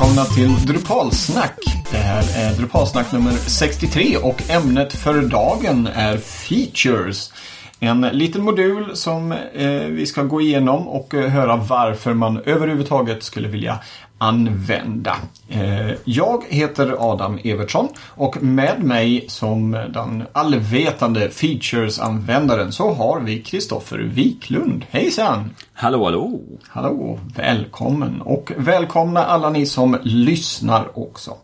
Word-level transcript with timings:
välkomna 0.00 0.24
till 0.24 0.66
Drupalsnack. 0.66 1.58
Det 1.90 1.96
här 1.96 2.22
är 2.36 2.56
Drupalsnack 2.56 3.12
nummer 3.12 3.32
63 3.32 4.16
och 4.16 4.50
ämnet 4.50 4.92
för 4.92 5.22
dagen 5.22 5.86
är 5.94 6.16
Features. 6.16 7.32
En 7.80 8.00
liten 8.00 8.42
modul 8.42 8.96
som 8.96 9.32
eh, 9.32 9.70
vi 9.70 10.06
ska 10.06 10.22
gå 10.22 10.40
igenom 10.40 10.88
och 10.88 11.14
eh, 11.14 11.30
höra 11.30 11.56
varför 11.56 12.14
man 12.14 12.40
överhuvudtaget 12.44 13.22
skulle 13.22 13.48
vilja 13.48 13.78
använda. 14.20 15.16
Eh, 15.48 15.90
jag 16.04 16.44
heter 16.48 17.12
Adam 17.12 17.38
Evertsson 17.44 17.88
och 17.98 18.42
med 18.42 18.84
mig 18.84 19.24
som 19.28 19.70
den 19.70 20.24
allvetande 20.32 21.30
Features-användaren 21.30 22.72
så 22.72 22.92
har 22.92 23.20
vi 23.20 23.42
Kristoffer 23.42 23.98
Wiklund. 23.98 24.84
Hejsan! 24.90 25.50
Hallå, 25.72 26.04
hallå! 26.04 26.40
Hallå, 26.68 27.18
välkommen 27.36 28.20
och 28.20 28.52
välkomna 28.56 29.24
alla 29.24 29.50
ni 29.50 29.66
som 29.66 29.98
lyssnar 30.02 30.98
också. 30.98 31.36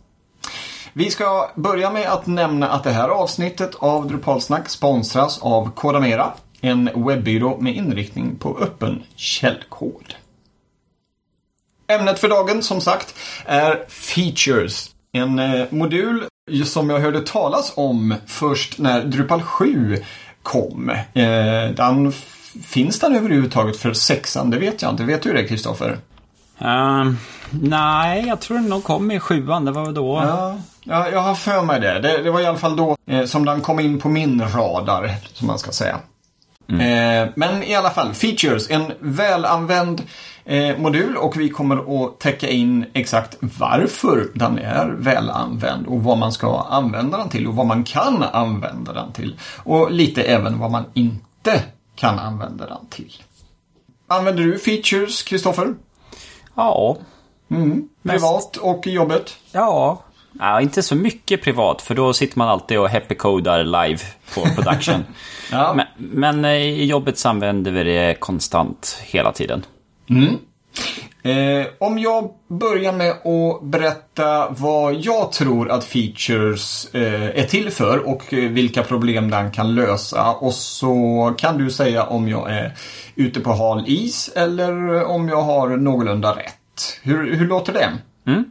Vi 0.92 1.10
ska 1.10 1.50
börja 1.54 1.90
med 1.90 2.12
att 2.12 2.26
nämna 2.26 2.68
att 2.68 2.84
det 2.84 2.90
här 2.90 3.08
avsnittet 3.08 3.74
av 3.74 4.08
Drupalsnack 4.08 4.68
sponsras 4.68 5.38
av 5.42 5.70
Kodamera, 5.70 6.32
en 6.60 6.90
webbyrå 6.94 7.56
med 7.60 7.76
inriktning 7.76 8.36
på 8.36 8.58
öppen 8.58 9.02
källkod. 9.14 10.14
Ämnet 11.88 12.18
för 12.18 12.28
dagen, 12.28 12.62
som 12.62 12.80
sagt, 12.80 13.14
är 13.44 13.84
Features. 13.88 14.90
En 15.12 15.38
eh, 15.38 15.66
modul 15.70 16.24
som 16.64 16.90
jag 16.90 17.00
hörde 17.00 17.20
talas 17.20 17.72
om 17.76 18.14
först 18.26 18.78
när 18.78 19.04
Drupal 19.04 19.42
7 19.42 19.96
kom. 20.42 20.90
Eh, 20.90 21.70
den, 21.76 22.12
finns 22.64 23.00
den 23.00 23.16
överhuvudtaget 23.16 23.76
för 23.76 23.92
sexan? 23.92 24.50
Det 24.50 24.58
vet 24.58 24.82
jag 24.82 24.90
inte. 24.90 25.04
Vet 25.04 25.22
du 25.22 25.32
det, 25.32 25.44
Kristoffer? 25.44 25.98
Uh, 26.62 27.12
nej, 27.50 28.26
jag 28.28 28.40
tror 28.40 28.56
den 28.56 28.66
nog 28.66 28.84
kom 28.84 29.10
i 29.10 29.20
sjuan. 29.20 29.64
Det 29.64 29.70
var 29.70 29.84
väl 29.84 29.94
då. 29.94 30.22
Ja, 30.24 30.56
ja, 30.84 31.08
jag 31.10 31.20
har 31.20 31.34
för 31.34 31.62
mig 31.62 31.80
det. 31.80 32.00
det. 32.00 32.22
det. 32.22 32.30
var 32.30 32.40
i 32.40 32.46
alla 32.46 32.58
fall 32.58 32.76
då 32.76 32.96
eh, 33.06 33.24
som 33.24 33.44
den 33.44 33.60
kom 33.60 33.80
in 33.80 34.00
på 34.00 34.08
min 34.08 34.42
radar, 34.54 35.10
som 35.32 35.46
man 35.46 35.58
ska 35.58 35.72
säga. 35.72 35.98
Mm. 36.68 36.80
Eh, 36.80 37.32
men 37.36 37.62
i 37.62 37.74
alla 37.74 37.90
fall, 37.90 38.14
Features. 38.14 38.70
En 38.70 38.92
välanvänd 39.00 40.02
eh, 40.46 40.78
modul 40.78 41.16
och 41.16 41.36
vi 41.36 41.48
kommer 41.48 42.04
att 42.06 42.18
täcka 42.18 42.48
in 42.48 42.86
exakt 42.92 43.36
varför 43.40 44.28
den 44.34 44.58
är 44.58 44.86
välanvänd 44.98 45.86
och 45.86 46.02
vad 46.02 46.18
man 46.18 46.32
ska 46.32 46.60
använda 46.60 47.18
den 47.18 47.28
till 47.28 47.46
och 47.46 47.54
vad 47.54 47.66
man 47.66 47.84
kan 47.84 48.22
använda 48.22 48.92
den 48.92 49.12
till. 49.12 49.38
Och 49.64 49.90
lite 49.90 50.22
även 50.22 50.58
vad 50.58 50.70
man 50.70 50.84
inte 50.94 51.62
kan 51.94 52.18
använda 52.18 52.66
den 52.66 52.86
till. 52.90 53.12
Använder 54.06 54.42
du 54.42 54.58
Features, 54.58 55.22
Kristoffer? 55.22 55.74
Ja. 56.54 56.96
Mm. 57.50 57.88
Privat 58.02 58.56
och 58.56 58.86
jobbet? 58.86 59.36
Ja. 59.52 60.02
ja. 60.32 60.60
Inte 60.60 60.82
så 60.82 60.94
mycket 60.94 61.42
privat, 61.42 61.82
för 61.82 61.94
då 61.94 62.12
sitter 62.12 62.38
man 62.38 62.48
alltid 62.48 62.78
och 62.78 62.88
happy-codar 62.88 63.64
live 63.64 64.00
på 64.34 64.40
production. 64.54 65.04
ja. 65.52 65.74
Men, 65.74 65.86
men 65.96 66.44
eh, 66.44 66.52
i 66.52 66.84
jobbet 66.84 67.18
så 67.18 67.28
använder 67.28 67.70
vi 67.70 67.84
det 67.84 68.20
konstant 68.20 68.98
hela 69.02 69.32
tiden. 69.32 69.64
Mm. 70.08 70.36
Eh, 71.22 71.66
om 71.78 71.98
jag 71.98 72.30
börjar 72.48 72.92
med 72.92 73.10
att 73.10 73.62
berätta 73.62 74.50
vad 74.50 74.94
jag 74.94 75.32
tror 75.32 75.70
att 75.70 75.84
features 75.84 76.94
eh, 76.94 77.24
är 77.24 77.46
till 77.46 77.70
för 77.70 77.98
och 77.98 78.34
eh, 78.34 78.50
vilka 78.50 78.82
problem 78.82 79.30
den 79.30 79.50
kan 79.50 79.74
lösa. 79.74 80.32
Och 80.32 80.54
så 80.54 81.34
kan 81.38 81.58
du 81.58 81.70
säga 81.70 82.04
om 82.04 82.28
jag 82.28 82.50
är 82.50 82.72
ute 83.14 83.40
på 83.40 83.52
hal 83.52 83.84
is 83.86 84.30
eller 84.36 85.04
om 85.04 85.28
jag 85.28 85.42
har 85.42 85.68
någorlunda 85.68 86.36
rätt. 86.36 87.00
Hur, 87.02 87.36
hur 87.36 87.48
låter 87.48 87.72
det? 87.72 87.92
Mm. 88.26 88.44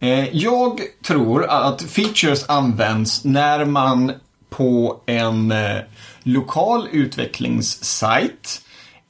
Eh, 0.00 0.36
jag 0.36 0.80
tror 1.06 1.44
att 1.44 1.82
features 1.82 2.48
används 2.48 3.24
när 3.24 3.64
man 3.64 4.12
på 4.50 5.02
en 5.06 5.52
eh, 5.52 5.78
lokal 6.22 6.88
utvecklingssajt 6.92 8.60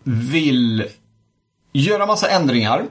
vill 0.03 0.85
göra 1.75 2.07
massa 2.07 2.31
ändringar 2.31 2.85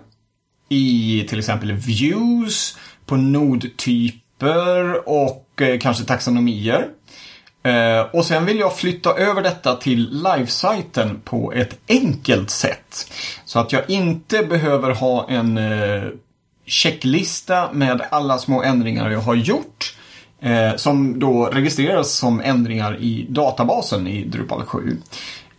i 0.69 1.25
till 1.29 1.39
exempel 1.39 1.71
views, 1.73 2.77
på 3.05 3.15
nodtyper 3.15 5.09
och 5.09 5.61
eh, 5.61 5.79
kanske 5.79 6.03
taxonomier. 6.03 6.87
Eh, 7.63 8.01
och 8.13 8.25
sen 8.25 8.45
vill 8.45 8.59
jag 8.59 8.77
flytta 8.77 9.13
över 9.13 9.41
detta 9.41 9.75
till 9.75 10.23
livesajten 10.23 11.21
på 11.23 11.53
ett 11.53 11.79
enkelt 11.87 12.49
sätt. 12.49 13.11
Så 13.45 13.59
att 13.59 13.71
jag 13.71 13.89
inte 13.89 14.43
behöver 14.43 14.91
ha 14.91 15.29
en 15.29 15.57
eh, 15.57 16.03
checklista 16.65 17.71
med 17.73 18.01
alla 18.11 18.37
små 18.37 18.63
ändringar 18.63 19.09
jag 19.09 19.19
har 19.19 19.35
gjort. 19.35 19.95
Eh, 20.41 20.75
som 20.75 21.19
då 21.19 21.45
registreras 21.45 22.11
som 22.11 22.41
ändringar 22.41 22.97
i 23.01 23.25
databasen 23.29 24.07
i 24.07 24.25
Drupal 24.25 24.63
7. 24.65 24.97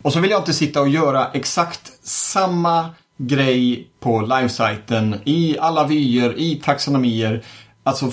Och 0.02 0.12
så 0.12 0.20
vill 0.20 0.30
jag 0.30 0.40
inte 0.40 0.52
sitta 0.52 0.80
och 0.80 0.88
göra 0.88 1.30
exakt 1.32 1.92
samma 2.06 2.90
grej 3.26 3.88
på 4.00 4.20
livesajten, 4.20 5.20
i 5.24 5.58
alla 5.58 5.86
vyer, 5.86 6.38
i 6.38 6.60
taxonomier. 6.64 7.44
Alltså 7.82 8.12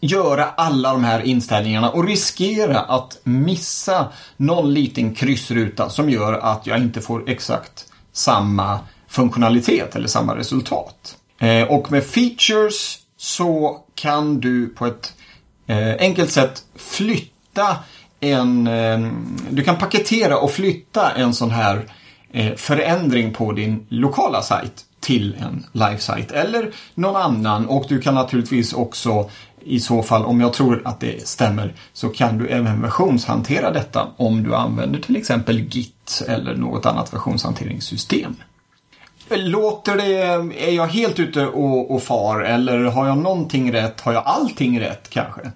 göra 0.00 0.44
alla 0.44 0.92
de 0.92 1.04
här 1.04 1.20
inställningarna 1.20 1.90
och 1.90 2.06
riskera 2.06 2.80
att 2.80 3.20
missa 3.24 4.08
någon 4.36 4.74
liten 4.74 5.14
kryssruta 5.14 5.90
som 5.90 6.10
gör 6.10 6.32
att 6.32 6.66
jag 6.66 6.78
inte 6.78 7.00
får 7.00 7.30
exakt 7.30 7.84
samma 8.12 8.78
funktionalitet 9.08 9.96
eller 9.96 10.08
samma 10.08 10.36
resultat. 10.36 11.16
Eh, 11.38 11.62
och 11.62 11.92
med 11.92 12.04
features 12.04 12.98
så 13.16 13.80
kan 13.94 14.40
du 14.40 14.68
på 14.68 14.86
ett 14.86 15.12
eh, 15.66 15.94
enkelt 15.98 16.30
sätt 16.30 16.62
flytta 16.76 17.76
en... 18.20 18.66
Eh, 18.66 18.98
du 19.50 19.64
kan 19.64 19.76
paketera 19.76 20.38
och 20.38 20.50
flytta 20.50 21.10
en 21.10 21.34
sån 21.34 21.50
här 21.50 21.76
Eh, 21.78 22.03
förändring 22.56 23.32
på 23.32 23.52
din 23.52 23.86
lokala 23.88 24.42
sajt 24.42 24.84
till 25.00 25.36
en 25.40 25.66
live-sajt 25.72 26.32
eller 26.32 26.70
någon 26.94 27.16
annan 27.16 27.66
och 27.66 27.84
du 27.88 28.00
kan 28.00 28.14
naturligtvis 28.14 28.72
också 28.72 29.30
i 29.64 29.80
så 29.80 30.02
fall, 30.02 30.24
om 30.24 30.40
jag 30.40 30.52
tror 30.52 30.82
att 30.84 31.00
det 31.00 31.28
stämmer, 31.28 31.74
så 31.92 32.08
kan 32.08 32.38
du 32.38 32.48
även 32.48 32.82
versionshantera 32.82 33.70
detta 33.70 34.08
om 34.16 34.42
du 34.42 34.54
använder 34.54 35.00
till 35.00 35.16
exempel 35.16 35.60
Git 35.60 36.22
eller 36.28 36.54
något 36.54 36.86
annat 36.86 37.14
versionshanteringssystem. 37.14 38.36
Låter 39.30 39.96
det, 39.96 40.12
är 40.68 40.72
jag 40.72 40.86
helt 40.86 41.20
ute 41.20 41.46
och, 41.46 41.94
och 41.94 42.02
far 42.02 42.40
eller 42.40 42.78
har 42.78 43.06
jag 43.06 43.18
någonting 43.18 43.72
rätt? 43.72 44.00
Har 44.00 44.12
jag 44.12 44.22
allting 44.26 44.80
rätt 44.80 45.10
kanske? 45.10 45.52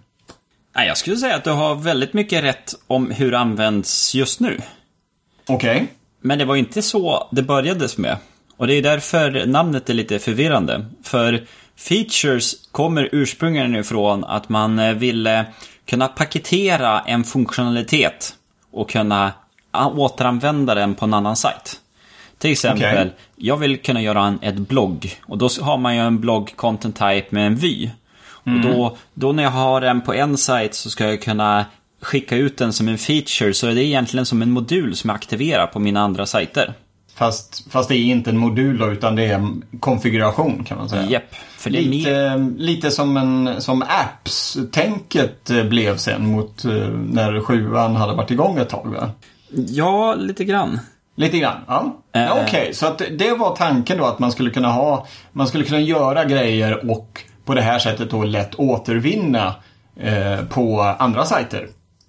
Nej, 0.76 0.88
jag 0.88 0.96
skulle 0.96 1.16
säga 1.16 1.36
att 1.36 1.44
du 1.44 1.50
har 1.50 1.74
väldigt 1.74 2.12
mycket 2.12 2.44
rätt 2.44 2.74
om 2.86 3.10
hur 3.10 3.30
det 3.30 3.38
används 3.38 4.14
just 4.14 4.40
nu. 4.40 4.60
Okej. 5.46 5.76
Okay. 5.76 5.86
Men 6.20 6.38
det 6.38 6.44
var 6.44 6.56
inte 6.56 6.82
så 6.82 7.28
det 7.30 7.42
börjades 7.42 7.98
med. 7.98 8.16
Och 8.56 8.66
det 8.66 8.74
är 8.74 8.82
därför 8.82 9.46
namnet 9.46 9.90
är 9.90 9.94
lite 9.94 10.18
förvirrande. 10.18 10.86
För 11.02 11.46
features 11.76 12.54
kommer 12.72 13.08
ursprungligen 13.12 13.76
ifrån 13.76 14.24
att 14.24 14.48
man 14.48 14.78
eh, 14.78 14.94
ville 14.94 15.44
kunna 15.86 16.08
paketera 16.08 17.00
en 17.00 17.24
funktionalitet 17.24 18.34
och 18.70 18.90
kunna 18.90 19.32
återanvända 19.72 20.74
den 20.74 20.94
på 20.94 21.04
en 21.04 21.14
annan 21.14 21.36
sajt. 21.36 21.80
Till 22.38 22.52
exempel, 22.52 22.98
okay. 22.98 23.10
jag 23.36 23.56
vill 23.56 23.78
kunna 23.78 24.02
göra 24.02 24.26
en 24.26 24.38
ett 24.42 24.56
blogg. 24.56 25.20
Och 25.26 25.38
då 25.38 25.48
har 25.60 25.78
man 25.78 25.96
ju 25.96 26.00
en 26.00 26.20
blogg 26.20 26.56
content 26.56 26.96
type 26.96 27.26
med 27.30 27.46
en 27.46 27.56
vy. 27.56 27.90
Mm. 28.46 28.58
Och 28.58 28.72
då, 28.72 28.96
då 29.14 29.32
när 29.32 29.42
jag 29.42 29.50
har 29.50 29.80
den 29.80 30.00
på 30.00 30.14
en 30.14 30.36
sajt 30.36 30.74
så 30.74 30.90
ska 30.90 31.06
jag 31.06 31.22
kunna 31.22 31.66
skicka 32.02 32.36
ut 32.36 32.58
den 32.58 32.72
som 32.72 32.88
en 32.88 32.98
feature 32.98 33.54
så 33.54 33.66
är 33.66 33.74
det 33.74 33.84
egentligen 33.84 34.26
som 34.26 34.42
en 34.42 34.50
modul 34.50 34.96
som 34.96 35.10
jag 35.10 35.14
aktiverar 35.14 35.66
på 35.66 35.78
mina 35.78 36.00
andra 36.00 36.26
sajter. 36.26 36.74
Fast, 37.14 37.70
fast 37.70 37.88
det 37.88 37.96
är 37.96 38.04
inte 38.04 38.30
en 38.30 38.38
modul 38.38 38.78
då, 38.78 38.92
utan 38.92 39.16
det 39.16 39.24
är 39.24 39.34
en 39.34 39.64
konfiguration 39.80 40.64
kan 40.64 40.78
man 40.78 40.88
säga. 40.88 41.10
Japp. 41.10 41.34
För 41.56 41.70
det 41.70 41.80
lite, 41.80 42.10
mer... 42.10 42.58
lite 42.58 42.90
som, 42.90 43.16
en, 43.16 43.62
som 43.62 43.82
apps-tänket 43.82 45.50
blev 45.70 45.96
sen 45.96 46.26
mot 46.26 46.64
eh, 46.64 46.72
när 46.88 47.40
sjuan 47.40 47.96
hade 47.96 48.14
varit 48.14 48.30
igång 48.30 48.58
ett 48.58 48.68
tag 48.68 48.94
va? 48.98 49.10
Ja, 49.50 50.14
lite 50.14 50.44
grann. 50.44 50.80
Lite 51.16 51.38
grann, 51.38 51.56
ja. 51.66 51.96
Äh... 52.12 52.22
ja 52.22 52.32
Okej, 52.32 52.60
okay. 52.60 52.74
så 52.74 52.86
att 52.86 53.02
det 53.18 53.32
var 53.32 53.56
tanken 53.56 53.98
då 53.98 54.04
att 54.04 54.18
man 54.18 54.32
skulle 54.32 54.50
kunna 54.50 54.68
ha, 54.68 55.06
man 55.32 55.46
skulle 55.46 55.64
kunna 55.64 55.80
göra 55.80 56.24
grejer 56.24 56.90
och 56.90 57.22
på 57.44 57.54
det 57.54 57.62
här 57.62 57.78
sättet 57.78 58.10
då 58.10 58.24
lätt 58.24 58.54
återvinna 58.54 59.54
eh, 59.96 60.44
på 60.48 60.80
andra 60.98 61.24
sajter. 61.24 61.68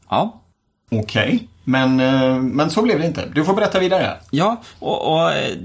Ja. 0.10 0.42
Okej. 0.92 1.26
Okay. 1.26 1.40
Men, 1.64 2.00
eh, 2.00 2.36
men 2.42 2.70
så 2.70 2.82
blev 2.82 3.00
det 3.00 3.06
inte. 3.06 3.26
Du 3.34 3.46
får 3.46 3.54
berätta 3.54 3.80
vidare. 3.80 4.18
Ja, 4.32 4.62
och, 4.80 5.14
och 5.14 5.32
eh, 5.32 5.56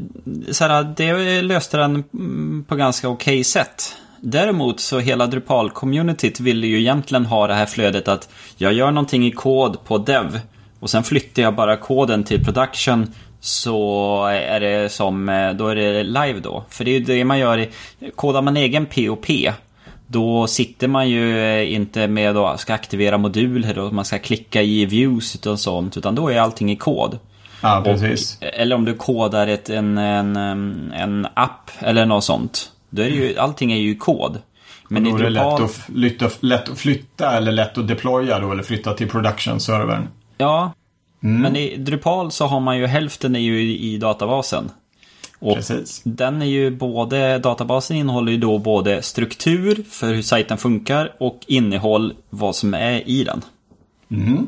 så 0.50 0.64
här, 0.64 0.94
det 0.96 1.42
löste 1.42 1.76
den 1.76 2.04
mm, 2.14 2.64
på 2.68 2.76
ganska 2.76 3.08
okej 3.08 3.34
okay 3.34 3.44
sätt. 3.44 3.96
Däremot 4.20 4.80
så 4.80 4.98
hela 4.98 5.26
Drupal-communityt 5.26 6.40
ville 6.40 6.66
ju 6.66 6.80
egentligen 6.80 7.26
ha 7.26 7.46
det 7.46 7.54
här 7.54 7.66
flödet 7.66 8.08
att 8.08 8.28
jag 8.56 8.72
gör 8.72 8.90
någonting 8.90 9.26
i 9.26 9.30
kod 9.30 9.84
på 9.84 9.98
dev 9.98 10.40
och 10.80 10.90
sen 10.90 11.04
flyttar 11.04 11.42
jag 11.42 11.54
bara 11.54 11.76
koden 11.76 12.24
till 12.24 12.44
production 12.44 13.14
så 13.40 14.26
är 14.26 14.60
det 14.60 14.92
som, 14.92 15.28
eh, 15.28 15.52
då 15.52 15.68
är 15.68 15.74
det 15.74 16.02
live 16.02 16.40
då. 16.40 16.64
För 16.68 16.84
det 16.84 16.90
är 16.90 16.98
ju 16.98 17.04
det 17.04 17.24
man 17.24 17.38
gör, 17.38 17.58
i, 17.58 17.70
kodar 18.14 18.42
man 18.42 18.56
egen 18.56 18.86
POP 18.86 19.26
då 20.14 20.46
sitter 20.46 20.88
man 20.88 21.08
ju 21.08 21.38
eh, 21.38 21.74
inte 21.74 22.08
med 22.08 22.36
att 22.36 22.60
ska 22.60 22.74
aktivera 22.74 23.18
moduler 23.18 23.78
och 23.78 23.92
man 23.92 24.04
ska 24.04 24.18
klicka 24.18 24.62
i 24.62 24.86
views 24.86 25.46
och 25.46 25.60
sånt. 25.60 25.96
Utan 25.96 26.14
då 26.14 26.28
är 26.28 26.40
allting 26.40 26.70
i 26.70 26.76
kod. 26.76 27.18
Ja, 27.62 27.82
precis. 27.84 28.38
Och, 28.40 28.46
eller 28.52 28.76
om 28.76 28.84
du 28.84 28.94
kodar 28.94 29.46
ett, 29.46 29.70
en, 29.70 29.98
en, 29.98 30.36
en 30.92 31.26
app 31.34 31.70
eller 31.78 32.06
något 32.06 32.24
sånt. 32.24 32.70
Då 32.90 33.02
är 33.02 33.06
det 33.06 33.16
ju, 33.16 33.38
allting 33.38 33.72
är 33.72 33.76
ju 33.76 33.96
kod. 33.96 34.38
Men 34.88 35.04
då 35.04 35.16
är 35.16 35.22
det 35.22 35.30
lätt, 35.30 35.60
att 35.60 35.70
flytta, 35.70 36.30
lätt 36.40 36.68
att 36.68 36.78
flytta 36.78 37.36
eller 37.36 37.52
lätt 37.52 37.78
att 37.78 37.88
deploya 37.88 38.38
då 38.38 38.52
eller 38.52 38.62
flytta 38.62 38.94
till 38.94 39.08
production-servern. 39.08 40.08
Ja, 40.38 40.72
mm. 41.22 41.42
men 41.42 41.56
i 41.56 41.76
Drupal 41.76 42.30
så 42.30 42.46
har 42.46 42.60
man 42.60 42.78
ju 42.78 42.86
hälften 42.86 43.36
är 43.36 43.40
ju 43.40 43.62
i, 43.62 43.94
i 43.94 43.98
databasen. 43.98 44.70
Och 45.44 45.54
Precis. 45.54 46.00
den 46.04 46.42
är 46.42 46.46
ju 46.46 46.70
både, 46.70 47.38
databasen 47.38 47.96
innehåller 47.96 48.32
ju 48.32 48.38
då 48.38 48.58
både 48.58 49.02
struktur 49.02 49.84
för 49.90 50.14
hur 50.14 50.22
sajten 50.22 50.58
funkar 50.58 51.12
och 51.18 51.40
innehåll 51.46 52.14
vad 52.30 52.56
som 52.56 52.74
är 52.74 53.08
i 53.08 53.24
den. 53.24 53.42
Mm. 54.10 54.46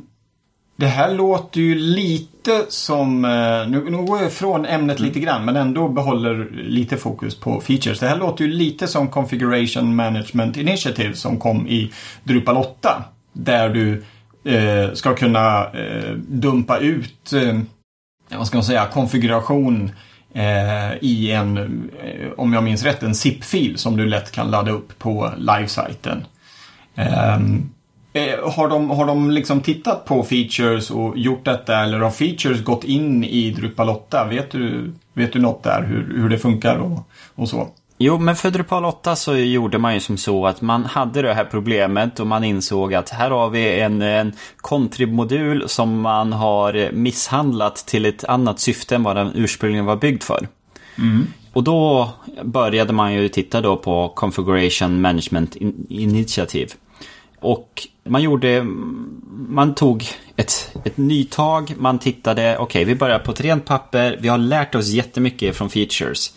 Det 0.77 0.87
här 0.87 1.15
låter 1.15 1.61
ju 1.61 1.75
lite 1.75 2.65
som, 2.69 3.25
eh, 3.25 3.69
nu, 3.69 3.91
nu 3.91 3.97
går 3.97 4.19
jag 4.19 4.27
ifrån 4.27 4.67
ämnet 4.67 5.01
lite 5.01 5.21
grann 5.21 5.45
men 5.45 5.57
ändå 5.57 5.89
behåller 5.89 6.51
lite 6.53 6.97
fokus 6.97 7.41
på 7.41 7.61
features. 7.61 8.01
Det 8.01 8.09
här 8.09 8.19
låter 8.19 8.45
ju 8.45 8.51
lite 8.51 8.87
som 8.87 9.09
Configuration 9.09 9.97
Management 9.97 10.57
Initiative 10.57 11.15
som 11.15 11.39
kom 11.39 11.67
i 11.69 11.93
Drupal 12.25 12.57
8. 12.57 13.05
Där 13.33 13.69
du 13.69 14.05
eh, 14.55 14.93
ska 14.93 15.15
kunna 15.15 15.65
eh, 15.65 16.13
dumpa 16.29 16.79
ut, 16.79 17.33
eh, 17.33 17.61
vad 18.39 18.47
ska 18.47 18.57
man 18.57 18.65
säga, 18.65 18.87
konfiguration 18.87 19.91
Eh, 20.35 20.97
i 21.01 21.33
en, 21.33 21.57
eh, 22.03 22.31
om 22.37 22.53
jag 22.53 22.65
minns 22.65 22.83
rätt, 22.83 23.03
en 23.03 23.15
zip-fil 23.15 23.79
som 23.79 23.97
du 23.97 24.07
lätt 24.07 24.33
kan 24.33 24.51
ladda 24.51 24.71
upp 24.71 24.99
på 24.99 25.33
livesajten. 25.37 26.25
Um, 26.95 27.71
har 28.43 28.69
de, 28.69 28.91
har 28.91 29.07
de 29.07 29.31
liksom 29.31 29.61
tittat 29.61 30.05
på 30.05 30.23
features 30.23 30.91
och 30.91 31.19
gjort 31.19 31.45
detta 31.45 31.83
eller 31.83 31.99
har 31.99 32.11
features 32.11 32.65
gått 32.65 32.85
in 32.85 33.25
i 33.25 33.51
Drupal 33.51 33.89
8? 33.89 34.25
Vet 34.25 34.51
du, 34.51 34.93
vet 35.13 35.33
du 35.33 35.39
något 35.39 35.63
där 35.63 35.83
hur, 35.83 36.21
hur 36.21 36.29
det 36.29 36.39
funkar 36.39 36.77
och, 36.77 37.11
och 37.35 37.49
så? 37.49 37.69
Jo, 37.99 38.19
men 38.19 38.37
för 38.37 38.51
Drupal 38.51 38.85
8 38.85 39.17
så 39.17 39.37
gjorde 39.37 39.79
man 39.79 39.95
ju 39.95 40.01
som 40.01 40.17
så 40.17 40.47
att 40.47 40.61
man 40.61 40.85
hade 40.85 41.23
det 41.23 41.35
här 41.35 41.45
problemet 41.45 42.21
och 42.21 42.27
man 42.27 42.45
insåg 42.45 42.95
att 42.95 43.11
här 43.11 43.31
har 43.31 43.51
vi 43.51 43.81
en, 43.81 44.03
en 44.03 44.33
contrib-modul 44.57 45.69
som 45.69 46.01
man 46.01 46.33
har 46.33 46.93
misshandlat 46.93 47.77
till 47.77 48.07
ett 48.07 48.25
annat 48.25 48.61
syfte 48.61 48.95
än 48.95 49.03
vad 49.03 49.17
den 49.17 49.33
ursprungligen 49.35 49.85
var 49.85 49.97
byggd 49.97 50.23
för. 50.23 50.49
Mm. 50.99 51.27
Och 51.53 51.65
då 51.65 52.11
började 52.43 52.93
man 52.93 53.15
ju 53.15 53.29
titta 53.29 53.61
då 53.61 53.77
på 53.77 54.09
Configuration 54.09 55.01
Management 55.01 55.57
Initiative. 55.89 56.71
Och 57.41 57.89
man 58.05 58.23
gjorde, 58.23 58.63
man 59.49 59.75
tog 59.75 60.05
ett, 60.37 60.77
ett 60.85 60.97
nytag, 60.97 61.75
man 61.79 61.99
tittade, 61.99 62.59
okej 62.59 62.63
okay, 62.63 62.85
vi 62.85 62.95
börjar 62.95 63.19
på 63.19 63.31
ett 63.31 63.41
rent 63.41 63.65
papper, 63.65 64.19
vi 64.21 64.29
har 64.29 64.39
lärt 64.39 64.75
oss 64.75 64.89
jättemycket 64.89 65.57
från 65.57 65.71
features. 65.71 66.33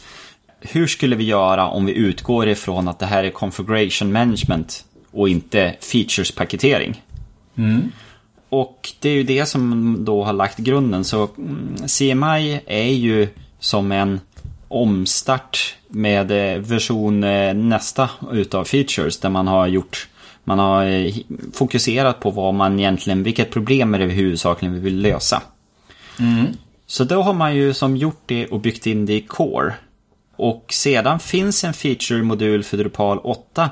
Hur 0.61 0.87
skulle 0.87 1.15
vi 1.15 1.23
göra 1.23 1.67
om 1.67 1.85
vi 1.85 1.93
utgår 1.93 2.47
ifrån 2.47 2.87
att 2.87 2.99
det 2.99 3.05
här 3.05 3.23
är 3.23 3.29
configuration 3.29 4.11
management 4.11 4.85
och 5.11 5.29
inte 5.29 5.75
features-paketering? 5.79 7.01
Mm. 7.55 7.91
Och 8.49 8.89
det 8.99 9.09
är 9.09 9.13
ju 9.13 9.23
det 9.23 9.45
som 9.45 9.95
då 10.05 10.23
har 10.23 10.33
lagt 10.33 10.57
grunden. 10.57 11.03
Så 11.03 11.29
mm, 11.37 11.75
CMI 11.87 12.61
är 12.65 12.91
ju 12.93 13.27
som 13.59 13.91
en 13.91 14.19
omstart 14.67 15.75
med 15.87 16.31
eh, 16.31 16.61
version 16.61 17.23
eh, 17.23 17.53
nästa 17.53 18.09
utav 18.31 18.63
features 18.63 19.19
där 19.19 19.29
man 19.29 19.47
har 19.47 19.67
gjort 19.67 20.07
man 20.49 20.59
har 20.59 20.85
eh, 20.85 21.13
fokuserat 21.53 22.19
på 22.19 22.31
vad 22.31 22.53
man 22.53 22.79
egentligen, 22.79 23.23
vilket 23.23 23.51
problem 23.51 23.93
är 23.93 23.99
det 23.99 24.05
huvudsakligen 24.05 24.73
vi 24.73 24.79
vill 24.79 25.01
lösa. 25.01 25.41
Mm. 26.19 26.45
Så 26.87 27.03
då 27.03 27.21
har 27.21 27.33
man 27.33 27.55
ju 27.55 27.73
som 27.73 27.97
gjort 27.97 28.21
det 28.25 28.47
och 28.47 28.59
byggt 28.59 28.87
in 28.87 29.05
det 29.05 29.13
i 29.13 29.21
Core. 29.21 29.73
Och 30.39 30.65
sedan 30.69 31.19
finns 31.19 31.63
en 31.63 31.73
feature-modul 31.73 32.63
för 32.63 32.77
Drupal 32.77 33.19
8. 33.23 33.69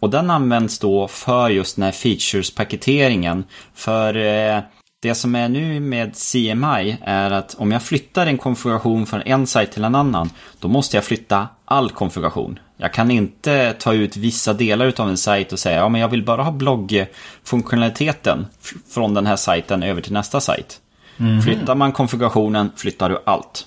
Och 0.00 0.10
den 0.10 0.30
används 0.30 0.78
då 0.78 1.08
för 1.08 1.48
just 1.48 1.76
den 1.76 1.82
här 1.82 1.92
features-paketeringen. 1.92 3.44
För 3.74 4.16
eh, 4.16 4.60
det 5.02 5.14
som 5.14 5.34
är 5.34 5.48
nu 5.48 5.80
med 5.80 6.14
CMI 6.16 6.96
är 7.02 7.30
att 7.30 7.54
om 7.54 7.72
jag 7.72 7.82
flyttar 7.82 8.26
en 8.26 8.38
konfiguration 8.38 9.06
från 9.06 9.22
en 9.22 9.46
sajt 9.46 9.72
till 9.72 9.84
en 9.84 9.94
annan, 9.94 10.30
då 10.60 10.68
måste 10.68 10.96
jag 10.96 11.04
flytta 11.04 11.48
all 11.64 11.90
konfiguration. 11.90 12.58
Jag 12.76 12.92
kan 12.92 13.10
inte 13.10 13.72
ta 13.72 13.94
ut 13.94 14.16
vissa 14.16 14.52
delar 14.52 15.00
av 15.00 15.08
en 15.08 15.16
sajt 15.16 15.52
och 15.52 15.58
säga 15.58 15.76
ja 15.76 15.88
men 15.88 16.00
jag 16.00 16.08
vill 16.08 16.24
bara 16.24 16.42
ha 16.42 16.52
bloggfunktionaliteten 16.52 18.46
från 18.90 19.14
den 19.14 19.26
här 19.26 19.36
sajten 19.36 19.82
över 19.82 20.00
till 20.00 20.12
nästa 20.12 20.40
sajt. 20.40 20.80
Mm. 21.18 21.42
Flyttar 21.42 21.74
man 21.74 21.92
konfigurationen 21.92 22.72
flyttar 22.76 23.08
du 23.08 23.18
allt. 23.26 23.66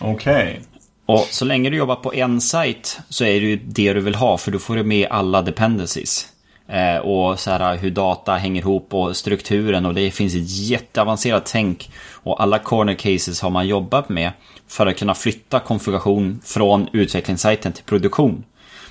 Okej. 0.00 0.14
Okay. 0.14 0.71
Och 1.12 1.26
så 1.30 1.44
länge 1.44 1.70
du 1.70 1.76
jobbar 1.76 1.96
på 1.96 2.14
en 2.14 2.40
sajt 2.40 3.00
så 3.08 3.24
är 3.24 3.40
det 3.40 3.46
ju 3.46 3.56
det 3.56 3.92
du 3.92 4.00
vill 4.00 4.14
ha 4.14 4.38
för 4.38 4.50
då 4.50 4.58
får 4.58 4.76
du 4.76 4.82
med 4.82 5.08
alla 5.10 5.42
dependencies. 5.42 6.28
Eh, 6.68 6.96
och 6.96 7.40
så 7.40 7.50
här 7.50 7.76
hur 7.76 7.90
data 7.90 8.34
hänger 8.34 8.60
ihop 8.60 8.94
och 8.94 9.16
strukturen 9.16 9.86
och 9.86 9.94
det 9.94 10.10
finns 10.10 10.34
ett 10.34 10.50
jätteavancerat 10.50 11.46
tänk. 11.46 11.90
Och 12.12 12.42
alla 12.42 12.58
corner 12.58 12.94
cases 12.94 13.40
har 13.40 13.50
man 13.50 13.66
jobbat 13.66 14.08
med 14.08 14.32
för 14.68 14.86
att 14.86 14.98
kunna 14.98 15.14
flytta 15.14 15.60
konfiguration 15.60 16.40
från 16.44 16.88
utvecklingssajten 16.92 17.72
till 17.72 17.84
produktion. 17.84 18.44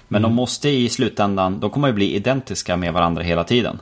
Men 0.07 0.21
mm. 0.21 0.31
de 0.31 0.35
måste 0.35 0.69
i 0.69 0.89
slutändan, 0.89 1.59
de 1.59 1.69
kommer 1.69 1.89
att 1.89 1.95
bli 1.95 2.15
identiska 2.15 2.77
med 2.77 2.93
varandra 2.93 3.23
hela 3.23 3.43
tiden. 3.43 3.79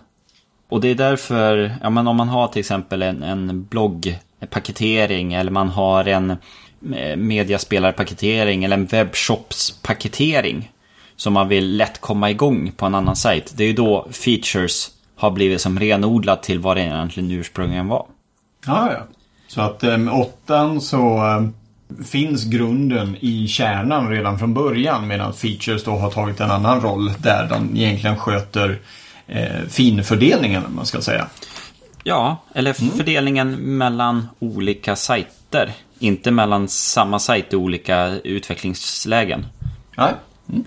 Och 0.70 0.82
det 0.82 0.88
är 0.88 0.96
därför, 0.96 1.76
ja 1.82 1.90
men 1.90 2.08
om 2.08 2.16
man 2.16 2.30
har 2.30 2.48
till 2.48 2.60
exempel 2.60 3.02
en, 3.02 3.24
en 3.24 3.64
bloggpaketering 3.66 5.34
eller 5.34 5.52
man 5.52 5.70
har 5.70 6.08
en 6.08 6.38
mediaspelarpaketering 7.18 8.64
eller 8.64 8.78
en 8.78 8.86
webbshopspaketering 8.86 10.72
som 11.16 11.34
man 11.34 11.48
vill 11.48 11.78
lätt 11.78 12.02
komma 12.02 12.30
igång 12.30 12.72
på 12.78 12.86
en 12.86 12.96
annan 12.96 13.16
sajt. 13.16 13.54
Det 13.56 13.64
är 13.64 13.68
ju 13.68 13.74
då 13.74 14.08
features 14.12 14.92
har 15.16 15.32
blivit 15.32 15.62
som 15.62 15.80
renodlat 15.80 16.44
till 16.44 16.60
vad 16.60 16.78
det 16.78 16.82
egentligen 16.82 17.32
ursprungligen 17.32 17.88
var. 17.88 18.06
Ja, 18.66 18.92
ja. 18.94 19.08
Så 19.48 19.62
att 19.62 19.82
med 19.82 20.08
eh, 20.08 20.20
åttan 20.20 20.82
så 20.82 21.18
eh, 21.18 22.04
finns 22.06 22.44
grunden 22.44 23.16
i 23.20 23.48
kärnan 23.48 24.10
redan 24.10 24.40
från 24.40 24.54
början 24.54 25.08
medan 25.08 25.34
features 25.34 25.84
då 25.84 25.92
har 25.92 26.12
tagit 26.12 26.40
en 26.40 26.52
annan 26.52 26.82
roll 26.82 27.12
där 27.18 27.48
de 27.50 27.78
egentligen 27.78 28.18
sköter 28.18 28.80
eh, 29.28 29.68
finfördelningen 29.70 30.64
man 30.70 30.86
ska 30.86 31.02
säga. 31.02 31.28
Ja, 32.04 32.38
eller 32.54 32.82
mm. 32.82 32.98
fördelningen 32.98 33.52
mellan 33.78 34.28
olika 34.40 34.96
sajter. 34.96 35.74
Inte 36.00 36.32
mellan 36.32 36.68
samma 36.68 37.20
sajt 37.20 37.54
i 37.54 37.56
olika 37.56 38.08
utvecklingslägen. 38.08 39.46
Nej, 39.98 40.14
mm. 40.50 40.66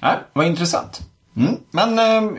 Nej 0.00 0.16
vad 0.32 0.46
intressant. 0.46 1.00
Mm. 1.38 1.56
Men 1.70 1.98
eh, 1.98 2.30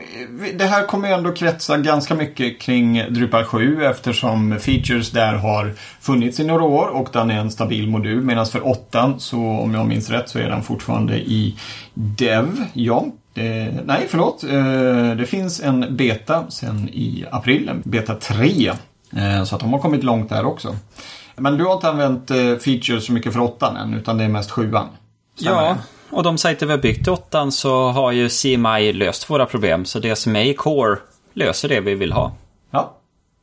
det 0.54 0.64
här 0.64 0.86
kommer 0.86 1.08
ju 1.08 1.14
ändå 1.14 1.32
kretsa 1.32 1.78
ganska 1.78 2.14
mycket 2.14 2.60
kring 2.60 3.04
Drupal 3.10 3.44
7 3.44 3.84
eftersom 3.84 4.58
features 4.60 5.10
där 5.10 5.34
har 5.34 5.72
funnits 6.00 6.40
i 6.40 6.44
några 6.44 6.64
år 6.64 6.86
och 6.86 7.08
den 7.12 7.30
är 7.30 7.38
en 7.38 7.50
stabil 7.50 7.88
modul. 7.88 8.22
Medan 8.22 8.46
för 8.46 8.68
8 8.68 9.14
så 9.18 9.38
om 9.38 9.74
jag 9.74 9.86
minns 9.86 10.10
rätt 10.10 10.28
så 10.28 10.38
är 10.38 10.48
den 10.48 10.62
fortfarande 10.62 11.16
i 11.16 11.56
Dev. 11.94 12.64
Ja, 12.72 13.06
eh, 13.34 13.74
nej 13.84 14.06
förlåt. 14.08 14.44
Eh, 14.44 15.16
det 15.16 15.26
finns 15.26 15.60
en 15.60 15.96
beta 15.96 16.44
sen 16.48 16.88
i 16.88 17.24
april, 17.30 17.70
beta 17.84 18.14
3. 18.14 18.72
Eh, 19.16 19.44
så 19.44 19.54
att 19.54 19.60
de 19.60 19.72
har 19.72 19.80
kommit 19.80 20.04
långt 20.04 20.28
där 20.28 20.44
också. 20.44 20.76
Men 21.40 21.56
du 21.56 21.64
har 21.64 21.74
inte 21.74 21.88
använt 21.88 22.30
eh, 22.30 22.56
features 22.56 23.06
så 23.06 23.12
mycket 23.12 23.32
för 23.32 23.40
8 23.40 23.76
än 23.78 23.94
utan 23.94 24.18
det 24.18 24.24
är 24.24 24.28
mest 24.28 24.50
7 24.50 24.72
Ja, 25.38 25.76
och 26.10 26.22
de 26.22 26.38
sajter 26.38 26.66
vi 26.66 26.72
har 26.72 26.78
byggt 26.78 27.06
i 27.06 27.10
åttan 27.10 27.52
så 27.52 27.88
har 27.88 28.12
ju 28.12 28.28
CMI 28.28 28.92
löst 28.92 29.30
våra 29.30 29.46
problem. 29.46 29.84
Så 29.84 29.98
det 29.98 30.16
som 30.16 30.36
är 30.36 30.44
i 30.44 30.54
Core 30.54 30.96
löser 31.34 31.68
det 31.68 31.80
vi 31.80 31.94
vill 31.94 32.12
ha. 32.12 32.32
Ja. 32.70 32.96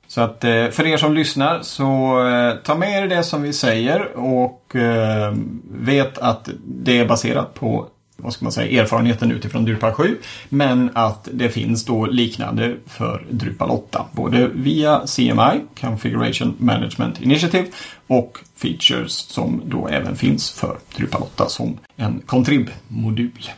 Så 0.08 0.22
att 0.22 0.44
eh, 0.44 0.68
för 0.68 0.86
er 0.86 0.98
som 0.98 1.13
lyssnar 1.13 1.62
så 1.62 2.20
eh, 2.27 2.56
ta 2.63 2.75
med 2.75 3.04
er 3.04 3.08
det 3.08 3.24
som 3.24 3.42
vi 3.42 3.54
säger 3.54 4.18
och 4.18 4.75
eh, 4.75 5.34
vet 5.72 6.18
att 6.18 6.50
det 6.66 7.00
är 7.00 7.06
baserat 7.06 7.54
på 7.54 7.88
vad 8.27 8.34
ska 8.34 8.46
man 8.46 8.51
säga, 8.51 8.81
erfarenheten 8.81 9.31
utifrån 9.31 9.65
Drupal 9.65 9.93
7. 9.93 10.17
Men 10.50 10.89
att 10.93 11.27
det 11.31 11.50
finns 11.50 11.86
då 11.86 12.05
liknande 12.05 12.75
för 12.86 13.25
Drupal 13.29 13.69
8. 13.69 14.05
Både 14.12 14.48
via 14.48 15.01
CMI, 15.07 15.62
Configuration 15.81 16.55
Management 16.57 17.22
Initiative, 17.22 17.67
och 18.07 18.39
Features 18.55 19.13
som 19.13 19.62
då 19.65 19.88
även 19.88 20.15
finns 20.15 20.51
för 20.51 20.77
Drupal 20.98 21.22
8 21.22 21.50
som 21.50 21.79
en 21.96 22.22
Contrib-modul. 22.25 23.51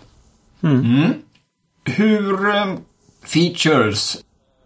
Mm. 0.64 0.80
Mm. 0.80 1.14
Hur 1.84 2.56
eh, 2.56 2.66
Features 3.26 4.18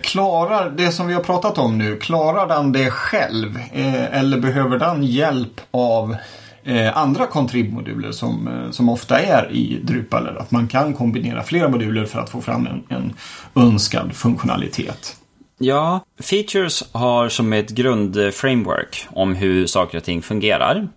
Klarar 0.02 0.70
det 0.70 0.92
som 0.92 1.08
vi 1.08 1.14
har 1.14 1.24
pratat 1.24 1.58
om 1.58 1.78
nu, 1.78 1.98
klarar 1.98 2.48
den 2.48 2.72
det 2.72 2.92
själv? 2.92 3.58
Eh, 3.74 4.20
eller 4.20 4.38
behöver 4.38 4.80
den 4.80 5.04
hjälp 5.04 5.62
av 5.72 6.16
eh, 6.64 6.98
andra 6.98 7.28
kontribmoduler 7.28 8.12
som, 8.12 8.48
eh, 8.48 8.72
som 8.72 8.90
ofta 8.90 9.20
är 9.20 9.52
i 9.52 9.80
Drupal? 9.84 10.38
Att 10.38 10.52
man 10.52 10.68
kan 10.68 10.94
kombinera 10.94 11.44
flera 11.44 11.70
moduler 11.70 12.06
för 12.06 12.20
att 12.20 12.30
få 12.30 12.42
fram 12.42 12.68
en, 12.68 12.84
en 12.98 13.14
önskad 13.56 14.16
funktionalitet. 14.16 15.16
Ja, 15.58 16.00
Features 16.20 16.84
har 16.92 17.30
som 17.30 17.54
ett 17.54 17.70
grundframework 17.70 19.08
om 19.10 19.36
hur 19.36 19.68
saker 19.68 19.98
och 19.98 20.04
ting 20.04 20.22
fungerar. 20.22 20.88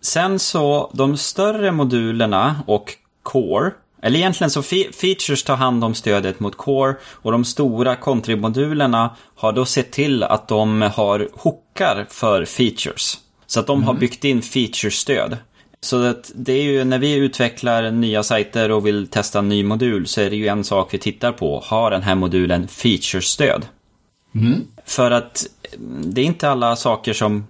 Sen 0.00 0.38
så, 0.38 0.90
de 0.94 1.16
större 1.16 1.72
modulerna 1.72 2.62
och 2.66 2.92
Core, 3.22 3.70
eller 4.02 4.18
egentligen 4.18 4.50
så 4.50 4.62
Features 4.92 5.44
tar 5.44 5.56
hand 5.56 5.84
om 5.84 5.94
stödet 5.94 6.40
mot 6.40 6.56
Core 6.56 6.94
och 7.04 7.32
de 7.32 7.44
stora 7.44 7.96
kontrimodulerna 7.96 9.16
har 9.36 9.52
då 9.52 9.64
sett 9.64 9.90
till 9.90 10.22
att 10.22 10.48
de 10.48 10.82
har 10.82 11.28
hookar 11.32 12.06
för 12.10 12.44
Features. 12.44 13.18
Så 13.52 13.60
att 13.60 13.66
de 13.66 13.76
mm. 13.76 13.86
har 13.86 13.94
byggt 13.94 14.24
in 14.24 14.42
feature-stöd. 14.42 15.36
Så 15.80 16.02
att 16.02 16.32
det 16.34 16.52
är 16.52 16.62
ju 16.62 16.84
när 16.84 16.98
vi 16.98 17.14
utvecklar 17.14 17.90
nya 17.90 18.22
sajter 18.22 18.70
och 18.70 18.86
vill 18.86 19.06
testa 19.06 19.38
en 19.38 19.48
ny 19.48 19.64
modul 19.64 20.06
så 20.06 20.20
är 20.20 20.30
det 20.30 20.36
ju 20.36 20.48
en 20.48 20.64
sak 20.64 20.94
vi 20.94 20.98
tittar 20.98 21.32
på. 21.32 21.62
Har 21.64 21.90
den 21.90 22.02
här 22.02 22.14
modulen 22.14 22.68
feature-stöd? 22.68 23.66
Mm. 24.34 24.66
För 24.84 25.10
att 25.10 25.46
det 26.04 26.20
är 26.20 26.24
inte 26.24 26.50
alla 26.50 26.76
saker 26.76 27.12
som 27.12 27.46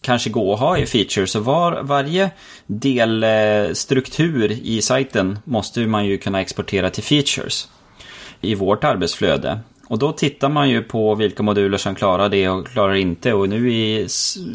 kanske 0.00 0.30
går 0.30 0.54
att 0.54 0.60
ha 0.60 0.78
i 0.78 0.86
features. 0.86 1.30
Så 1.30 1.40
var, 1.40 1.82
varje 1.82 2.30
delstruktur 2.66 4.50
i 4.52 4.82
sajten 4.82 5.38
måste 5.44 5.80
man 5.80 6.06
ju 6.06 6.18
kunna 6.18 6.40
exportera 6.40 6.90
till 6.90 7.04
features 7.04 7.68
i 8.40 8.54
vårt 8.54 8.84
arbetsflöde. 8.84 9.60
Och 9.88 9.98
då 9.98 10.12
tittar 10.12 10.48
man 10.48 10.70
ju 10.70 10.82
på 10.82 11.14
vilka 11.14 11.42
moduler 11.42 11.78
som 11.78 11.94
klarar 11.94 12.28
det 12.28 12.48
och 12.48 12.66
klarar 12.66 12.94
inte. 12.94 13.32
Och 13.32 13.48
nu, 13.48 13.72
i, 13.72 14.08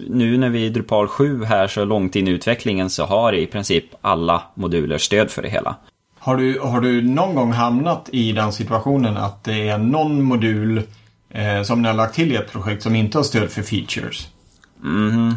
nu 0.07 0.37
när 0.37 0.49
vi 0.49 0.61
är 0.61 0.65
i 0.65 0.69
Drupal 0.69 1.07
7 1.07 1.43
här 1.43 1.67
så 1.67 1.85
långt 1.85 2.15
in 2.15 2.27
i 2.27 2.31
utvecklingen 2.31 2.89
så 2.89 3.05
har 3.05 3.33
i 3.33 3.45
princip 3.47 3.85
alla 4.01 4.43
moduler 4.55 4.97
stöd 4.97 5.31
för 5.31 5.41
det 5.41 5.49
hela. 5.49 5.75
Har 6.19 6.37
du, 6.37 6.59
har 6.59 6.81
du 6.81 7.01
någon 7.01 7.35
gång 7.35 7.51
hamnat 7.51 8.09
i 8.11 8.31
den 8.31 8.51
situationen 8.51 9.17
att 9.17 9.43
det 9.43 9.69
är 9.69 9.77
någon 9.77 10.23
modul 10.23 10.81
eh, 11.29 11.63
som 11.63 11.81
ni 11.81 11.87
har 11.87 11.95
lagt 11.95 12.15
till 12.15 12.31
i 12.31 12.35
ett 12.35 12.51
projekt 12.51 12.83
som 12.83 12.95
inte 12.95 13.17
har 13.17 13.23
stöd 13.23 13.49
för 13.49 13.61
features? 13.61 14.27
Mm. 14.83 15.35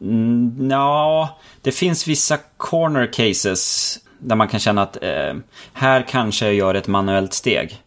Mm, 0.00 0.70
ja, 0.70 1.38
det 1.62 1.72
finns 1.72 2.08
vissa 2.08 2.38
corner 2.56 3.12
cases 3.12 3.98
där 4.18 4.36
man 4.36 4.48
kan 4.48 4.60
känna 4.60 4.82
att 4.82 5.02
eh, 5.02 5.34
här 5.72 6.04
kanske 6.08 6.46
jag 6.46 6.54
gör 6.54 6.74
ett 6.74 6.88
manuellt 6.88 7.32
steg. 7.32 7.82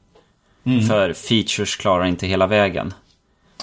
Mm. 0.66 0.82
För 0.82 1.14
features 1.14 1.76
klarar 1.76 2.06
inte 2.06 2.28
hela 2.28 2.48
vägen. 2.48 2.94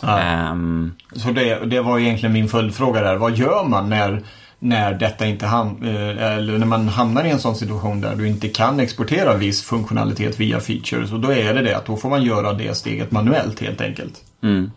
Ja. 0.02 0.50
Um, 0.50 0.94
så 1.12 1.30
det, 1.30 1.66
det 1.66 1.80
var 1.80 1.98
egentligen 1.98 2.32
min 2.32 2.48
följdfråga 2.48 3.00
där. 3.00 3.16
Vad 3.16 3.36
gör 3.36 3.64
man 3.64 3.90
när, 3.90 4.22
när 4.58 4.94
detta 4.94 5.26
inte 5.26 5.46
ham 5.46 5.82
eh, 5.82 6.36
eller 6.36 6.58
när 6.58 6.66
man 6.66 6.88
hamnar 6.88 7.24
i 7.24 7.30
en 7.30 7.40
sån 7.40 7.56
situation 7.56 8.00
där 8.00 8.16
du 8.16 8.28
inte 8.28 8.48
kan 8.48 8.80
exportera 8.80 9.36
viss 9.36 9.62
funktionalitet 9.62 10.40
via 10.40 10.60
features. 10.60 11.12
Och 11.12 11.20
då 11.20 11.32
är 11.32 11.54
det 11.54 11.62
det 11.62 11.76
att 11.76 11.86
då 11.86 11.96
får 11.96 12.10
man 12.10 12.22
göra 12.22 12.52
det 12.52 12.74
steget 12.74 13.10
manuellt 13.10 13.60
helt 13.60 13.80
enkelt. 13.80 14.24
Mm. 14.42 14.70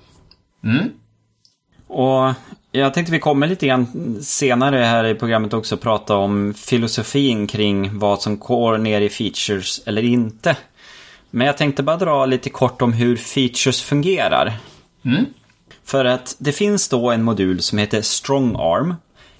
Mm. 0.63 0.89
Och 1.87 2.33
jag 2.71 2.93
tänkte 2.93 3.11
vi 3.11 3.19
kommer 3.19 3.47
lite 3.47 3.67
grann 3.67 3.87
senare 4.21 4.77
här 4.77 5.05
i 5.05 5.15
programmet 5.15 5.53
också 5.53 5.77
prata 5.77 6.15
om 6.15 6.53
filosofin 6.53 7.47
kring 7.47 7.99
vad 7.99 8.21
som 8.21 8.39
går 8.39 8.77
ner 8.77 9.01
i 9.01 9.09
features 9.09 9.81
eller 9.85 10.03
inte. 10.03 10.57
Men 11.35 11.47
jag 11.47 11.57
tänkte 11.57 11.83
bara 11.83 11.97
dra 11.97 12.25
lite 12.25 12.49
kort 12.49 12.81
om 12.81 12.93
hur 12.93 13.15
features 13.17 13.81
fungerar. 13.81 14.53
Mm. 15.05 15.25
För 15.83 16.05
att 16.05 16.35
det 16.39 16.51
finns 16.51 16.89
då 16.89 17.11
en 17.11 17.23
modul 17.23 17.61
som 17.61 17.77
heter 17.77 18.01
Strongarm. 18.01 18.95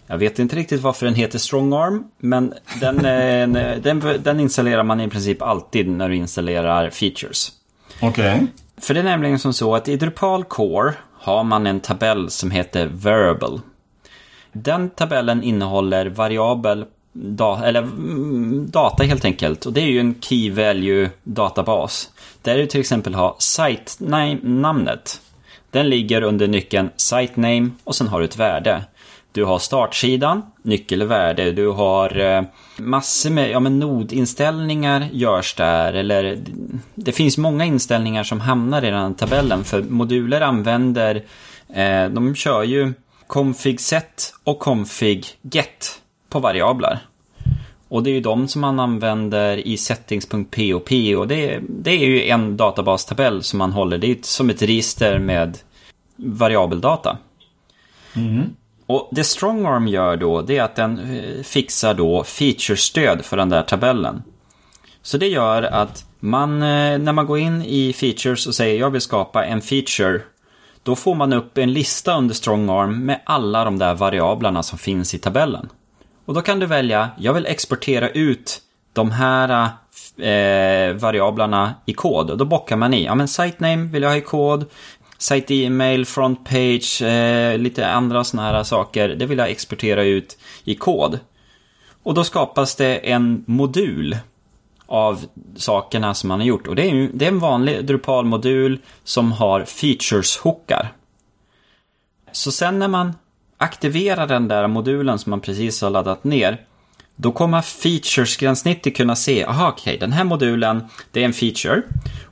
Jag 0.07 0.17
vet 0.17 0.39
inte 0.39 0.55
riktigt 0.55 0.81
varför 0.81 1.05
den 1.05 1.15
heter 1.15 1.39
Strongarm, 1.39 2.03
men 2.17 2.53
den, 2.81 2.97
den, 3.81 4.03
den 4.23 4.39
installerar 4.39 4.83
man 4.83 5.01
i 5.01 5.09
princip 5.09 5.41
alltid 5.41 5.89
när 5.89 6.09
du 6.09 6.15
installerar 6.15 6.89
features. 6.89 7.51
Okej. 8.01 8.33
Okay. 8.35 8.47
För 8.77 8.93
det 8.93 8.99
är 8.99 9.03
nämligen 9.03 9.39
som 9.39 9.53
så 9.53 9.75
att 9.75 9.87
i 9.87 9.95
Drupal 9.95 10.43
Core 10.43 10.93
har 11.19 11.43
man 11.43 11.67
en 11.67 11.79
tabell 11.79 12.29
som 12.29 12.51
heter 12.51 12.87
Variable. 12.93 13.59
Den 14.51 14.89
tabellen 14.89 15.43
innehåller 15.43 16.05
variabel 16.05 16.85
da 17.13 17.65
eller 17.65 17.81
mm, 17.81 18.69
data 18.71 19.03
helt 19.03 19.25
enkelt. 19.25 19.65
Och 19.65 19.73
det 19.73 19.81
är 19.81 19.87
ju 19.87 19.99
en 19.99 20.15
Key 20.21 20.51
Value 20.51 21.09
databas. 21.23 22.09
Där 22.41 22.57
du 22.57 22.65
till 22.65 22.79
exempel 22.79 23.15
har 23.15 23.35
site-namnet. 23.39 25.21
Den 25.71 25.89
ligger 25.89 26.21
under 26.21 26.47
nyckeln 26.47 26.89
site 26.95 27.39
name 27.39 27.69
och 27.83 27.95
sen 27.95 28.07
har 28.07 28.19
du 28.19 28.25
ett 28.25 28.37
värde. 28.37 28.83
Du 29.31 29.43
har 29.43 29.59
startsidan, 29.59 30.41
nyckelvärde, 30.61 31.51
du 31.51 31.67
har 31.67 32.19
eh, 32.19 32.43
massor 32.77 33.29
med 33.29 33.49
ja, 33.49 33.59
men 33.59 33.79
nodinställningar 33.79 35.07
görs 35.11 35.55
där. 35.55 35.93
Eller 35.93 36.37
det 36.95 37.11
finns 37.11 37.37
många 37.37 37.65
inställningar 37.65 38.23
som 38.23 38.41
hamnar 38.41 38.85
i 38.85 38.89
den 38.89 38.99
här 38.99 39.13
tabellen. 39.13 39.63
För 39.63 39.81
moduler 39.81 40.41
använder, 40.41 41.15
eh, 41.73 42.05
de 42.05 42.35
kör 42.35 42.63
ju 42.63 42.93
config 43.27 43.81
set 43.81 44.33
och 44.43 44.59
config 44.59 45.27
get 45.41 46.02
på 46.33 46.39
variabler. 46.39 46.99
Och 47.87 48.03
det 48.03 48.09
är 48.09 48.13
ju 48.13 48.21
de 48.21 48.47
som 48.47 48.61
man 48.61 48.79
använder 48.79 49.67
i 49.67 49.77
settings.pop 49.77 50.91
och 51.17 51.27
det, 51.27 51.59
det 51.69 51.91
är 51.91 52.05
ju 52.05 52.23
en 52.23 52.57
databastabell 52.57 53.43
som 53.43 53.59
man 53.59 53.71
håller. 53.71 53.97
Det 53.97 54.11
är 54.11 54.17
som 54.21 54.49
ett 54.49 54.61
register 54.61 55.19
med 55.19 55.57
variabeldata. 56.15 57.17
Mm. 58.15 58.43
Och 58.85 59.09
det 59.11 59.23
Strongarm 59.23 59.87
gör 59.87 60.17
då, 60.17 60.41
det 60.41 60.57
är 60.57 60.63
att 60.63 60.75
den 60.75 60.99
eh, 60.99 61.43
fixar 61.43 61.93
då 61.93 62.23
featurestöd 62.23 63.25
för 63.25 63.37
den 63.37 63.49
där 63.49 63.63
tabellen. 63.63 64.23
Så 65.01 65.17
det 65.17 65.27
gör 65.27 65.63
att 65.63 66.05
man, 66.19 66.53
eh, 66.53 66.97
när 66.97 67.13
man 67.13 67.25
går 67.25 67.39
in 67.39 67.61
i 67.61 67.93
features 67.93 68.47
och 68.47 68.55
säger 68.55 68.79
jag 68.79 68.89
vill 68.89 69.01
skapa 69.01 69.45
en 69.45 69.61
feature, 69.61 70.21
då 70.83 70.95
får 70.95 71.15
man 71.15 71.33
upp 71.33 71.57
en 71.57 71.73
lista 71.73 72.17
under 72.17 72.35
Strongarm 72.35 73.05
med 73.05 73.21
alla 73.25 73.65
de 73.65 73.79
där 73.79 73.93
variablerna 73.93 74.63
som 74.63 74.77
finns 74.77 75.13
i 75.13 75.19
tabellen. 75.19 75.69
Och 76.25 76.33
då 76.33 76.41
kan 76.41 76.59
du 76.59 76.65
välja, 76.65 77.09
jag 77.17 77.33
vill 77.33 77.45
exportera 77.45 78.09
ut 78.09 78.61
de 78.93 79.11
här 79.11 79.69
eh, 80.17 80.93
variablerna 80.93 81.73
i 81.85 81.93
kod. 81.93 82.29
Och 82.29 82.37
då 82.37 82.45
bockar 82.45 82.75
man 82.75 82.93
i, 82.93 83.05
ja 83.05 83.15
men 83.15 83.27
site 83.27 83.57
name 83.59 83.83
vill 83.83 84.03
jag 84.03 84.09
ha 84.09 84.17
i 84.17 84.21
kod, 84.21 84.65
site 85.17 85.53
email, 85.53 86.05
front 86.05 86.45
page, 86.45 87.01
eh, 87.01 87.57
lite 87.57 87.87
andra 87.87 88.23
sådana 88.23 88.51
här 88.51 88.63
saker. 88.63 89.09
Det 89.09 89.25
vill 89.25 89.37
jag 89.37 89.49
exportera 89.49 90.03
ut 90.03 90.37
i 90.63 90.75
kod. 90.75 91.19
Och 92.03 92.13
då 92.13 92.23
skapas 92.23 92.75
det 92.75 93.11
en 93.11 93.43
modul 93.47 94.17
av 94.85 95.25
sakerna 95.55 96.13
som 96.13 96.27
man 96.27 96.39
har 96.39 96.47
gjort. 96.47 96.67
Och 96.67 96.75
det 96.75 96.89
är, 96.89 97.09
det 97.13 97.25
är 97.25 97.29
en 97.29 97.39
vanlig 97.39 97.85
Drupal-modul 97.85 98.79
som 99.03 99.31
har 99.31 99.61
features-hookar. 99.61 100.87
Så 102.31 102.51
sen 102.51 102.79
när 102.79 102.87
man 102.87 103.13
aktivera 103.63 104.25
den 104.25 104.47
där 104.47 104.67
modulen 104.67 105.19
som 105.19 105.29
man 105.29 105.39
precis 105.39 105.81
har 105.81 105.89
laddat 105.89 106.23
ner, 106.23 106.57
då 107.15 107.31
kommer 107.31 107.61
features-gränssnittet 107.61 108.95
kunna 108.95 109.15
se, 109.15 109.45
aha 109.45 109.69
okej, 109.69 109.81
okay, 109.81 109.97
den 109.97 110.11
här 110.11 110.23
modulen, 110.23 110.83
det 111.11 111.21
är 111.21 111.25
en 111.25 111.33
feature. 111.33 111.81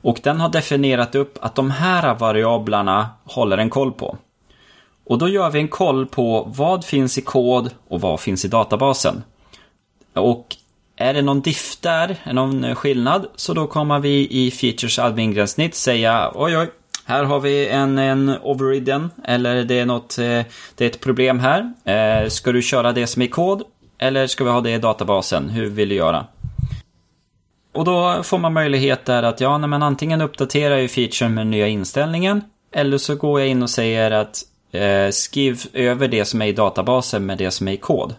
Och 0.02 0.20
den 0.22 0.40
har 0.40 0.48
definierat 0.48 1.14
upp 1.14 1.38
att 1.40 1.54
de 1.54 1.70
här 1.70 2.14
variablerna 2.14 3.08
håller 3.24 3.58
en 3.58 3.70
koll 3.70 3.92
på. 3.92 4.16
Och 5.04 5.18
då 5.18 5.28
gör 5.28 5.50
vi 5.50 5.58
en 5.58 5.68
koll 5.68 6.06
på 6.06 6.52
vad 6.56 6.84
finns 6.84 7.18
i 7.18 7.20
kod 7.20 7.70
och 7.88 8.00
vad 8.00 8.20
finns 8.20 8.44
i 8.44 8.48
databasen. 8.48 9.22
Och 10.14 10.56
är 10.96 11.14
det 11.14 11.22
någon 11.22 11.40
diff 11.40 11.80
där, 11.80 12.16
någon 12.32 12.64
eh, 12.64 12.74
skillnad, 12.74 13.26
så 13.36 13.54
då 13.54 13.66
kommer 13.66 13.98
vi 13.98 14.28
i 14.30 14.50
Features 14.50 14.98
admin-gränssnitt 14.98 15.74
säga 15.74 16.32
oj 16.34 16.58
oj, 16.58 16.70
här 17.04 17.24
har 17.24 17.40
vi 17.40 17.68
en, 17.68 17.98
en 17.98 18.38
overridden, 18.42 19.10
eller 19.24 19.64
det 19.64 19.78
är 19.78 19.86
något, 19.86 20.18
eh, 20.18 20.42
det 20.74 20.84
är 20.84 20.86
ett 20.86 21.00
problem 21.00 21.40
här. 21.40 21.72
Eh, 21.84 22.28
ska 22.28 22.52
du 22.52 22.62
köra 22.62 22.92
det 22.92 23.06
som 23.06 23.22
är 23.22 23.26
kod, 23.26 23.62
eller 23.98 24.26
ska 24.26 24.44
vi 24.44 24.50
ha 24.50 24.60
det 24.60 24.70
i 24.70 24.78
databasen? 24.78 25.48
Hur 25.48 25.66
vill 25.66 25.88
du 25.88 25.94
göra? 25.94 26.26
Och 27.72 27.84
då 27.84 28.22
får 28.22 28.38
man 28.38 28.52
möjlighet 28.52 29.04
där 29.04 29.22
att 29.22 29.40
ja, 29.40 29.58
men 29.58 29.82
antingen 29.82 30.20
uppdaterar 30.20 30.76
jag 30.76 30.90
featuren 30.90 31.34
med 31.34 31.40
den 31.40 31.50
nya 31.50 31.68
inställningen, 31.68 32.42
eller 32.72 32.98
så 32.98 33.14
går 33.14 33.40
jag 33.40 33.48
in 33.48 33.62
och 33.62 33.70
säger 33.70 34.10
att 34.10 34.42
eh, 34.72 35.10
skriv 35.10 35.60
över 35.72 36.08
det 36.08 36.24
som 36.24 36.42
är 36.42 36.46
i 36.46 36.52
databasen 36.52 37.26
med 37.26 37.38
det 37.38 37.50
som 37.50 37.68
är 37.68 37.72
i 37.72 37.76
kod. 37.76 38.14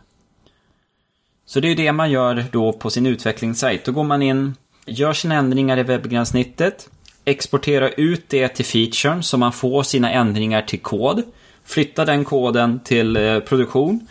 Så 1.46 1.60
det 1.60 1.72
är 1.72 1.76
det 1.76 1.92
man 1.92 2.12
gör 2.12 2.46
då 2.52 2.74
på 2.74 2.90
sin 2.90 3.06
utvecklingssajt. 3.06 3.86
Då 3.86 3.92
går 3.92 4.04
man 4.04 4.22
in, 4.22 4.56
gör 4.86 5.14
sina 5.14 5.36
ändringar 5.36 5.78
i 5.78 5.84
webbgränssnittet, 5.84 6.90
exportera 7.26 7.90
ut 7.90 8.26
det 8.30 8.48
till 8.48 8.66
featuren 8.66 9.24
så 9.24 9.38
man 9.38 9.52
får 9.52 9.84
sina 9.84 10.12
ändringar 10.12 10.62
till 10.62 10.80
kod. 10.80 11.24
Flytta 11.66 12.06
den 12.06 12.26
koden 12.26 12.80
till 12.80 13.18
eh, 13.18 13.40
produktion. 13.40 14.08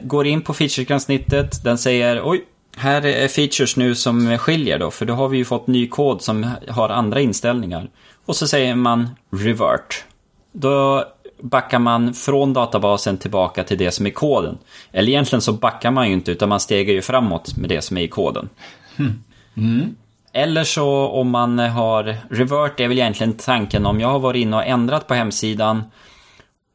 Går 0.00 0.26
in 0.26 0.42
på 0.42 0.54
featuregränssnittet, 0.54 1.64
den 1.64 1.78
säger 1.78 2.20
oj, 2.24 2.44
här 2.76 3.06
är 3.06 3.28
features 3.28 3.76
nu 3.76 3.94
som 3.94 4.38
skiljer 4.38 4.78
då, 4.78 4.90
för 4.90 5.06
då 5.06 5.14
har 5.14 5.28
vi 5.28 5.38
ju 5.38 5.44
fått 5.44 5.66
ny 5.66 5.88
kod 5.88 6.22
som 6.22 6.50
har 6.68 6.88
andra 6.88 7.20
inställningar. 7.20 7.90
Och 8.26 8.36
så 8.36 8.48
säger 8.48 8.74
man 8.74 9.10
revert. 9.30 10.04
Då 10.52 11.04
backar 11.42 11.78
man 11.78 12.14
från 12.14 12.52
databasen 12.52 13.18
tillbaka 13.18 13.64
till 13.64 13.78
det 13.78 13.90
som 13.90 14.06
är 14.06 14.10
koden. 14.10 14.58
Eller 14.92 15.08
egentligen 15.08 15.42
så 15.42 15.52
backar 15.52 15.90
man 15.90 16.06
ju 16.08 16.12
inte, 16.12 16.30
utan 16.30 16.48
man 16.48 16.60
stegar 16.60 16.94
ju 16.94 17.02
framåt 17.02 17.56
med 17.56 17.68
det 17.68 17.82
som 17.82 17.96
är 17.96 18.02
i 18.02 18.08
koden. 18.08 18.48
Hm. 18.96 19.22
Mm. 19.56 19.96
Eller 20.32 20.64
så 20.64 21.08
om 21.08 21.30
man 21.30 21.58
har 21.58 22.16
revert 22.30 22.80
är 22.80 22.88
väl 22.88 22.98
egentligen 22.98 23.32
tanken 23.32 23.86
om 23.86 24.00
jag 24.00 24.08
har 24.08 24.18
varit 24.18 24.40
inne 24.40 24.56
och 24.56 24.66
ändrat 24.66 25.06
på 25.06 25.14
hemsidan 25.14 25.82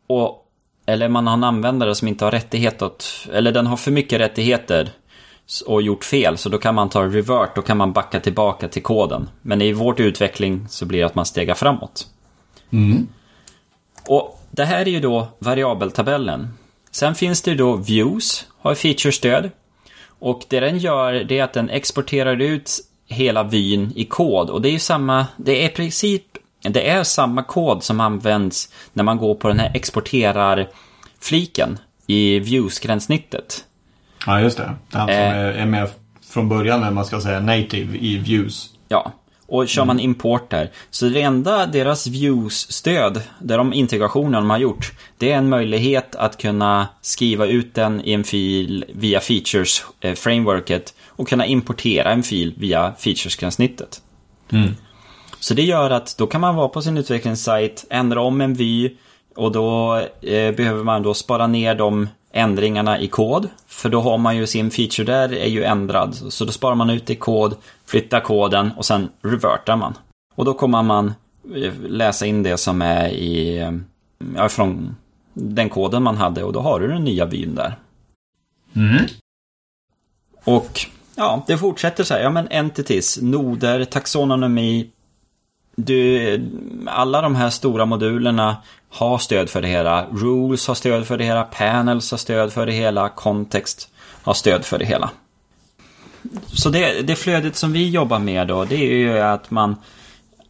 och 0.08 0.42
eller 0.86 1.10
man 1.10 1.28
har 1.28 1.34
en 1.34 1.44
användare 1.44 1.96
som 1.96 2.08
inte 2.08 2.26
har 2.26 2.32
rättighet 2.32 2.82
att, 2.82 3.28
eller 3.34 3.52
den 3.52 3.68
har 3.68 3.78
för 3.78 3.92
mycket 3.92 4.20
rättigheter 4.20 4.90
och 5.66 5.82
gjort 5.82 6.04
fel, 6.04 6.38
så 6.38 6.50
då 6.50 6.58
kan 6.58 6.76
man 6.76 6.90
ta 6.90 7.04
revert, 7.04 7.56
då 7.56 7.62
kan 7.62 7.78
man 7.78 7.94
backa 7.94 8.20
tillbaka 8.20 8.68
till 8.68 8.84
koden. 8.84 9.30
Men 9.42 9.62
i 9.62 9.74
vårt 9.74 10.00
utveckling 10.00 10.68
så 10.70 10.86
blir 10.86 11.00
det 11.00 11.06
att 11.06 11.16
man 11.16 11.26
stegar 11.26 11.56
framåt. 11.56 12.08
Mm. 12.72 13.08
Och 14.08 14.42
det 14.52 14.66
här 14.66 14.80
är 14.80 14.86
ju 14.86 15.00
då 15.00 15.28
variabeltabellen. 15.40 16.54
Sen 16.92 17.16
finns 17.16 17.42
det 17.42 17.52
ju 17.52 17.58
då 17.58 17.76
views, 17.76 18.48
har 18.60 18.76
featurestöd. 18.76 19.52
Och 20.20 20.46
det 20.50 20.60
den 20.60 20.78
gör, 20.78 21.14
det 21.14 21.40
är 21.40 21.44
att 21.44 21.54
den 21.54 21.70
exporterar 21.70 22.42
ut 22.42 22.72
hela 23.16 23.44
vyn 23.44 23.92
i 23.96 24.06
kod. 24.06 24.50
Och 24.50 24.62
det 24.62 24.70
är 24.70 24.74
ju 24.74 24.80
samma, 24.80 25.26
det 25.38 25.62
är 25.64 25.66
i 25.66 25.70
princip, 25.70 26.24
det 26.62 26.90
är 26.90 27.04
samma 27.04 27.44
kod 27.44 27.84
som 27.84 28.00
används 28.00 28.70
när 28.94 29.04
man 29.04 29.18
går 29.18 29.36
på 29.36 29.48
den 29.48 29.60
här 29.60 29.72
exporterar-fliken 29.74 31.80
i 32.08 32.40
views-gränssnittet. 32.40 33.64
Ja, 34.26 34.40
just 34.42 34.58
det. 34.58 34.74
Han 34.92 35.08
som 35.08 35.16
Eh. 35.16 35.38
är, 35.38 35.46
är 35.52 35.66
med 35.66 35.90
från 36.30 36.50
början 36.50 36.82
när 36.82 36.92
man 36.92 37.06
ska 37.06 37.22
säga 37.22 37.40
native 37.40 37.98
i 37.98 38.18
views. 38.18 38.70
Ja, 38.88 39.12
och 39.48 39.68
kör 39.68 39.86
man 39.86 40.00
import 40.00 40.50
där. 40.50 40.72
Så 40.90 41.06
det 41.06 41.22
enda 41.22 41.66
deras 41.66 42.08
views-stöd, 42.08 43.22
där 43.40 43.58
de 43.58 43.74
integrationen 43.74 44.34
de 44.34 44.50
har 44.50 44.58
gjort, 44.58 44.92
det 45.18 45.32
är 45.32 45.38
en 45.38 45.50
möjlighet 45.50 46.16
att 46.16 46.38
kunna 46.38 46.88
skriva 47.02 47.46
ut 47.46 47.76
den 47.76 48.02
i 48.06 48.14
en 48.14 48.24
fil 48.24 48.86
via 48.94 49.20
features-frameworket 49.20 50.94
och 51.16 51.28
kunna 51.28 51.46
importera 51.46 52.12
en 52.12 52.24
fil 52.24 52.54
via 52.58 52.94
features-gränssnittet. 52.98 54.02
Mm. 54.52 54.76
Så 55.40 55.54
det 55.54 55.64
gör 55.64 55.90
att 55.90 56.18
då 56.18 56.28
kan 56.28 56.42
man 56.42 56.56
vara 56.56 56.68
på 56.68 56.82
sin 56.82 56.98
utvecklingssajt, 56.98 57.86
ändra 57.90 58.22
om 58.22 58.42
en 58.42 58.54
vy 58.54 58.90
och 59.36 59.52
då 59.52 59.98
eh, 60.22 60.56
behöver 60.56 60.84
man 60.84 61.04
då 61.04 61.14
spara 61.14 61.48
ner 61.48 61.76
de 61.76 62.08
ändringarna 62.32 63.00
i 63.00 63.08
kod. 63.08 63.50
För 63.68 63.90
då 63.90 64.02
har 64.02 64.18
man 64.18 64.38
ju 64.38 64.48
sin 64.48 64.72
feature 64.72 65.06
där 65.06 65.34
är 65.34 65.48
ju 65.48 65.64
ändrad. 65.64 66.16
Så 66.16 66.46
då 66.46 66.52
sparar 66.52 66.76
man 66.76 66.90
ut 66.90 67.10
i 67.10 67.16
kod, 67.16 67.56
flyttar 67.86 68.20
koden 68.20 68.72
och 68.78 68.86
sen 68.86 69.10
revertar 69.22 69.76
man. 69.76 69.94
Och 70.36 70.46
då 70.46 70.54
kommer 70.54 70.84
man 70.84 71.14
eh, 71.56 71.74
läsa 71.88 72.26
in 72.26 72.44
det 72.44 72.58
som 72.58 72.82
är 72.82 73.10
i, 73.10 73.58
eh, 73.58 73.72
ja, 74.36 74.50
från 74.50 74.96
den 75.34 75.70
koden 75.70 76.04
man 76.04 76.18
hade 76.18 76.44
och 76.44 76.54
då 76.54 76.60
har 76.60 76.80
du 76.80 76.88
den 76.88 77.04
nya 77.04 77.26
vyn 77.26 77.56
där. 77.56 77.76
Mm. 78.76 79.06
Och 80.44 80.86
ja, 81.16 81.44
det 81.48 81.58
fortsätter 81.58 82.04
så 82.04 82.14
här. 82.14 82.22
Ja, 82.22 82.30
men 82.30 82.48
entities, 82.52 83.22
noder, 83.22 83.86
taxonomi. 83.86 84.90
Du, 85.76 86.42
alla 86.88 87.22
de 87.22 87.36
här 87.36 87.50
stora 87.50 87.86
modulerna 87.86 88.58
har 88.90 89.18
stöd 89.18 89.50
för 89.50 89.62
det 89.62 89.68
hela. 89.68 90.06
Rules 90.12 90.68
har 90.68 90.76
stöd 90.76 91.08
för 91.08 91.18
det 91.18 91.24
hela. 91.24 91.44
Panels 91.44 92.12
har 92.12 92.18
stöd 92.18 92.54
för 92.54 92.66
det 92.66 92.72
hela. 92.72 93.10
Context 93.10 93.90
har 94.24 94.34
stöd 94.34 94.66
för 94.66 94.80
det 94.80 94.86
hela. 94.86 95.10
Så 96.54 96.70
det, 96.70 97.02
det 97.02 97.16
flödet 97.16 97.56
som 97.56 97.74
vi 97.74 97.90
jobbar 97.90 98.20
med 98.20 98.48
då, 98.48 98.66
det 98.66 98.76
är 98.76 98.96
ju 98.96 99.20
att 99.20 99.52
man, 99.52 99.76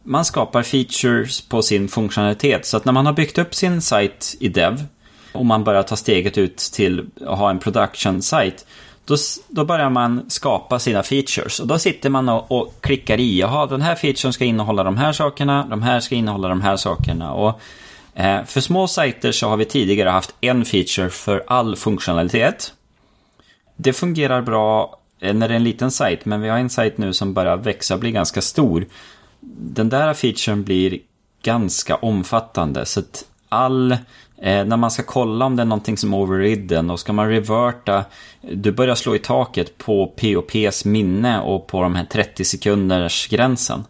man 0.02 0.24
skapar 0.24 0.62
features 0.62 1.40
på 1.40 1.62
sin 1.62 1.88
funktionalitet. 1.88 2.66
Så 2.66 2.76
att 2.76 2.84
när 2.84 2.92
man 2.92 3.06
har 3.06 3.12
byggt 3.12 3.38
upp 3.38 3.54
sin 3.54 3.82
sajt 3.82 4.36
i 4.40 4.48
Dev 4.48 4.84
och 5.32 5.46
man 5.46 5.64
börjar 5.64 5.82
ta 5.82 5.96
steget 5.96 6.38
ut 6.38 6.56
till 6.56 7.06
att 7.26 7.38
ha 7.38 7.50
en 7.50 7.58
production-site 7.58 8.64
då, 9.06 9.16
då 9.48 9.64
börjar 9.64 9.90
man 9.90 10.30
skapa 10.30 10.78
sina 10.78 11.02
features. 11.02 11.60
Och 11.60 11.66
då 11.66 11.78
sitter 11.78 12.10
man 12.10 12.28
och, 12.28 12.52
och 12.52 12.74
klickar 12.80 13.20
i. 13.20 13.40
Jaha, 13.40 13.66
den 13.66 13.82
här 13.82 13.94
featuren 13.94 14.32
ska 14.32 14.44
innehålla 14.44 14.84
de 14.84 14.96
här 14.96 15.12
sakerna. 15.12 15.66
De 15.70 15.82
här 15.82 16.00
ska 16.00 16.14
innehålla 16.14 16.48
de 16.48 16.60
här 16.60 16.76
sakerna. 16.76 17.32
Och, 17.32 17.60
eh, 18.14 18.44
för 18.44 18.60
små 18.60 18.88
sajter 18.88 19.32
så 19.32 19.48
har 19.48 19.56
vi 19.56 19.64
tidigare 19.64 20.08
haft 20.08 20.34
en 20.40 20.64
feature 20.64 21.10
för 21.10 21.44
all 21.46 21.76
funktionalitet. 21.76 22.72
Det 23.76 23.92
fungerar 23.92 24.42
bra 24.42 24.98
eh, 25.20 25.34
när 25.34 25.48
det 25.48 25.54
är 25.54 25.56
en 25.56 25.64
liten 25.64 25.90
sajt. 25.90 26.24
Men 26.24 26.40
vi 26.40 26.48
har 26.48 26.58
en 26.58 26.70
sajt 26.70 26.98
nu 26.98 27.12
som 27.12 27.34
börjar 27.34 27.56
växa 27.56 27.94
och 27.94 28.00
bli 28.00 28.10
ganska 28.10 28.40
stor. 28.40 28.86
Den 29.58 29.88
där 29.88 30.14
featuren 30.14 30.64
blir 30.64 30.98
ganska 31.42 31.96
omfattande. 31.96 32.86
Så 32.86 33.00
att 33.00 33.24
all 33.48 33.96
Eh, 34.42 34.64
när 34.64 34.76
man 34.76 34.90
ska 34.90 35.02
kolla 35.02 35.44
om 35.44 35.56
det 35.56 35.62
är 35.62 35.66
någonting 35.66 35.96
som 35.96 36.12
är 36.12 36.16
overridden 36.16 36.90
och 36.90 37.00
ska 37.00 37.12
man 37.12 37.28
reverta, 37.28 38.04
du 38.52 38.72
börjar 38.72 38.94
slå 38.94 39.14
i 39.14 39.18
taket 39.18 39.78
på 39.78 40.06
POPs 40.06 40.84
minne 40.84 41.40
och 41.40 41.66
på 41.66 41.82
de 41.82 41.94
här 41.94 42.04
30 42.04 42.44
sekunders 42.44 43.28
gränsen. 43.28 43.84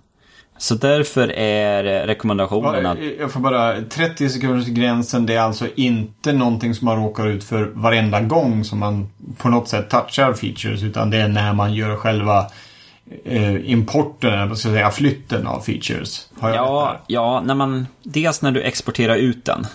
Så 0.59 0.75
därför 0.75 1.33
är 1.33 2.07
rekommendationen 2.07 2.87
att... 2.87 2.99
Jag 3.19 3.33
får 3.33 3.41
bara, 3.41 3.83
30 3.83 4.29
sekunders 4.29 4.67
gränsen 4.67 5.27
det 5.27 5.35
är 5.35 5.41
alltså 5.41 5.67
inte 5.75 6.33
någonting 6.33 6.75
som 6.75 6.85
man 6.85 6.97
råkar 6.97 7.27
ut 7.27 7.45
för 7.45 7.65
varenda 7.75 8.21
gång 8.21 8.65
som 8.65 8.79
man 8.79 9.09
på 9.37 9.49
något 9.49 9.69
sätt 9.69 9.91
touchar 9.91 10.33
features 10.33 10.83
utan 10.83 11.11
det 11.11 11.17
är 11.17 11.29
när 11.29 11.53
man 11.53 11.75
gör 11.75 11.97
själva 11.97 12.47
eh, 13.25 13.71
importen, 13.71 14.49
vad 14.49 14.59
ska 14.59 14.69
jag 14.69 14.77
säga, 14.77 14.91
flytten 14.91 15.47
av 15.47 15.61
features. 15.61 16.29
Har 16.39 16.49
jag 16.49 16.55
rätt 16.55 16.61
Ja, 16.67 17.01
ja, 17.07 17.43
när 17.45 17.55
man... 17.55 17.87
Dels 18.03 18.43
när 18.43 18.53
du 18.53 18.63
exporterar 18.63 19.17
ut 19.17 19.45
den. 19.45 19.67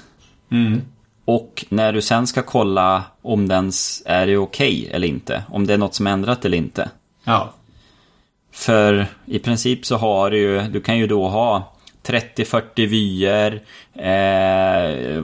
Mm. 0.51 0.81
Och 1.25 1.65
när 1.69 1.93
du 1.93 2.01
sen 2.01 2.27
ska 2.27 2.41
kolla 2.41 3.03
om 3.21 3.47
den 3.47 3.71
är 4.05 4.37
okej 4.37 4.89
eller 4.91 5.07
inte. 5.07 5.43
Om 5.49 5.67
det 5.67 5.73
är 5.73 5.77
något 5.77 5.95
som 5.95 6.07
är 6.07 6.11
ändrat 6.11 6.45
eller 6.45 6.57
inte. 6.57 6.89
Ja. 7.23 7.53
För 8.51 9.07
i 9.25 9.39
princip 9.39 9.85
så 9.85 9.97
har 9.97 10.31
du 10.31 10.37
ju, 10.37 10.61
du 10.61 10.81
kan 10.81 10.97
ju 10.97 11.07
då 11.07 11.27
ha 11.27 11.73
30-40 12.03 12.87
vyer, 12.87 13.61
eh, 13.93 15.23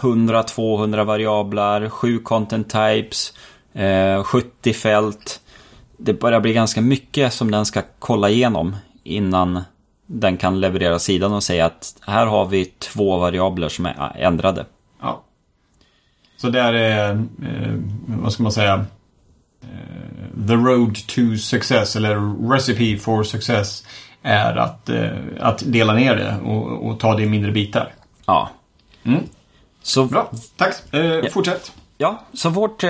100-200 0.00 1.04
variabler, 1.04 1.88
7 1.88 2.18
content 2.18 2.70
types, 2.70 3.32
eh, 3.72 4.22
70 4.22 4.72
fält. 4.72 5.40
Det 5.96 6.12
börjar 6.12 6.40
bli 6.40 6.52
ganska 6.52 6.80
mycket 6.80 7.32
som 7.32 7.50
den 7.50 7.66
ska 7.66 7.82
kolla 7.98 8.28
igenom 8.28 8.76
innan 9.02 9.62
den 10.06 10.36
kan 10.36 10.60
leverera 10.60 10.98
sidan 10.98 11.32
och 11.32 11.42
säga 11.42 11.66
att 11.66 11.96
här 12.00 12.26
har 12.26 12.46
vi 12.46 12.64
två 12.64 13.18
variabler 13.18 13.68
som 13.68 13.86
är 13.86 14.16
ändrade. 14.16 14.66
ja. 15.00 15.22
Så 16.36 16.50
där 16.50 16.72
är, 16.72 17.10
eh, 17.10 17.74
vad 18.06 18.32
ska 18.32 18.42
man 18.42 18.52
säga, 18.52 18.84
eh, 19.62 20.46
the 20.48 20.54
road 20.54 20.94
to 21.06 21.36
success 21.38 21.96
eller 21.96 22.50
recipe 22.52 22.96
for 23.02 23.22
success 23.22 23.84
är 24.22 24.56
att, 24.56 24.88
eh, 24.88 25.10
att 25.40 25.62
dela 25.66 25.94
ner 25.94 26.16
det 26.16 26.50
och, 26.50 26.88
och 26.88 27.00
ta 27.00 27.14
det 27.14 27.22
i 27.22 27.26
mindre 27.26 27.52
bitar. 27.52 27.92
Ja. 28.26 28.50
Mm. 29.04 29.22
Så 29.82 30.04
Bra, 30.04 30.30
tack. 30.56 30.94
Eh, 30.94 31.24
Fortsätt. 31.30 31.72
Ja, 31.98 32.24
så 32.32 32.48
vårt, 32.48 32.84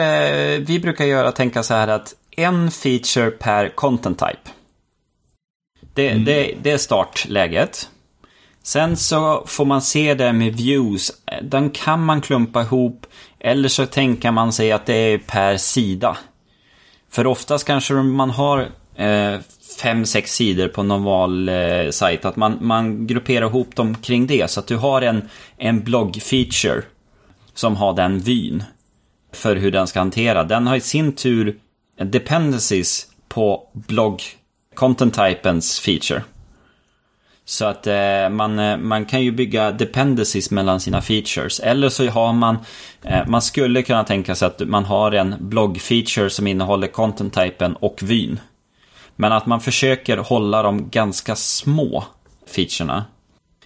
vi 0.58 0.80
brukar 0.82 1.04
göra 1.04 1.32
tänka 1.32 1.62
så 1.62 1.74
här 1.74 1.88
att 1.88 2.14
en 2.36 2.70
feature 2.70 3.30
per 3.30 3.68
content 3.68 4.18
type. 4.18 4.50
Det, 5.94 6.14
det, 6.14 6.54
det 6.62 6.70
är 6.70 6.78
startläget. 6.78 7.88
Sen 8.62 8.96
så 8.96 9.44
får 9.46 9.64
man 9.64 9.82
se 9.82 10.14
det 10.14 10.32
med 10.32 10.56
views. 10.56 11.12
Den 11.42 11.70
kan 11.70 12.04
man 12.04 12.20
klumpa 12.20 12.62
ihop. 12.62 13.06
Eller 13.40 13.68
så 13.68 13.86
tänker 13.86 14.30
man 14.30 14.52
sig 14.52 14.72
att 14.72 14.86
det 14.86 14.94
är 14.94 15.18
per 15.18 15.56
sida. 15.56 16.16
För 17.10 17.26
oftast 17.26 17.66
kanske 17.66 17.94
man 17.94 18.30
har 18.30 18.68
eh, 18.96 19.40
fem, 19.80 20.06
sex 20.06 20.34
sidor 20.34 20.68
på 20.68 20.80
en 20.80 20.88
normal 20.88 21.48
eh. 21.48 22.18
Att 22.22 22.36
man, 22.36 22.58
man 22.60 23.06
grupperar 23.06 23.46
ihop 23.46 23.76
dem 23.76 23.94
kring 23.94 24.26
det. 24.26 24.50
Så 24.50 24.60
att 24.60 24.66
du 24.66 24.76
har 24.76 25.02
en, 25.02 25.28
en 25.56 25.82
blogg-feature 25.82 26.82
som 27.54 27.76
har 27.76 27.92
den 27.92 28.18
vyn 28.18 28.62
för 29.32 29.56
hur 29.56 29.70
den 29.70 29.86
ska 29.86 29.98
hantera. 29.98 30.44
Den 30.44 30.66
har 30.66 30.76
i 30.76 30.80
sin 30.80 31.12
tur 31.12 31.58
dependencies 31.98 33.06
på 33.28 33.68
blogg 33.72 34.22
content 34.74 35.14
typens 35.14 35.80
feature. 35.80 36.22
Så 37.44 37.64
att 37.64 37.86
eh, 37.86 38.28
man, 38.30 38.58
eh, 38.58 38.76
man 38.76 39.04
kan 39.04 39.22
ju 39.22 39.32
bygga 39.32 39.72
dependencies 39.72 40.50
mellan 40.50 40.80
sina 40.80 41.02
features. 41.02 41.60
Eller 41.60 41.88
så 41.88 42.08
har 42.08 42.32
man, 42.32 42.58
eh, 43.02 43.26
man 43.26 43.42
skulle 43.42 43.82
kunna 43.82 44.04
tänka 44.04 44.34
sig 44.34 44.46
att 44.46 44.68
man 44.68 44.84
har 44.84 45.12
en 45.12 45.34
blogg-feature 45.34 46.28
som 46.28 46.46
innehåller 46.46 46.86
content-typen 46.86 47.76
och 47.76 48.02
vyn. 48.02 48.40
Men 49.16 49.32
att 49.32 49.46
man 49.46 49.60
försöker 49.60 50.16
hålla 50.16 50.62
de 50.62 50.90
ganska 50.90 51.36
små 51.36 52.04
featurena. 52.46 53.04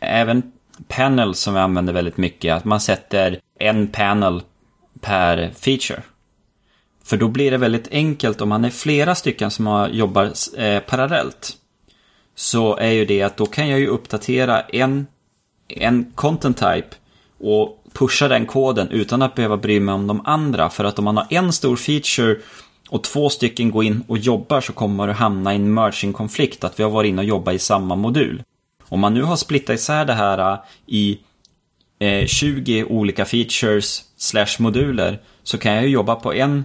Även 0.01 0.43
panel 0.88 1.35
som 1.35 1.55
vi 1.55 1.61
använder 1.61 1.93
väldigt 1.93 2.17
mycket, 2.17 2.57
att 2.57 2.64
man 2.64 2.81
sätter 2.81 3.41
en 3.59 3.88
panel 3.88 4.43
per 5.01 5.51
feature. 5.57 6.03
För 7.09 7.16
då 7.16 7.29
blir 7.29 7.51
det 7.51 7.59
väldigt 7.59 7.88
enkelt 7.90 8.40
om 8.40 8.49
man 8.49 8.64
är 8.64 8.71
flera 8.71 9.14
stycken 9.14 9.51
som 9.51 9.88
jobbar 9.92 10.33
eh, 10.57 10.81
parallellt. 10.81 11.53
Så 12.35 12.77
är 12.77 12.90
ju 12.90 13.05
det 13.05 13.23
att 13.23 13.37
då 13.37 13.47
kan 13.47 13.68
jag 13.68 13.81
ju 13.81 13.87
uppdatera 13.87 14.61
en, 14.61 15.07
en 15.68 16.12
content 16.14 16.57
type 16.57 16.88
och 17.40 17.85
pusha 17.92 18.29
den 18.29 18.47
koden 18.47 18.88
utan 18.88 19.23
att 19.23 19.35
behöva 19.35 19.57
bry 19.57 19.81
mig 19.81 19.94
om 19.94 20.07
de 20.07 20.21
andra. 20.25 20.71
För 20.71 20.85
att 20.85 20.99
om 20.99 21.05
man 21.05 21.16
har 21.16 21.27
en 21.31 21.53
stor 21.53 21.77
feature 21.77 22.37
och 22.88 23.05
två 23.05 23.31
stycken 23.31 23.71
går 23.71 23.85
in 23.85 24.05
och 24.09 24.18
jobbar 24.18 24.61
så 24.61 24.73
kommer 24.73 25.07
du 25.07 25.12
hamna 25.12 25.53
i 25.53 25.57
en 25.57 25.75
merging-konflikt. 25.75 26.64
Att 26.64 26.79
vi 26.79 26.83
har 26.83 26.90
varit 26.90 27.09
inne 27.09 27.23
och 27.23 27.29
jobbat 27.29 27.55
i 27.55 27.59
samma 27.59 27.97
modul. 27.97 28.42
Om 28.88 29.01
man 29.01 29.14
nu 29.14 29.23
har 29.23 29.37
splittat 29.37 29.75
isär 29.75 30.05
det 30.05 30.14
här 30.14 30.53
eh, 30.53 30.59
i 30.87 31.18
eh, 31.99 32.27
20 32.27 32.85
olika 32.85 33.25
features 33.25 34.05
slash 34.16 34.59
moduler 34.59 35.18
så 35.42 35.59
kan 35.59 35.75
jag 35.75 35.83
ju 35.85 35.90
jobba 35.90 36.14
på 36.14 36.35
en 36.35 36.64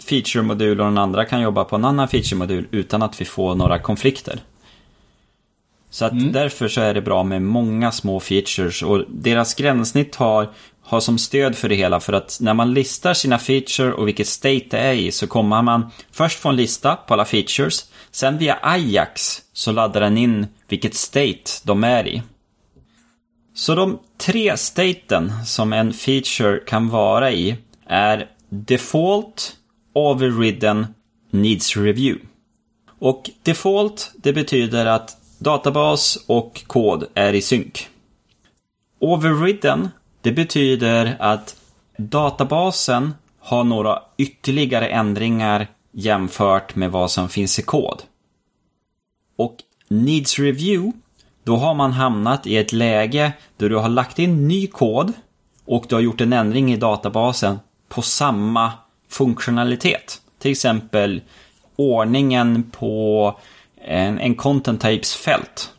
feature-modul 0.00 0.80
och 0.80 0.86
den 0.86 0.98
andra 0.98 1.24
kan 1.24 1.40
jobba 1.40 1.64
på 1.64 1.76
en 1.76 1.84
annan 1.84 2.08
feature-modul 2.08 2.66
utan 2.70 3.02
att 3.02 3.20
vi 3.20 3.24
får 3.24 3.54
några 3.54 3.78
konflikter. 3.78 4.40
Så 5.90 6.04
att 6.04 6.12
mm. 6.12 6.32
därför 6.32 6.68
så 6.68 6.80
är 6.80 6.94
det 6.94 7.02
bra 7.02 7.22
med 7.22 7.42
många 7.42 7.92
små 7.92 8.20
features 8.20 8.82
och 8.82 9.04
deras 9.08 9.54
gränssnitt 9.54 10.16
har, 10.16 10.50
har 10.82 11.00
som 11.00 11.18
stöd 11.18 11.56
för 11.56 11.68
det 11.68 11.74
hela 11.74 12.00
för 12.00 12.12
att 12.12 12.38
när 12.40 12.54
man 12.54 12.74
listar 12.74 13.14
sina 13.14 13.38
feature 13.38 13.92
och 13.92 14.08
vilket 14.08 14.26
state 14.26 14.66
det 14.70 14.78
är 14.78 14.92
i 14.92 15.12
så 15.12 15.26
kommer 15.26 15.62
man 15.62 15.90
först 16.10 16.38
få 16.38 16.48
en 16.48 16.56
lista 16.56 16.96
på 16.96 17.14
alla 17.14 17.24
features. 17.24 17.84
Sen 18.10 18.38
via 18.38 18.58
Ajax 18.62 19.42
så 19.52 19.72
laddar 19.72 20.00
den 20.00 20.18
in 20.18 20.46
vilket 20.68 20.94
state 20.94 21.50
de 21.64 21.84
är 21.84 22.08
i. 22.08 22.22
Så 23.54 23.74
de 23.74 23.98
tre 24.18 24.56
staten 24.56 25.32
som 25.46 25.72
en 25.72 25.92
feature 25.92 26.58
kan 26.66 26.88
vara 26.88 27.32
i 27.32 27.56
är 27.86 28.28
Default, 28.54 29.56
Overridden, 29.92 30.86
Needs 31.30 31.76
Review. 31.76 32.26
Och 32.98 33.30
Default, 33.42 34.12
det 34.16 34.32
betyder 34.32 34.86
att 34.86 35.16
databas 35.38 36.18
och 36.26 36.64
kod 36.66 37.04
är 37.14 37.32
i 37.32 37.42
synk. 37.42 37.88
Overridden, 38.98 39.88
det 40.20 40.32
betyder 40.32 41.16
att 41.20 41.56
databasen 41.96 43.14
har 43.38 43.64
några 43.64 44.02
ytterligare 44.16 44.88
ändringar 44.88 45.66
jämfört 45.92 46.74
med 46.74 46.90
vad 46.92 47.10
som 47.10 47.28
finns 47.28 47.58
i 47.58 47.62
kod. 47.62 48.02
Och 49.36 49.56
Needs 49.88 50.38
Review, 50.38 50.98
då 51.44 51.56
har 51.56 51.74
man 51.74 51.92
hamnat 51.92 52.46
i 52.46 52.56
ett 52.56 52.72
läge 52.72 53.32
där 53.56 53.68
du 53.68 53.76
har 53.76 53.88
lagt 53.88 54.18
in 54.18 54.48
ny 54.48 54.66
kod 54.66 55.12
och 55.64 55.84
du 55.88 55.94
har 55.94 56.02
gjort 56.02 56.20
en 56.20 56.32
ändring 56.32 56.72
i 56.72 56.76
databasen 56.76 57.58
på 57.92 58.02
samma 58.02 58.72
funktionalitet. 59.08 60.20
Till 60.38 60.50
exempel 60.50 61.20
ordningen 61.76 62.70
på 62.78 63.34
en, 63.84 64.18
en 64.18 64.34
content 64.34 64.82
types 64.82 65.14
fält. 65.14 65.70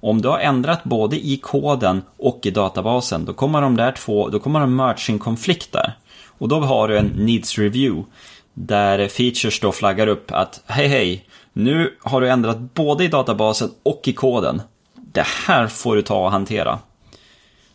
Om 0.00 0.22
du 0.22 0.28
har 0.28 0.38
ändrat 0.38 0.84
både 0.84 1.16
i 1.16 1.36
koden 1.36 2.02
och 2.16 2.46
i 2.46 2.50
databasen, 2.50 3.24
då 3.24 3.32
kommer 3.32 3.60
de 3.60 3.76
där 3.76 3.92
två, 3.92 4.28
då 4.28 4.38
kommer 4.38 4.60
de 4.60 4.76
merging 4.76 5.18
konflikter. 5.18 5.92
Och 6.38 6.48
då 6.48 6.60
har 6.60 6.88
du 6.88 6.98
en 6.98 7.06
needs 7.06 7.58
review 7.58 8.10
där 8.54 9.08
features 9.08 9.60
då 9.60 9.72
flaggar 9.72 10.06
upp 10.06 10.30
att 10.30 10.62
hej 10.66 10.88
hej, 10.88 11.24
nu 11.52 11.96
har 12.02 12.20
du 12.20 12.30
ändrat 12.30 12.58
både 12.74 13.04
i 13.04 13.08
databasen 13.08 13.70
och 13.82 14.02
i 14.04 14.12
koden. 14.12 14.62
Det 14.94 15.26
här 15.46 15.66
får 15.66 15.96
du 15.96 16.02
ta 16.02 16.24
och 16.24 16.30
hantera. 16.30 16.78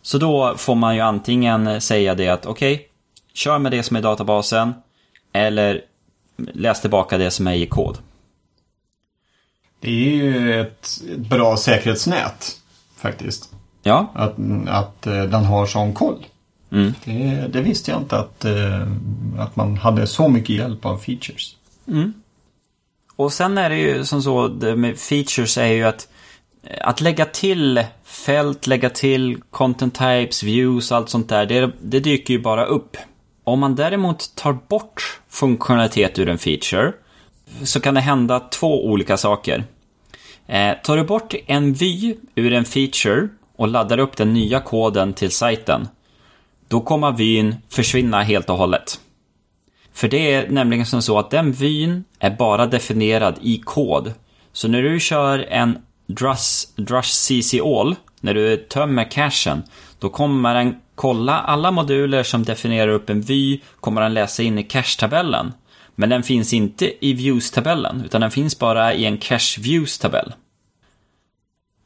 Så 0.01 0.17
då 0.17 0.53
får 0.57 0.75
man 0.75 0.95
ju 0.95 1.01
antingen 1.01 1.81
säga 1.81 2.15
det 2.15 2.27
att 2.27 2.45
okej, 2.45 2.73
okay, 2.73 2.85
kör 3.33 3.59
med 3.59 3.71
det 3.71 3.83
som 3.83 3.95
är 3.95 3.99
i 3.99 4.03
databasen 4.03 4.73
eller 5.33 5.81
läs 6.37 6.81
tillbaka 6.81 7.17
det 7.17 7.31
som 7.31 7.47
är 7.47 7.53
i 7.53 7.65
kod. 7.65 7.97
Det 9.79 9.89
är 9.89 10.15
ju 10.15 10.61
ett, 10.61 11.01
bra 11.17 11.57
säkerhetsnät 11.57 12.59
faktiskt. 12.97 13.53
Ja. 13.83 14.11
Att, 14.13 14.35
att 14.67 15.07
eh, 15.07 15.23
den 15.23 15.45
har 15.45 15.65
sån 15.65 15.93
koll. 15.93 16.25
Mm. 16.71 16.93
Det, 17.03 17.47
det, 17.47 17.61
visste 17.61 17.91
jag 17.91 18.01
inte 18.01 18.17
att, 18.17 18.45
eh, 18.45 18.87
att 19.39 19.55
man 19.55 19.77
hade 19.77 20.07
så 20.07 20.29
mycket 20.29 20.55
hjälp 20.55 20.85
av 20.85 20.97
features. 20.97 21.55
Mm. 21.87 22.13
Och 23.15 23.33
sen 23.33 23.57
är 23.57 23.69
det 23.69 23.77
ju 23.77 24.05
som 24.05 24.21
så 24.21 24.47
med 24.75 24.97
features 24.97 25.57
är 25.57 25.65
ju 25.67 25.83
att 25.83 26.07
att 26.81 27.01
lägga 27.01 27.25
till 27.25 27.83
fält, 28.03 28.67
lägga 28.67 28.89
till 28.89 29.41
content 29.49 29.99
types, 29.99 30.43
views, 30.43 30.91
allt 30.91 31.09
sånt 31.09 31.29
där, 31.29 31.45
det, 31.45 31.71
det 31.81 31.99
dyker 31.99 32.33
ju 32.33 32.41
bara 32.41 32.65
upp. 32.65 32.97
Om 33.51 33.59
man 33.59 33.75
däremot 33.75 34.35
tar 34.35 34.53
bort 34.53 35.19
funktionalitet 35.29 36.19
ur 36.19 36.29
en 36.29 36.37
feature 36.37 36.93
så 37.63 37.79
kan 37.79 37.93
det 37.93 38.01
hända 38.01 38.39
två 38.39 38.85
olika 38.85 39.17
saker. 39.17 39.63
Eh, 40.47 40.73
tar 40.83 40.97
du 40.97 41.03
bort 41.03 41.33
en 41.47 41.73
vy 41.73 42.15
ur 42.35 42.53
en 42.53 42.65
feature 42.65 43.27
och 43.55 43.67
laddar 43.67 43.97
upp 43.97 44.17
den 44.17 44.33
nya 44.33 44.59
koden 44.59 45.13
till 45.13 45.31
sajten, 45.31 45.87
då 46.67 46.81
kommer 46.81 47.11
vyn 47.11 47.55
försvinna 47.69 48.23
helt 48.23 48.49
och 48.49 48.57
hållet. 48.57 48.99
För 49.93 50.07
det 50.07 50.33
är 50.33 50.49
nämligen 50.49 50.85
som 50.85 51.01
så 51.01 51.19
att 51.19 51.29
den 51.29 51.51
vyn 51.51 52.03
är 52.19 52.31
bara 52.31 52.67
definierad 52.67 53.35
i 53.41 53.57
kod. 53.57 54.13
Så 54.53 54.67
när 54.67 54.81
du 54.81 54.99
kör 54.99 55.39
en 55.49 55.77
drush, 56.07 56.67
drush 56.75 57.09
CC 57.09 57.61
all, 57.61 57.95
när 58.21 58.33
du 58.33 58.57
tömmer 58.57 59.11
cachen, 59.11 59.63
då 60.01 60.09
kommer 60.09 60.53
den 60.53 60.75
kolla 60.95 61.39
alla 61.39 61.71
moduler 61.71 62.23
som 62.23 62.43
definierar 62.43 62.91
upp 62.91 63.09
en 63.09 63.21
vy, 63.21 63.59
kommer 63.79 64.01
den 64.01 64.13
läsa 64.13 64.43
in 64.43 64.59
i 64.59 64.63
cache-tabellen. 64.63 65.53
Men 65.95 66.09
den 66.09 66.23
finns 66.23 66.53
inte 66.53 67.05
i 67.05 67.13
views-tabellen, 67.13 68.05
utan 68.05 68.21
den 68.21 68.31
finns 68.31 68.59
bara 68.59 68.93
i 68.93 69.05
en 69.05 69.17
cache 69.17 69.61
views-tabell. 69.61 70.33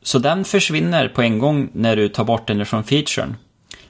Så 0.03 0.19
den 0.19 0.45
försvinner 0.45 1.07
på 1.07 1.21
en 1.21 1.39
gång 1.39 1.69
när 1.73 1.95
du 1.95 2.09
tar 2.09 2.23
bort 2.23 2.47
den 2.47 2.65
från 2.65 2.83
featuren. 2.83 3.35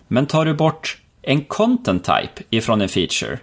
Men 0.08 0.26
tar 0.26 0.46
du 0.46 0.54
bort 0.54 0.98
en 1.22 1.42
content 1.42 2.04
type 2.04 2.44
ifrån 2.50 2.82
en 2.82 2.90
feature, 2.90 3.40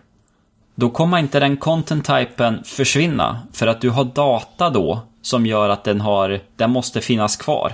då 0.74 0.90
kommer 0.90 1.18
inte 1.18 1.40
den 1.40 1.56
content 1.56 2.06
typen 2.06 2.64
försvinna 2.64 3.40
för 3.52 3.66
att 3.66 3.80
du 3.80 3.90
har 3.90 4.04
data 4.04 4.70
då 4.70 5.00
som 5.22 5.46
gör 5.46 5.68
att 5.68 5.84
den, 5.84 6.00
har, 6.00 6.40
den 6.56 6.70
måste 6.70 7.00
finnas 7.00 7.36
kvar. 7.36 7.72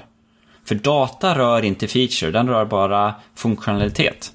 För 0.68 0.74
data 0.74 1.38
rör 1.38 1.64
inte 1.64 1.88
feature, 1.88 2.31
den 2.31 2.48
rör 2.48 2.64
bara 2.64 3.14
funktionalitet. 3.35 4.33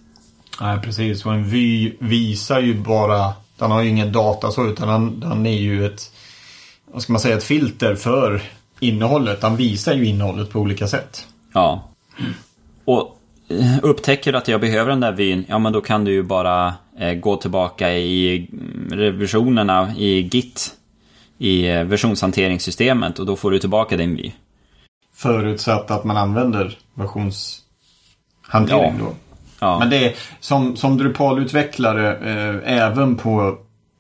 Nej, 0.62 0.80
precis. 0.80 1.26
Och 1.26 1.34
en 1.34 1.50
vy 1.50 1.94
visar 2.00 2.60
ju 2.60 2.74
bara 2.74 3.34
den 3.58 3.72
har 3.72 3.82
ju 3.82 3.90
ingen 3.90 4.12
data 4.12 4.52
så 4.52 4.68
utan 4.68 4.88
den, 4.88 5.20
den 5.20 5.46
är 5.46 5.60
ju 5.60 5.86
ett, 5.86 6.12
vad 6.86 7.02
ska 7.02 7.14
man 7.14 7.20
säga, 7.20 7.38
ett 7.38 7.44
filter 7.44 7.96
för 7.96 8.42
innehållet. 8.80 9.42
Den 9.42 9.56
visar 9.56 9.94
ju 9.94 10.06
innehållet 10.06 10.50
på 10.50 10.60
olika 10.60 10.88
sätt. 10.88 11.28
Ja. 11.54 11.90
Och 12.86 13.18
eh, 13.48 13.78
upptäcker 13.82 14.32
du 14.32 14.38
att 14.38 14.48
jag 14.48 14.62
behöver 14.62 14.90
den 14.90 15.00
där 15.00 15.12
vyn, 15.12 15.46
ja 15.48 15.60
men 15.60 15.74
då 15.74 15.82
kan 15.82 16.06
du 16.06 16.12
ju 16.12 16.24
bara 16.24 16.74
eh, 17.00 17.14
gå 17.14 17.36
tillbaka 17.36 17.94
i 17.94 18.48
revisionerna 18.92 19.94
i 19.98 20.22
Git 20.22 20.74
i 21.38 21.68
eh, 21.70 21.84
versionshanteringssystemet 21.84 23.20
och 23.20 23.26
då 23.26 23.36
får 23.36 23.52
du 23.52 23.60
tillbaka 23.60 23.98
din 23.98 24.16
vy. 24.16 24.32
Förutsatt 25.24 25.92
att 25.92 26.04
man 26.04 26.18
använder 26.18 26.78
versionshantering 26.94 28.96
ja. 29.00 29.00
då? 29.00 29.14
Ja. 29.60 29.80
Men 29.80 29.90
det 29.90 30.06
är 30.06 30.16
som, 30.40 30.76
som 30.76 30.98
Drupal-utvecklare 30.98 32.16
eh, 32.16 32.82
även 32.82 33.16
på 33.16 33.58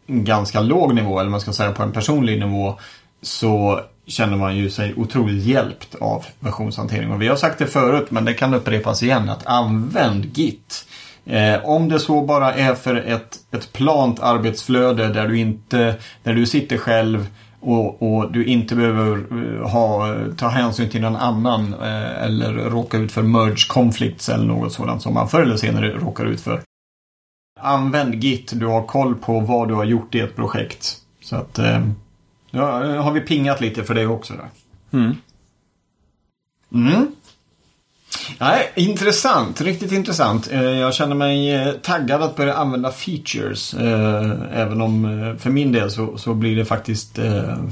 en 0.07 0.23
ganska 0.23 0.61
låg 0.61 0.95
nivå, 0.95 1.19
eller 1.19 1.29
man 1.29 1.41
ska 1.41 1.53
säga 1.53 1.71
på 1.71 1.83
en 1.83 1.91
personlig 1.91 2.39
nivå, 2.39 2.79
så 3.21 3.81
känner 4.07 4.37
man 4.37 4.55
ju 4.55 4.69
sig 4.69 4.93
otroligt 4.97 5.43
hjälpt 5.43 5.95
av 5.95 6.25
versionshantering. 6.39 7.11
Och 7.11 7.21
vi 7.21 7.27
har 7.27 7.35
sagt 7.35 7.59
det 7.59 7.67
förut, 7.67 8.11
men 8.11 8.25
det 8.25 8.33
kan 8.33 8.53
upprepas 8.53 9.03
igen, 9.03 9.29
att 9.29 9.47
använd 9.47 10.37
Git. 10.37 10.85
Eh, 11.25 11.65
om 11.65 11.89
det 11.89 11.99
så 11.99 12.21
bara 12.21 12.53
är 12.53 12.75
för 12.75 12.95
ett, 12.95 13.37
ett 13.51 13.73
plant 13.73 14.19
arbetsflöde 14.19 15.07
där 15.07 15.27
du 15.27 15.39
inte, 15.39 15.95
där 16.23 16.33
du 16.33 16.45
sitter 16.45 16.77
själv 16.77 17.27
och, 17.63 18.15
och, 18.15 18.31
du 18.31 18.45
inte 18.45 18.75
behöver 18.75 19.17
eh, 19.17 19.69
ha, 19.69 20.15
ta 20.37 20.47
hänsyn 20.47 20.89
till 20.89 21.01
någon 21.01 21.15
annan 21.15 21.73
eh, 21.73 22.23
eller 22.23 22.53
råka 22.53 22.97
ut 22.97 23.11
för 23.11 23.21
merge 23.21 23.67
conflicts 23.67 24.29
eller 24.29 24.45
något 24.45 24.73
sådant 24.73 25.01
som 25.01 25.13
man 25.13 25.29
förr 25.29 25.41
eller 25.41 25.57
senare 25.57 25.91
råkar 25.91 26.25
ut 26.25 26.41
för. 26.41 26.61
Använd 27.59 28.15
Git, 28.15 28.59
du 28.59 28.65
har 28.65 28.83
koll 28.83 29.15
på 29.15 29.39
vad 29.39 29.67
du 29.67 29.73
har 29.73 29.83
gjort 29.83 30.15
i 30.15 30.19
ett 30.19 30.35
projekt. 30.35 30.97
Så 31.21 31.35
att 31.35 31.59
eh, 31.59 31.87
ja, 32.51 33.01
har 33.01 33.11
vi 33.11 33.21
pingat 33.21 33.61
lite 33.61 33.83
för 33.83 33.93
det 33.93 34.05
också. 34.05 34.33
Där. 34.33 34.49
Mm. 34.99 35.15
Mm. 36.73 37.07
Nej, 38.39 38.71
intressant, 38.75 39.61
riktigt 39.61 39.91
intressant. 39.91 40.51
Eh, 40.51 40.61
jag 40.61 40.93
känner 40.93 41.15
mig 41.15 41.53
eh, 41.53 41.71
taggad 41.71 42.21
att 42.21 42.35
börja 42.35 42.53
använda 42.53 42.91
features. 42.91 43.73
Eh, 43.73 44.31
även 44.53 44.81
om 44.81 45.03
för 45.39 45.49
min 45.49 45.71
del 45.71 45.91
så, 45.91 46.17
så 46.17 46.33
blir 46.33 46.55
det 46.55 46.65
faktiskt, 46.65 47.15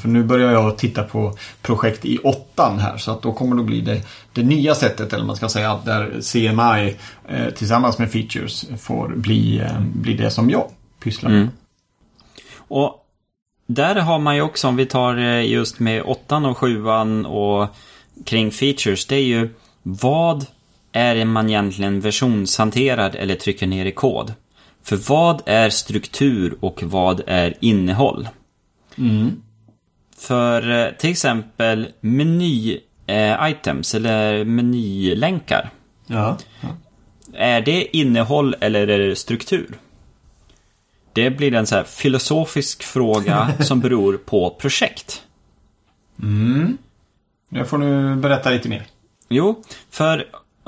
för 0.02 0.08
nu 0.08 0.24
börjar 0.24 0.52
jag 0.52 0.78
titta 0.78 1.04
på 1.04 1.38
projekt 1.62 2.06
i 2.06 2.18
åttan 2.18 2.80
här. 2.80 2.98
Så 2.98 3.12
att 3.12 3.22
då 3.22 3.34
kommer 3.34 3.56
det 3.56 3.64
bli 3.64 3.82
det, 3.82 4.02
det 4.34 4.44
nya 4.44 4.76
sättet, 4.76 5.14
eller 5.14 5.26
man 5.26 5.36
ska 5.36 5.50
säga, 5.50 5.80
där 5.86 6.22
CMI 6.22 6.96
tillsammans 7.56 7.98
med 7.98 8.12
features 8.12 8.66
får 8.80 9.08
bli, 9.08 9.64
bli 9.94 10.14
det 10.14 10.32
som 10.32 10.50
jag 10.50 10.70
pysslar 11.04 11.30
med. 11.30 11.40
Mm. 11.40 11.52
Och 12.58 12.96
där 13.68 13.96
har 13.96 14.20
man 14.20 14.36
ju 14.36 14.42
också, 14.42 14.68
om 14.68 14.76
vi 14.76 14.86
tar 14.86 15.18
just 15.42 15.80
med 15.80 16.04
åttan 16.04 16.46
och 16.46 16.58
sjuan 16.58 17.26
och 17.26 17.68
kring 18.26 18.52
features, 18.52 19.06
det 19.06 19.16
är 19.16 19.24
ju 19.24 19.50
vad 19.84 20.46
är 20.92 21.26
man 21.26 21.50
egentligen 21.50 22.02
versionshanterad 22.02 23.16
eller 23.16 23.36
trycker 23.36 23.68
ner 23.68 23.86
i 23.86 23.92
kod? 23.92 24.34
För 24.84 24.96
vad 24.96 25.42
är 25.46 25.70
struktur 25.70 26.58
och 26.60 26.84
vad 26.84 27.22
är 27.28 27.54
innehåll? 27.60 28.28
Mm. 28.98 29.42
För 30.18 30.72
eh, 30.72 30.92
till 30.92 31.10
exempel 31.10 31.88
meny-items 32.02 33.96
eller 33.96 34.46
menylänkar. 34.46 35.70
Ja. 36.08 36.38
ja. 36.62 36.70
Är 37.34 37.62
det 37.62 37.98
innehåll 37.98 38.56
eller 38.60 38.88
är 38.88 39.00
det 39.00 39.16
struktur? 39.16 39.78
Det 41.14 41.30
blir 41.30 41.54
en 41.54 41.68
så 41.68 41.76
här 41.76 41.84
filosofisk 41.84 42.84
fråga 42.84 43.52
som 43.60 43.80
beror 43.80 44.18
på 44.18 44.50
projekt. 44.50 45.24
Mm. 46.22 46.78
Det 47.50 47.66
får 47.66 47.78
du 47.78 48.16
berätta 48.16 48.50
lite 48.50 48.70
mer. 48.70 48.86
Jo, 49.34 49.64
för 49.92 50.26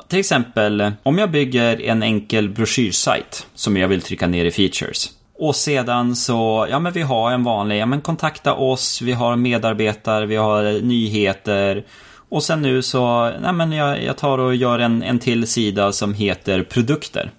till 0.07 0.19
exempel 0.19 0.91
om 1.03 1.17
jag 1.17 1.31
bygger 1.31 1.81
en 1.81 2.03
enkel 2.03 2.49
broschyrsajt 2.49 3.47
som 3.55 3.77
jag 3.77 3.87
vill 3.87 4.01
trycka 4.01 4.27
ner 4.27 4.45
i 4.45 4.51
features. 4.51 5.09
Och 5.39 5.55
sedan 5.55 6.15
så, 6.15 6.67
ja 6.69 6.79
men 6.79 6.93
vi 6.93 7.01
har 7.01 7.31
en 7.31 7.43
vanlig, 7.43 7.79
ja 7.79 7.85
men 7.85 8.01
kontakta 8.01 8.53
oss, 8.53 9.01
vi 9.01 9.11
har 9.11 9.35
medarbetare, 9.35 10.25
vi 10.25 10.35
har 10.35 10.81
nyheter. 10.81 11.83
Och 12.29 12.43
sen 12.43 12.61
nu 12.61 12.81
så, 12.81 13.31
nej 13.41 13.53
men 13.53 13.71
jag, 13.71 14.03
jag 14.03 14.17
tar 14.17 14.37
och 14.37 14.55
gör 14.55 14.79
en, 14.79 15.03
en 15.03 15.19
till 15.19 15.47
sida 15.47 15.91
som 15.91 16.13
heter 16.13 16.63
produkter. 16.63 17.31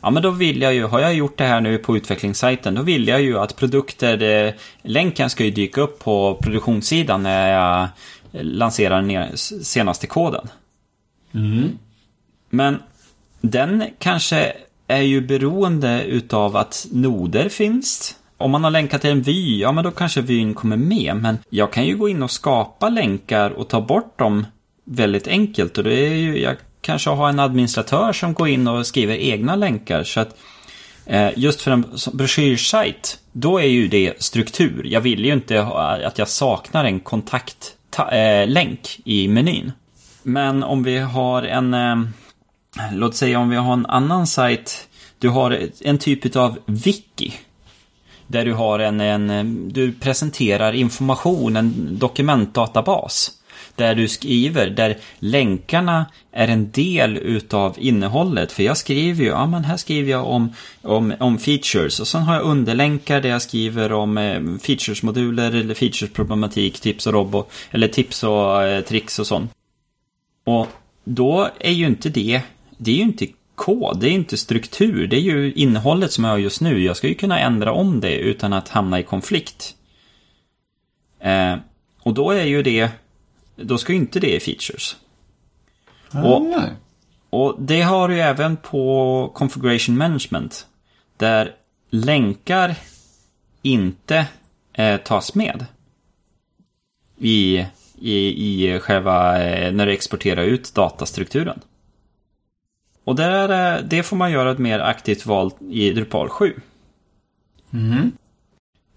Ja 0.00 0.10
men 0.10 0.22
då 0.22 0.30
vill 0.30 0.62
jag 0.62 0.74
ju, 0.74 0.84
har 0.84 1.00
jag 1.00 1.14
gjort 1.14 1.38
det 1.38 1.44
här 1.44 1.60
nu 1.60 1.78
på 1.78 1.96
utvecklingssajten, 1.96 2.74
då 2.74 2.82
vill 2.82 3.08
jag 3.08 3.22
ju 3.22 3.38
att 3.38 3.56
produkter, 3.56 4.22
eh, 4.22 4.52
länken 4.82 5.30
ska 5.30 5.44
ju 5.44 5.50
dyka 5.50 5.80
upp 5.80 5.98
på 5.98 6.38
produktionssidan 6.42 7.22
när 7.22 7.52
jag 7.52 7.88
lanserar 8.40 9.02
den 9.02 9.36
senaste 9.64 10.06
koden. 10.06 10.48
Mm. 11.34 11.78
Men 12.50 12.82
den 13.40 13.84
kanske 13.98 14.52
är 14.86 15.00
ju 15.00 15.20
beroende 15.20 16.04
utav 16.04 16.56
att 16.56 16.86
noder 16.92 17.48
finns. 17.48 18.16
Om 18.36 18.50
man 18.50 18.64
har 18.64 18.70
länkat 18.70 19.00
till 19.00 19.10
en 19.10 19.22
vy, 19.22 19.60
ja 19.60 19.72
men 19.72 19.84
då 19.84 19.90
kanske 19.90 20.20
vyn 20.20 20.54
kommer 20.54 20.76
med. 20.76 21.16
Men 21.16 21.38
jag 21.50 21.72
kan 21.72 21.86
ju 21.86 21.96
gå 21.96 22.08
in 22.08 22.22
och 22.22 22.30
skapa 22.30 22.88
länkar 22.88 23.50
och 23.50 23.68
ta 23.68 23.80
bort 23.80 24.18
dem 24.18 24.46
väldigt 24.84 25.28
enkelt. 25.28 25.78
Och 25.78 25.84
det 25.84 25.94
är 25.94 26.14
ju, 26.14 26.38
jag 26.38 26.56
kanske 26.80 27.10
har 27.10 27.28
en 27.28 27.40
administratör 27.40 28.12
som 28.12 28.34
går 28.34 28.48
in 28.48 28.68
och 28.68 28.86
skriver 28.86 29.14
egna 29.14 29.56
länkar. 29.56 30.04
Så 30.04 30.20
att 30.20 30.36
eh, 31.06 31.30
just 31.36 31.62
för 31.62 31.70
en 31.70 31.84
broschyrsajt, 32.12 33.18
då 33.32 33.58
är 33.58 33.66
ju 33.66 33.88
det 33.88 34.22
struktur. 34.22 34.86
Jag 34.86 35.00
vill 35.00 35.24
ju 35.24 35.32
inte 35.32 35.62
att 35.62 36.18
jag 36.18 36.28
saknar 36.28 36.84
en 36.84 37.00
kontakt 37.00 37.75
eh, 37.98 38.76
i 39.04 39.28
menyn. 39.28 39.72
Men 40.22 40.62
om 40.62 40.82
vi 40.82 40.98
har 40.98 41.42
en, 41.42 41.74
eh, 41.74 41.96
låt 42.92 43.14
säga 43.14 43.38
om 43.38 43.50
vi 43.50 43.56
har 43.56 43.72
en 43.72 43.86
annan 43.86 44.26
sajt, 44.26 44.88
du 45.18 45.28
har 45.28 45.68
en 45.80 45.98
typ 45.98 46.36
av 46.36 46.58
wiki. 46.66 47.34
Där 48.26 48.44
du 48.44 48.52
har 48.52 48.78
en, 48.78 49.00
en, 49.00 49.68
du 49.72 49.92
presenterar 49.92 50.72
information, 50.72 51.56
en 51.56 51.98
dokumentdatabas. 51.98 53.30
Där 53.74 53.94
du 53.94 54.08
skriver, 54.08 54.70
där 54.70 54.96
länkarna 55.18 56.06
är 56.32 56.48
en 56.48 56.70
del 56.70 57.16
utav 57.16 57.76
innehållet. 57.78 58.52
För 58.52 58.62
jag 58.62 58.76
skriver 58.76 59.24
ju, 59.24 59.30
ja 59.30 59.46
men 59.46 59.64
här 59.64 59.76
skriver 59.76 60.10
jag 60.10 60.26
om, 60.26 60.52
om, 60.82 61.14
om 61.20 61.38
features. 61.38 62.00
Och 62.00 62.08
sen 62.08 62.22
har 62.22 62.34
jag 62.34 62.44
underlänkar 62.44 63.20
där 63.20 63.28
jag 63.28 63.42
skriver 63.42 63.92
om 63.92 64.18
eh, 64.18 64.40
features-moduler 64.40 65.54
eller 65.54 65.74
features-problematik, 65.74 66.80
tips 66.80 67.06
och 67.06 67.12
robot, 67.12 67.52
eller 67.70 67.88
tips 67.88 68.22
och 68.22 68.62
eh, 68.62 68.80
tricks 68.84 69.18
och 69.18 69.26
sånt. 69.26 69.50
Och 70.44 70.68
då 71.04 71.50
är 71.60 71.72
ju 71.72 71.86
inte 71.86 72.08
det, 72.08 72.40
det 72.78 72.90
är 72.90 72.94
ju 72.94 73.02
inte 73.02 73.26
kod, 73.54 74.00
det 74.00 74.08
är 74.08 74.12
inte 74.12 74.36
struktur, 74.36 75.06
det 75.06 75.16
är 75.16 75.20
ju 75.20 75.52
innehållet 75.52 76.12
som 76.12 76.24
jag 76.24 76.30
har 76.30 76.38
just 76.38 76.60
nu. 76.60 76.82
Jag 76.82 76.96
ska 76.96 77.08
ju 77.08 77.14
kunna 77.14 77.40
ändra 77.40 77.72
om 77.72 78.00
det 78.00 78.16
utan 78.16 78.52
att 78.52 78.68
hamna 78.68 79.00
i 79.00 79.02
konflikt. 79.02 79.74
Eh, 81.20 81.54
och 82.02 82.14
då 82.14 82.30
är 82.30 82.44
ju 82.44 82.62
det, 82.62 82.90
då 83.56 83.78
ska 83.78 83.92
ju 83.92 83.98
inte 83.98 84.20
det 84.20 84.36
i 84.36 84.40
features. 84.40 84.96
Ah, 86.10 86.22
Och- 86.22 86.42
nej. 86.42 86.70
Och 87.30 87.56
det 87.58 87.82
har 87.82 88.08
du 88.08 88.20
även 88.20 88.56
på 88.56 89.30
configuration 89.34 89.96
management. 89.98 90.66
Där 91.16 91.54
länkar 91.90 92.74
inte 93.62 94.26
eh, 94.72 94.96
tas 94.96 95.34
med. 95.34 95.66
I, 97.18 97.66
i, 97.98 98.18
i 98.74 98.78
själva, 98.80 99.42
eh, 99.44 99.72
när 99.72 99.86
du 99.86 99.92
exporterar 99.92 100.42
ut 100.42 100.74
datastrukturen. 100.74 101.60
Och 103.04 103.16
där, 103.16 103.76
eh, 103.78 103.82
det 103.84 104.02
får 104.02 104.16
man 104.16 104.32
göra 104.32 104.50
ett 104.52 104.58
mer 104.58 104.78
aktivt 104.78 105.26
val 105.26 105.50
i 105.70 105.90
Drupal 105.90 106.28
7. 106.28 106.60
Mhm. 107.70 108.12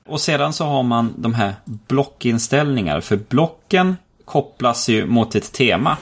Och 0.06 0.22
sedan 0.22 0.54
så 0.54 0.66
har 0.66 0.84
man 0.84 1.14
de 1.18 1.34
här 1.34 1.54
blockinställningar. 1.66 3.02
För 3.02 3.18
blocken 3.18 3.96
kopplas 4.30 4.90
ju 4.90 5.06
mot 5.06 5.36
ett 5.36 5.54
tema. 5.54 5.98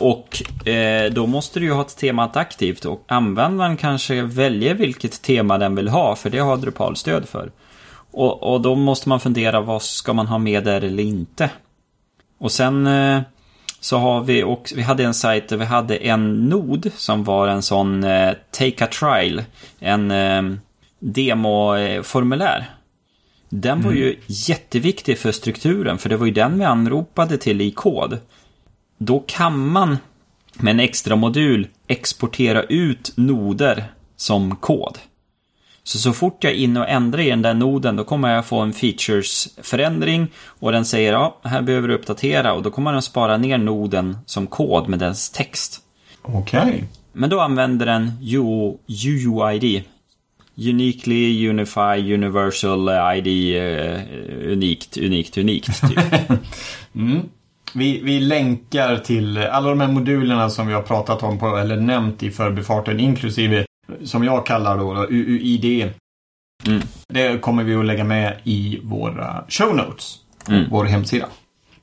Och 0.00 0.42
eh, 0.68 1.12
då 1.12 1.26
måste 1.26 1.60
du 1.60 1.66
ju 1.66 1.72
ha 1.72 1.80
ett 1.80 1.96
tema 1.96 2.30
aktivt 2.34 2.84
och 2.84 3.04
användaren 3.08 3.76
kanske 3.76 4.22
väljer 4.22 4.74
vilket 4.74 5.22
tema 5.22 5.58
den 5.58 5.76
vill 5.76 5.88
ha 5.88 6.16
för 6.16 6.30
det 6.30 6.38
har 6.38 6.56
Drupal 6.56 6.96
stöd 6.96 7.28
för. 7.28 7.50
Och, 8.10 8.52
och 8.52 8.60
då 8.60 8.74
måste 8.74 9.08
man 9.08 9.20
fundera 9.20 9.60
vad 9.60 9.82
ska 9.82 10.12
man 10.12 10.26
ha 10.26 10.38
med 10.38 10.64
där 10.64 10.80
eller 10.84 11.02
inte. 11.02 11.50
Och 12.38 12.52
sen 12.52 12.86
eh, 12.86 13.20
så 13.80 13.98
har 13.98 14.20
vi 14.20 14.44
också, 14.44 14.76
vi 14.76 14.82
hade 14.82 15.04
en 15.04 15.14
sajt 15.14 15.48
där 15.48 15.56
vi 15.56 15.64
hade 15.64 15.96
en 15.96 16.48
nod 16.48 16.90
som 16.96 17.24
var 17.24 17.48
en 17.48 17.62
sån 17.62 18.04
eh, 18.04 18.32
take 18.50 18.84
a 18.84 18.88
trial, 18.88 19.42
en 19.80 20.10
eh, 20.10 20.42
demoformulär. 20.98 22.75
Den 23.48 23.82
var 23.82 23.92
ju 23.92 24.16
jätteviktig 24.26 25.18
för 25.18 25.32
strukturen 25.32 25.98
för 25.98 26.08
det 26.08 26.16
var 26.16 26.26
ju 26.26 26.32
den 26.32 26.58
vi 26.58 26.64
anropade 26.64 27.38
till 27.38 27.60
i 27.60 27.70
kod. 27.70 28.18
Då 28.98 29.24
kan 29.26 29.68
man 29.68 29.98
med 30.54 30.70
en 30.70 30.80
extra 30.80 31.16
modul 31.16 31.68
exportera 31.86 32.62
ut 32.62 33.12
noder 33.16 33.84
som 34.16 34.56
kod. 34.56 34.98
Så 35.82 35.98
så 35.98 36.12
fort 36.12 36.44
jag 36.44 36.52
är 36.52 36.56
inne 36.56 36.80
och 36.80 36.88
ändrar 36.88 37.20
i 37.20 37.30
den 37.30 37.42
där 37.42 37.54
noden 37.54 37.96
då 37.96 38.04
kommer 38.04 38.34
jag 38.34 38.46
få 38.46 38.60
en 38.60 38.72
features-förändring 38.72 40.26
och 40.46 40.72
den 40.72 40.84
säger 40.84 41.12
ja, 41.12 41.38
här 41.42 41.62
behöver 41.62 41.88
du 41.88 41.94
uppdatera 41.94 42.52
och 42.52 42.62
då 42.62 42.70
kommer 42.70 42.92
den 42.92 43.02
spara 43.02 43.36
ner 43.36 43.58
noden 43.58 44.18
som 44.26 44.46
kod 44.46 44.88
med 44.88 44.98
dess 44.98 45.30
text. 45.30 45.80
Okej. 46.22 46.84
Men 47.12 47.30
då 47.30 47.40
använder 47.40 47.86
den 47.86 48.12
UUID. 48.88 49.84
Uniquely 50.58 51.48
Unify 51.48 52.14
Universal 52.14 52.88
ID 53.16 53.56
eh, 53.56 54.00
Unikt, 54.52 54.96
unikt, 54.96 55.38
unikt. 55.38 55.80
Typ. 55.88 55.98
Mm. 56.94 57.20
Vi, 57.74 58.00
vi 58.02 58.20
länkar 58.20 58.96
till 58.96 59.38
alla 59.38 59.68
de 59.70 59.80
här 59.80 59.88
modulerna 59.88 60.50
som 60.50 60.66
vi 60.66 60.72
har 60.74 60.82
pratat 60.82 61.22
om 61.22 61.38
på, 61.38 61.56
eller 61.56 61.76
nämnt 61.76 62.22
i 62.22 62.30
förbifarten, 62.30 63.00
inklusive 63.00 63.64
som 64.04 64.24
jag 64.24 64.46
kallar 64.46 64.78
då 64.78 65.06
UUID. 65.10 65.90
Mm. 66.66 66.80
Det 67.08 67.38
kommer 67.40 67.64
vi 67.64 67.74
att 67.74 67.86
lägga 67.86 68.04
med 68.04 68.38
i 68.44 68.80
våra 68.82 69.44
show 69.48 69.76
notes 69.76 70.18
Mm. 70.48 70.64
vår 70.70 70.84
hemsida. 70.84 71.26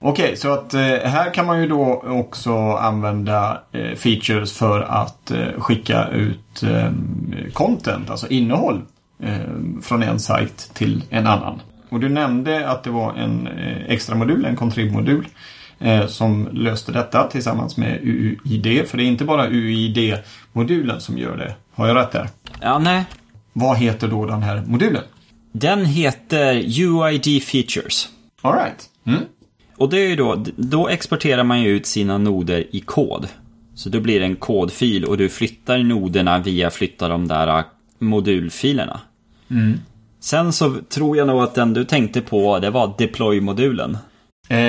Okej, 0.05 0.37
så 0.37 0.53
att 0.53 0.73
eh, 0.73 0.81
här 0.81 1.33
kan 1.33 1.45
man 1.45 1.61
ju 1.61 1.67
då 1.67 2.03
också 2.05 2.53
använda 2.71 3.61
eh, 3.71 3.95
features 3.95 4.57
för 4.57 4.81
att 4.81 5.31
eh, 5.31 5.47
skicka 5.57 6.07
ut 6.07 6.63
eh, 6.63 6.91
content, 7.53 8.09
alltså 8.09 8.27
innehåll 8.27 8.81
eh, 9.19 9.39
från 9.81 10.03
en 10.03 10.19
sajt 10.19 10.71
till 10.73 11.03
en 11.09 11.27
annan. 11.27 11.61
Och 11.89 11.99
du 11.99 12.09
nämnde 12.09 12.69
att 12.69 12.83
det 12.83 12.89
var 12.89 13.13
en 13.13 13.47
eh, 13.47 13.85
extra 13.87 14.15
modul, 14.15 14.45
en 14.45 14.55
contrib-modul 14.55 15.27
som 16.07 16.49
löste 16.51 16.91
detta 16.91 17.27
tillsammans 17.27 17.77
med 17.77 17.99
UUID. 18.03 18.87
För 18.87 18.97
det 18.97 19.03
är 19.03 19.07
inte 19.07 19.25
bara 19.25 19.47
UUID-modulen 19.47 20.99
som 20.99 21.17
gör 21.17 21.37
det. 21.37 21.55
Har 21.73 21.87
jag 21.87 21.97
rätt 21.97 22.11
där? 22.11 22.29
Ja, 22.61 22.79
nej. 22.79 23.05
Vad 23.53 23.77
heter 23.77 24.07
då 24.07 24.25
den 24.25 24.43
här 24.43 24.63
modulen? 24.67 25.03
Den 25.51 25.85
heter 25.85 26.53
UID 26.81 27.43
Features. 27.43 28.09
All 28.41 28.53
right. 28.53 28.89
Mm. 29.05 29.21
Och 29.77 29.89
det 29.89 29.97
är 29.97 30.09
ju 30.09 30.15
då, 30.15 30.45
då 30.55 30.87
exporterar 30.87 31.43
man 31.43 31.61
ju 31.61 31.69
ut 31.69 31.85
sina 31.85 32.17
noder 32.17 32.67
i 32.75 32.79
kod. 32.79 33.27
Så 33.75 33.89
då 33.89 33.99
blir 33.99 34.19
det 34.19 34.25
en 34.25 34.35
kodfil 34.35 35.05
och 35.05 35.17
du 35.17 35.29
flyttar 35.29 35.77
noderna 35.77 36.39
via 36.39 36.69
flytta 36.69 37.07
de 37.07 37.27
där 37.27 37.57
äh, 37.57 37.63
modulfilerna. 37.99 38.99
Sen 40.19 40.53
så 40.53 40.75
tror 40.89 41.17
jag 41.17 41.27
nog 41.27 41.43
att 41.43 41.55
den 41.55 41.73
du 41.73 41.85
tänkte 41.85 42.21
på, 42.21 42.59
det 42.59 42.69
var 42.69 42.93
deploy-modulen. 42.97 43.97
Eh, 44.49 44.59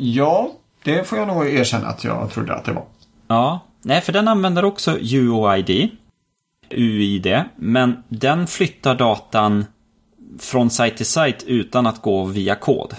ja, 0.00 0.52
det 0.84 1.08
får 1.08 1.18
jag 1.18 1.28
nog 1.28 1.46
erkänna 1.46 1.86
att 1.86 2.04
jag 2.04 2.30
trodde 2.30 2.54
att 2.54 2.64
det 2.64 2.72
var. 2.72 2.84
Ja, 3.28 3.60
nej 3.82 4.00
för 4.00 4.12
den 4.12 4.28
använder 4.28 4.64
också 4.64 4.98
UOID, 5.00 5.88
UID, 6.70 7.42
men 7.56 8.02
den 8.08 8.46
flyttar 8.46 8.94
datan 8.94 9.64
från 10.38 10.70
sajt 10.70 10.96
till 10.96 11.06
sajt 11.06 11.44
utan 11.46 11.86
att 11.86 12.02
gå 12.02 12.24
via 12.24 12.54
kod. 12.54 12.94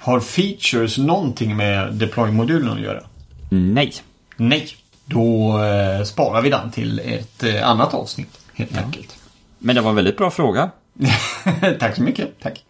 Har 0.00 0.20
features 0.20 0.98
någonting 0.98 1.56
med 1.56 1.92
deploy-modulen 1.92 2.72
att 2.72 2.80
göra? 2.80 3.02
Nej. 3.48 3.92
Nej. 4.36 4.68
Då 5.04 5.58
eh, 5.62 6.04
sparar 6.04 6.42
vi 6.42 6.50
den 6.50 6.70
till 6.70 6.98
ett 6.98 7.42
eh, 7.42 7.68
annat 7.68 7.94
avsnitt 7.94 8.38
helt 8.54 8.70
ja. 8.74 8.80
enkelt. 8.82 9.16
Men 9.58 9.74
det 9.76 9.82
var 9.82 9.90
en 9.90 9.96
väldigt 9.96 10.16
bra 10.16 10.30
fråga. 10.30 10.70
Tack 11.78 11.96
så 11.96 12.02
mycket. 12.02 12.40
Tack. 12.42 12.64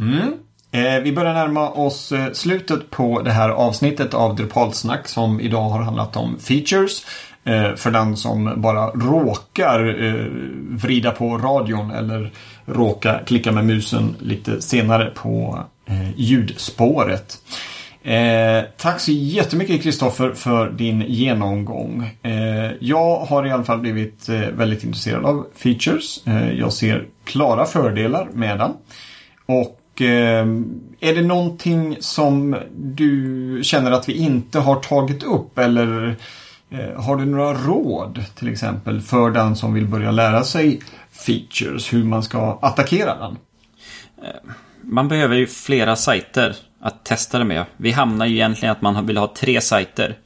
Mm. 0.00 0.32
Eh, 0.70 1.02
vi 1.02 1.12
börjar 1.12 1.34
närma 1.34 1.70
oss 1.70 2.12
eh, 2.12 2.32
slutet 2.32 2.90
på 2.90 3.22
det 3.22 3.30
här 3.30 3.48
avsnittet 3.48 4.14
av 4.14 4.36
Drupalsnack 4.36 5.08
som 5.08 5.40
idag 5.40 5.68
har 5.68 5.82
handlat 5.82 6.16
om 6.16 6.38
features. 6.38 7.06
Eh, 7.44 7.74
för 7.74 7.90
den 7.90 8.16
som 8.16 8.52
bara 8.56 8.86
råkar 8.86 10.04
eh, 10.04 10.26
vrida 10.70 11.10
på 11.10 11.38
radion 11.38 11.90
eller 11.90 12.30
råka 12.66 13.20
klicka 13.26 13.52
med 13.52 13.64
musen 13.64 14.16
lite 14.20 14.62
senare 14.62 15.10
på 15.14 15.64
eh, 15.86 16.10
ljudspåret. 16.16 17.38
Eh, 18.02 18.64
tack 18.76 19.00
så 19.00 19.12
jättemycket 19.12 19.82
Kristoffer 19.82 20.32
för 20.32 20.70
din 20.70 21.00
genomgång. 21.00 22.10
Eh, 22.22 22.70
jag 22.80 23.16
har 23.16 23.46
i 23.46 23.50
alla 23.50 23.64
fall 23.64 23.78
blivit 23.78 24.28
eh, 24.28 24.40
väldigt 24.40 24.84
intresserad 24.84 25.24
av 25.24 25.46
features. 25.56 26.26
Eh, 26.26 26.52
jag 26.52 26.72
ser 26.72 27.06
klara 27.24 27.64
fördelar 27.64 28.28
med 28.32 28.58
den. 28.58 28.72
Och 29.46 30.02
eh, 30.02 30.46
är 31.00 31.14
det 31.14 31.22
någonting 31.22 31.96
som 32.00 32.56
du 32.76 33.60
känner 33.62 33.90
att 33.90 34.08
vi 34.08 34.12
inte 34.12 34.58
har 34.58 34.76
tagit 34.76 35.22
upp 35.22 35.58
eller 35.58 36.08
eh, 36.08 36.14
Eh, 36.70 37.02
har 37.02 37.16
du 37.16 37.24
några 37.24 37.54
råd 37.54 38.24
till 38.34 38.48
exempel 38.48 39.00
för 39.00 39.30
den 39.30 39.56
som 39.56 39.74
vill 39.74 39.86
börja 39.86 40.10
lära 40.10 40.44
sig 40.44 40.80
features, 41.10 41.92
hur 41.92 42.04
man 42.04 42.22
ska 42.22 42.58
attackera 42.62 43.18
den? 43.18 43.38
Eh, 44.22 44.50
man 44.80 45.08
behöver 45.08 45.36
ju 45.36 45.46
flera 45.46 45.96
sajter 45.96 46.56
att 46.80 47.04
testa 47.04 47.38
det 47.38 47.44
med. 47.44 47.64
Vi 47.76 47.90
hamnar 47.90 48.26
ju 48.26 48.34
egentligen 48.34 48.72
att 48.72 48.82
man 48.82 49.06
vill 49.06 49.16
ha 49.16 49.34
tre 49.36 49.60
sajter. 49.60 50.18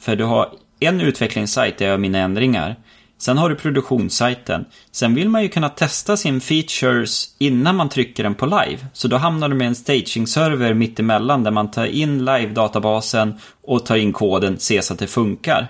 För 0.00 0.16
du 0.16 0.24
har 0.24 0.48
en 0.80 1.00
utvecklingssajt 1.00 1.78
där 1.78 1.86
jag 1.86 1.92
gör 1.92 1.98
mina 1.98 2.18
ändringar. 2.18 2.76
Sen 3.22 3.38
har 3.38 3.48
du 3.48 3.56
produktionssajten. 3.56 4.64
Sen 4.92 5.14
vill 5.14 5.28
man 5.28 5.42
ju 5.42 5.48
kunna 5.48 5.68
testa 5.68 6.16
sin 6.16 6.40
features 6.40 7.34
innan 7.38 7.76
man 7.76 7.88
trycker 7.88 8.22
den 8.22 8.34
på 8.34 8.46
live. 8.46 8.78
Så 8.92 9.08
då 9.08 9.16
hamnar 9.16 9.48
du 9.48 9.54
med 9.54 9.66
en 9.66 9.74
staging-server 9.74 10.74
mittemellan 10.74 11.44
där 11.44 11.50
man 11.50 11.70
tar 11.70 11.86
in 11.86 12.24
live-databasen 12.24 13.34
och 13.62 13.86
tar 13.86 13.96
in 13.96 14.12
koden, 14.12 14.58
ser 14.58 14.80
så 14.80 14.92
att 14.92 14.98
det 14.98 15.06
funkar. 15.06 15.66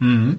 Mm. 0.00 0.38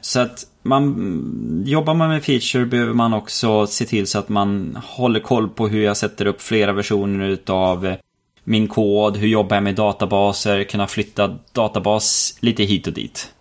Så 0.00 0.20
att 0.20 0.46
man, 0.62 1.62
jobbar 1.66 1.94
man 1.94 2.08
med 2.08 2.24
feature 2.24 2.66
behöver 2.66 2.94
man 2.94 3.14
också 3.14 3.66
se 3.66 3.84
till 3.84 4.06
så 4.06 4.18
att 4.18 4.28
man 4.28 4.78
håller 4.84 5.20
koll 5.20 5.48
på 5.48 5.68
hur 5.68 5.82
jag 5.82 5.96
sätter 5.96 6.26
upp 6.26 6.42
flera 6.42 6.72
versioner 6.72 7.28
utav 7.28 7.96
min 8.44 8.68
kod, 8.68 9.16
hur 9.16 9.28
jobbar 9.28 9.56
jag 9.56 9.62
med 9.62 9.74
databaser, 9.74 10.64
kunna 10.64 10.86
flytta 10.86 11.38
databas 11.52 12.36
lite 12.40 12.64
hit 12.64 12.86
och 12.86 12.92
dit. 12.92 13.32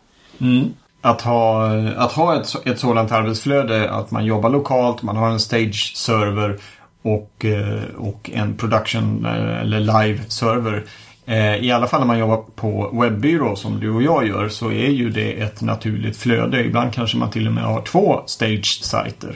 Mm. 0.42 0.74
Att 1.02 1.22
ha, 1.22 1.76
att 1.98 2.12
ha 2.12 2.42
ett, 2.42 2.68
ett 2.68 2.80
sådant 2.80 3.12
arbetsflöde, 3.12 3.92
att 3.92 4.12
man 4.12 4.26
jobbar 4.26 4.50
lokalt, 4.50 5.02
man 5.02 5.16
har 5.16 5.30
en 5.30 5.40
stage-server 5.40 6.60
och, 7.02 7.46
eh, 7.46 7.84
och 7.98 8.30
en 8.34 8.58
production 8.58 9.26
eh, 9.26 9.62
eller 9.62 9.80
live-server. 9.80 10.84
Eh, 11.26 11.56
I 11.56 11.72
alla 11.72 11.88
fall 11.88 12.00
när 12.00 12.08
man 12.08 12.20
jobbar 12.20 12.44
på 12.56 12.90
webbyrå 13.02 13.56
som 13.56 13.80
du 13.80 13.90
och 13.90 14.04
jag 14.04 14.28
gör 14.28 14.50
så 14.50 14.72
är 14.72 14.90
ju 14.90 15.10
det 15.10 15.42
ett 15.42 15.62
naturligt 15.62 16.18
flöde. 16.18 16.64
Ibland 16.64 16.94
kanske 16.94 17.18
man 17.18 17.32
till 17.32 17.48
och 17.48 17.54
med 17.54 17.64
har 17.64 17.82
två 17.82 18.24
stage-sajter. 18.26 19.36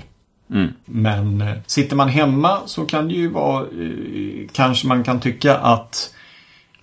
Mm. 0.51 0.67
Men 0.85 1.43
sitter 1.65 1.95
man 1.95 2.09
hemma 2.09 2.57
så 2.65 2.85
kan 2.85 3.07
det 3.07 3.13
ju 3.13 3.27
vara, 3.27 3.65
kanske 4.51 4.87
man 4.87 5.03
kan 5.03 5.19
tycka 5.19 5.57
att 5.57 6.14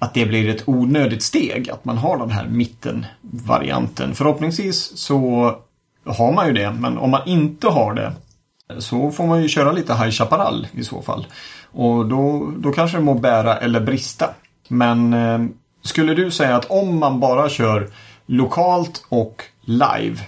att 0.03 0.15
det 0.15 0.27
blir 0.27 0.49
ett 0.49 0.69
onödigt 0.69 1.23
steg 1.23 1.71
att 1.71 1.85
man 1.85 1.99
har 1.99 2.19
den 2.19 2.31
här 2.31 2.47
mittenvarianten. 2.47 4.15
Förhoppningsvis 4.15 4.99
så 4.99 5.55
har 6.05 6.33
man 6.33 6.47
ju 6.47 6.53
det, 6.53 6.71
men 6.71 6.99
om 6.99 7.11
man 7.11 7.21
inte 7.27 7.69
har 7.69 7.95
det 7.95 8.13
så 8.79 9.11
får 9.11 9.27
man 9.27 9.43
ju 9.43 9.49
köra 9.49 9.73
lite 9.73 9.95
High 9.95 10.11
Chaparral 10.11 10.67
i 10.73 10.85
så 10.85 11.03
fall. 11.03 11.27
Och 11.73 12.07
då, 12.07 12.53
då 12.59 12.73
kanske 12.73 12.97
det 12.97 13.03
må 13.03 13.15
bära 13.15 13.57
eller 13.57 13.81
brista. 13.81 14.31
Men 14.69 15.13
eh, 15.13 15.41
skulle 15.83 16.15
du 16.15 16.31
säga 16.31 16.57
att 16.57 16.65
om 16.65 16.99
man 16.99 17.21
bara 17.21 17.49
kör 17.49 17.91
lokalt 18.27 19.05
och 19.09 19.43
live 19.61 20.19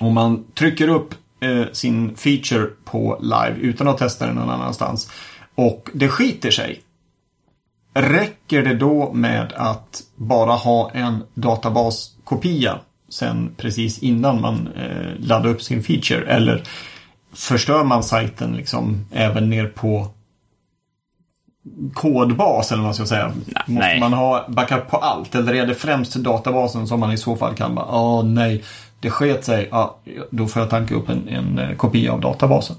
om 0.00 0.14
man 0.14 0.44
trycker 0.54 0.88
upp 0.88 1.14
eh, 1.40 1.72
sin 1.72 2.16
feature 2.16 2.68
på 2.84 3.18
live 3.20 3.56
utan 3.60 3.88
att 3.88 3.98
testa 3.98 4.26
den 4.26 4.34
någon 4.34 4.50
annanstans 4.50 5.10
och 5.54 5.90
det 5.92 6.08
skiter 6.08 6.50
sig. 6.50 6.80
Räcker 7.94 8.62
det 8.62 8.74
då 8.74 9.12
med 9.12 9.52
att 9.56 10.02
bara 10.16 10.52
ha 10.52 10.90
en 10.90 11.22
databaskopia 11.34 12.78
sen 13.08 13.54
precis 13.56 13.98
innan 13.98 14.40
man 14.40 14.68
eh, 14.76 15.18
laddar 15.18 15.50
upp 15.50 15.62
sin 15.62 15.82
feature? 15.82 16.26
Eller 16.26 16.62
förstör 17.32 17.84
man 17.84 18.02
sajten 18.02 18.56
liksom 18.56 19.06
även 19.12 19.50
ner 19.50 19.66
på 19.66 20.06
kodbas 21.94 22.72
eller 22.72 22.82
vad 22.82 22.86
man 22.86 22.94
ska 22.94 23.06
säga? 23.06 23.32
Nej. 23.66 23.74
Måste 23.74 23.98
man 23.98 24.12
ha 24.12 24.44
backup 24.48 24.90
på 24.90 24.96
allt? 24.96 25.34
Eller 25.34 25.54
är 25.54 25.66
det 25.66 25.74
främst 25.74 26.14
databasen 26.14 26.86
som 26.86 27.00
man 27.00 27.12
i 27.12 27.18
så 27.18 27.36
fall 27.36 27.54
kan 27.54 27.74
bara, 27.74 27.86
åh 27.86 28.24
nej, 28.24 28.64
det 29.00 29.10
sket 29.10 29.44
sig, 29.44 29.68
ja, 29.70 29.96
då 30.30 30.46
får 30.46 30.62
jag 30.62 30.70
tanka 30.70 30.94
upp 30.94 31.08
en, 31.08 31.28
en 31.28 31.58
eh, 31.58 31.76
kopia 31.76 32.12
av 32.12 32.20
databasen. 32.20 32.76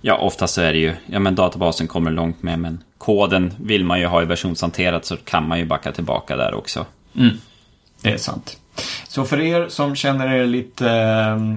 Ja, 0.00 0.16
oftast 0.16 0.54
så 0.54 0.60
är 0.60 0.72
det 0.72 0.78
ju, 0.78 0.94
ja 1.06 1.18
men 1.18 1.34
databasen 1.34 1.86
kommer 1.86 2.10
långt 2.10 2.42
med, 2.42 2.58
men 2.58 2.82
koden 2.98 3.54
vill 3.60 3.84
man 3.84 4.00
ju 4.00 4.06
ha 4.06 4.22
i 4.22 4.24
versionshanterat 4.24 5.04
så 5.04 5.16
kan 5.16 5.48
man 5.48 5.58
ju 5.58 5.64
backa 5.64 5.92
tillbaka 5.92 6.36
där 6.36 6.54
också. 6.54 6.86
Mm. 7.16 7.36
Det 8.02 8.12
är 8.12 8.18
sant. 8.18 8.58
Så 9.08 9.24
för 9.24 9.40
er 9.40 9.68
som 9.68 9.96
känner 9.96 10.34
er 10.34 10.46
lite 10.46 10.90
eh, 10.90 11.56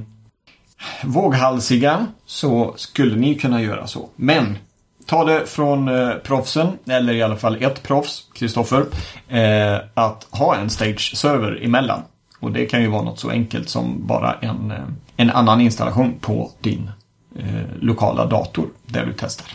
våghalsiga 1.04 2.08
så 2.26 2.74
skulle 2.78 3.16
ni 3.16 3.36
kunna 3.36 3.62
göra 3.62 3.88
så. 3.88 4.10
Men 4.16 4.58
ta 5.06 5.24
det 5.24 5.46
från 5.46 5.88
eh, 5.88 6.14
proffsen, 6.16 6.68
eller 6.88 7.14
i 7.14 7.24
alla 7.24 7.38
fall 7.38 7.64
ett 7.64 7.84
proffs, 7.84 8.28
Kristoffer, 8.34 8.86
eh, 9.28 9.80
att 9.94 10.28
ha 10.32 10.56
en 10.56 10.70
stage-server 10.70 11.66
emellan. 11.66 12.02
Och 12.40 12.52
det 12.52 12.66
kan 12.66 12.82
ju 12.82 12.88
vara 12.88 13.04
något 13.04 13.20
så 13.20 13.30
enkelt 13.30 13.70
som 13.70 14.08
bara 14.08 14.34
en, 14.34 14.72
eh, 14.72 14.78
en 15.18 15.30
annan 15.30 15.62
installation 15.62 16.20
på 16.22 16.52
din 16.60 16.92
Eh, 17.40 17.82
lokala 17.82 18.26
dator 18.26 18.68
där 18.86 19.06
du 19.06 19.14
testar. 19.18 19.48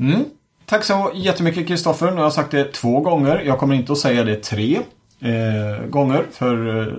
Mm. 0.00 0.24
Tack 0.66 0.84
så 0.84 1.12
jättemycket 1.14 1.68
Kristoffer. 1.68 2.10
Nu 2.10 2.16
har 2.16 2.22
jag 2.22 2.32
sagt 2.32 2.50
det 2.50 2.72
två 2.72 3.00
gånger. 3.00 3.42
Jag 3.46 3.58
kommer 3.58 3.74
inte 3.74 3.92
att 3.92 3.98
säga 3.98 4.24
det 4.24 4.36
tre 4.36 4.80
eh, 5.20 5.86
gånger. 5.86 6.24
För, 6.32 6.80
eh, 6.80 6.92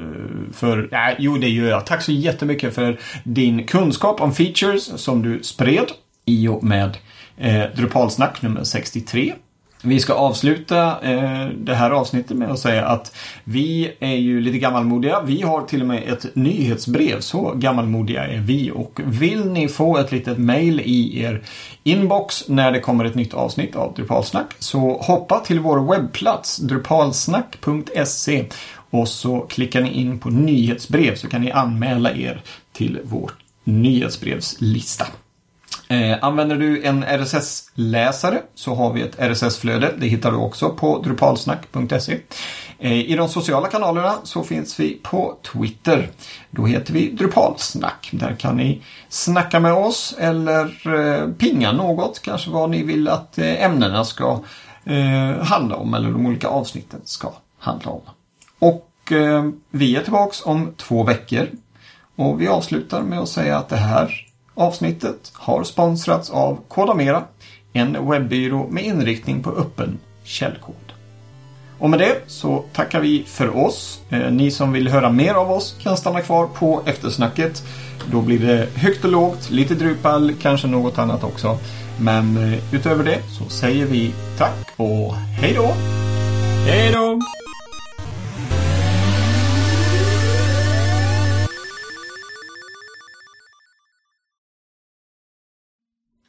för 0.54 0.94
äh, 0.94 1.16
jo, 1.20 1.38
det 1.38 1.50
gör 1.50 1.70
jag. 1.70 1.86
Tack 1.86 2.02
så 2.02 2.12
jättemycket 2.12 2.76
för 2.76 3.00
din 3.24 3.64
kunskap 3.64 4.22
om 4.22 4.34
features 4.34 5.02
som 5.02 5.22
du 5.22 5.44
spred 5.44 5.92
i 6.26 6.48
och 6.48 6.64
med 6.64 6.98
eh, 7.38 7.64
Drupalsnack 7.76 8.42
nummer 8.42 8.64
63. 8.64 9.34
Vi 9.86 10.00
ska 10.00 10.14
avsluta 10.14 11.02
eh, 11.02 11.48
det 11.58 11.76
här 11.76 11.92
avsnittet 11.92 12.38
med 12.38 12.52
att 12.52 12.60
säga 12.60 12.86
att 12.86 13.16
vi 13.44 13.92
är 14.00 14.16
ju 14.16 14.42
lite 14.42 14.58
gammalmodiga. 14.58 15.22
Vi 15.22 15.42
har 15.42 15.62
till 15.62 15.82
och 15.82 15.88
med 15.88 16.04
ett 16.04 16.36
nyhetsbrev. 16.36 17.20
Så 17.20 17.54
gammalmodiga 17.56 18.28
är 18.28 18.38
vi. 18.38 18.72
Och 18.72 19.00
vill 19.06 19.52
ni 19.52 19.68
få 19.68 19.98
ett 19.98 20.12
litet 20.12 20.38
mail 20.38 20.80
i 20.80 21.22
er 21.22 21.44
inbox 21.84 22.44
när 22.48 22.72
det 22.72 22.80
kommer 22.80 23.06
ett 23.06 23.16
nytt 23.16 23.34
avsnitt 23.34 23.76
av 23.76 23.94
Drupalsnack 23.94 24.54
så 24.60 24.98
hoppa 25.02 25.40
till 25.40 25.60
vår 25.60 25.92
webbplats 25.92 26.58
drupalsnack.se 26.58 28.46
och 28.90 29.08
så 29.08 29.40
klickar 29.40 29.82
ni 29.82 29.94
in 29.94 30.20
på 30.20 30.30
nyhetsbrev 30.30 31.16
så 31.16 31.28
kan 31.28 31.42
ni 31.42 31.52
anmäla 31.52 32.12
er 32.12 32.42
till 32.74 33.00
vår 33.04 33.32
nyhetsbrevslista. 33.64 35.06
Eh, 35.88 36.18
använder 36.22 36.56
du 36.56 36.84
en 36.84 37.04
RSS-läsare 37.04 38.42
så 38.56 38.76
har 38.76 38.94
vi 38.94 39.02
ett 39.02 39.20
RSS-flöde. 39.20 39.94
Det 39.98 40.08
hittar 40.08 40.32
du 40.32 40.38
också 40.38 40.70
på 40.70 41.02
drupalsnack.se. 41.02 42.18
Eh, 42.80 42.94
I 42.94 43.16
de 43.16 43.30
sociala 43.30 43.68
kanalerna 43.68 44.16
så 44.24 44.44
finns 44.44 44.80
vi 44.80 45.00
på 45.04 45.38
Twitter. 45.54 46.10
Då 46.52 46.66
heter 46.66 46.94
vi 46.94 47.12
Drupalsnack. 47.12 48.10
Där 48.14 48.36
kan 48.36 48.58
ni 48.58 48.82
snacka 49.10 49.60
med 49.60 49.74
oss 49.74 50.16
eller 50.20 50.66
eh, 50.98 51.30
pinga 51.30 51.72
något. 51.72 52.22
Kanske 52.22 52.50
vad 52.50 52.70
ni 52.70 52.84
vill 52.84 53.08
att 53.08 53.38
eh, 53.38 53.64
ämnena 53.64 54.06
ska 54.06 54.40
eh, 54.86 55.44
handla 55.44 55.76
om 55.76 55.94
eller 55.94 56.12
de 56.12 56.26
olika 56.26 56.48
avsnitten 56.48 57.02
ska 57.04 57.32
handla 57.60 57.92
om. 57.92 58.02
Och 58.60 59.12
eh, 59.12 59.46
vi 59.72 59.96
är 59.96 60.02
tillbaks 60.02 60.46
om 60.46 60.74
två 60.78 61.04
veckor. 61.04 61.48
Och 62.16 62.42
vi 62.42 62.48
avslutar 62.48 63.02
med 63.02 63.20
att 63.20 63.30
säga 63.30 63.58
att 63.58 63.70
det 63.70 63.76
här 63.76 64.26
Avsnittet 64.56 65.32
har 65.34 65.64
sponsrats 65.64 66.30
av 66.30 66.60
Kodamera, 66.68 67.24
en 67.74 68.10
webbyrå 68.10 68.68
med 68.70 68.86
inriktning 68.86 69.44
på 69.44 69.50
öppen 69.50 70.00
källkod. 70.24 70.76
Och 71.80 71.90
med 71.90 72.00
det 72.00 72.22
så 72.28 72.64
tackar 72.74 73.00
vi 73.00 73.24
för 73.28 73.58
oss. 73.58 74.02
Eh, 74.10 74.32
ni 74.32 74.52
som 74.52 74.72
vill 74.72 74.88
höra 74.88 75.10
mer 75.12 75.34
av 75.34 75.52
oss 75.52 75.76
kan 75.82 75.98
stanna 75.98 76.22
kvar 76.22 76.48
på 76.48 76.82
eftersnacket. 76.86 77.64
Då 78.12 78.22
blir 78.22 78.40
det 78.40 78.68
högt 78.76 79.06
och 79.06 79.12
lågt, 79.12 79.50
lite 79.50 79.76
Drupal, 79.76 80.34
kanske 80.42 80.68
något 80.68 80.98
annat 80.98 81.24
också. 81.24 81.58
Men 82.00 82.54
eh, 82.54 82.76
utöver 82.76 83.04
det 83.04 83.20
så 83.40 83.50
säger 83.50 83.86
vi 83.86 84.14
tack 84.38 84.68
och 84.78 85.16
hej 85.16 85.54
då! 85.54 85.74
Hej 86.68 86.92
då! 86.94 87.20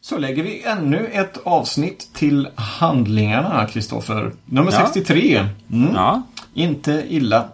Så 0.08 0.18
lägger 0.18 0.42
vi 0.42 0.62
ännu 0.62 1.06
ett 1.06 1.38
avsnitt 1.44 2.10
till 2.14 2.48
handlingarna, 2.54 3.66
Kristoffer. 3.66 4.32
Nummer 4.44 4.72
Ja. 4.72 4.78
63. 4.78 5.46
Mm. 5.72 5.94
Ja, 5.94 6.22
Inte 6.54 7.04
illa, 7.08 7.44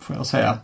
får 0.00 0.16
jag 0.16 0.26
säga. 0.26 0.58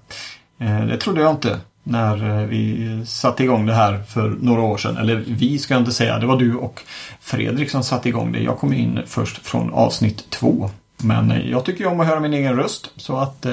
Eh, 0.58 0.80
Det 0.86 0.96
trodde 0.98 1.20
jag 1.20 1.30
inte 1.30 1.60
när 1.82 2.40
eh, 2.40 2.46
vi 2.46 3.02
satte 3.06 3.44
igång 3.44 3.66
det 3.66 3.74
här 3.74 4.02
för 4.02 4.28
några 4.40 4.62
år 4.62 4.76
sedan. 4.78 4.96
Eller 4.96 5.16
vi 5.16 5.58
ska 5.58 5.74
jag 5.74 5.80
inte 5.80 5.92
säga, 5.92 6.18
det 6.18 6.26
var 6.26 6.36
du 6.36 6.54
och 6.54 6.80
Fredrik 7.20 7.70
som 7.70 7.82
satte 7.82 8.08
igång 8.08 8.32
det. 8.32 8.40
Jag 8.42 8.58
kom 8.58 8.72
in 8.72 9.00
först 9.06 9.46
från 9.46 9.72
avsnitt 9.74 10.30
två. 10.30 10.70
Men 10.96 11.30
eh, 11.30 11.50
jag 11.50 11.64
tycker 11.64 11.86
om 11.86 12.00
att 12.00 12.06
höra 12.06 12.20
min 12.20 12.34
egen 12.34 12.56
röst, 12.56 12.90
så 12.96 13.16
att 13.16 13.46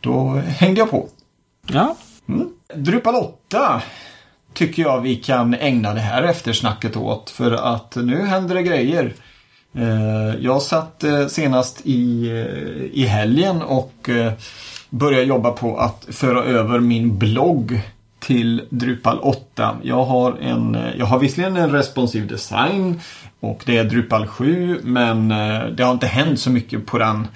då 0.00 0.42
hängde 0.46 0.80
jag 0.80 0.90
på. 0.90 1.08
ja. 1.66 1.96
Drupal 2.74 3.14
8 3.14 3.82
tycker 4.52 4.82
jag 4.82 5.00
vi 5.00 5.16
kan 5.16 5.54
ägna 5.54 5.94
det 5.94 6.00
här 6.00 6.22
eftersnacket 6.22 6.96
åt. 6.96 7.30
För 7.30 7.52
att 7.52 7.96
nu 7.96 8.26
händer 8.26 8.54
det 8.54 8.62
grejer. 8.62 9.12
Eh, 9.74 10.34
jag 10.40 10.62
satt 10.62 11.04
eh, 11.04 11.26
senast 11.26 11.80
i, 11.84 12.30
eh, 12.30 13.00
i 13.00 13.06
helgen 13.06 13.62
och 13.62 14.10
började 14.90 15.24
jobba 15.24 15.50
på 15.50 15.76
att 15.76 16.06
föra 16.10 16.44
över 16.44 16.80
min 16.80 17.18
blogg 17.18 17.80
till 18.20 18.62
Drupal 18.70 19.18
8. 19.18 19.76
Jag 19.82 20.04
har, 20.04 20.36
en, 20.40 20.78
jag 20.98 21.06
har 21.06 21.18
visserligen 21.18 21.56
en 21.56 21.70
responsiv 21.70 22.26
design 22.26 23.00
och 23.40 23.62
det 23.66 23.76
är 23.76 23.84
Drupal 23.84 24.26
7 24.26 24.80
men 24.82 25.28
det 25.76 25.82
har 25.82 25.92
inte 25.92 26.06
hänt 26.06 26.40
så 26.40 26.50
mycket 26.50 26.86
på 26.86 26.98
den 26.98 27.28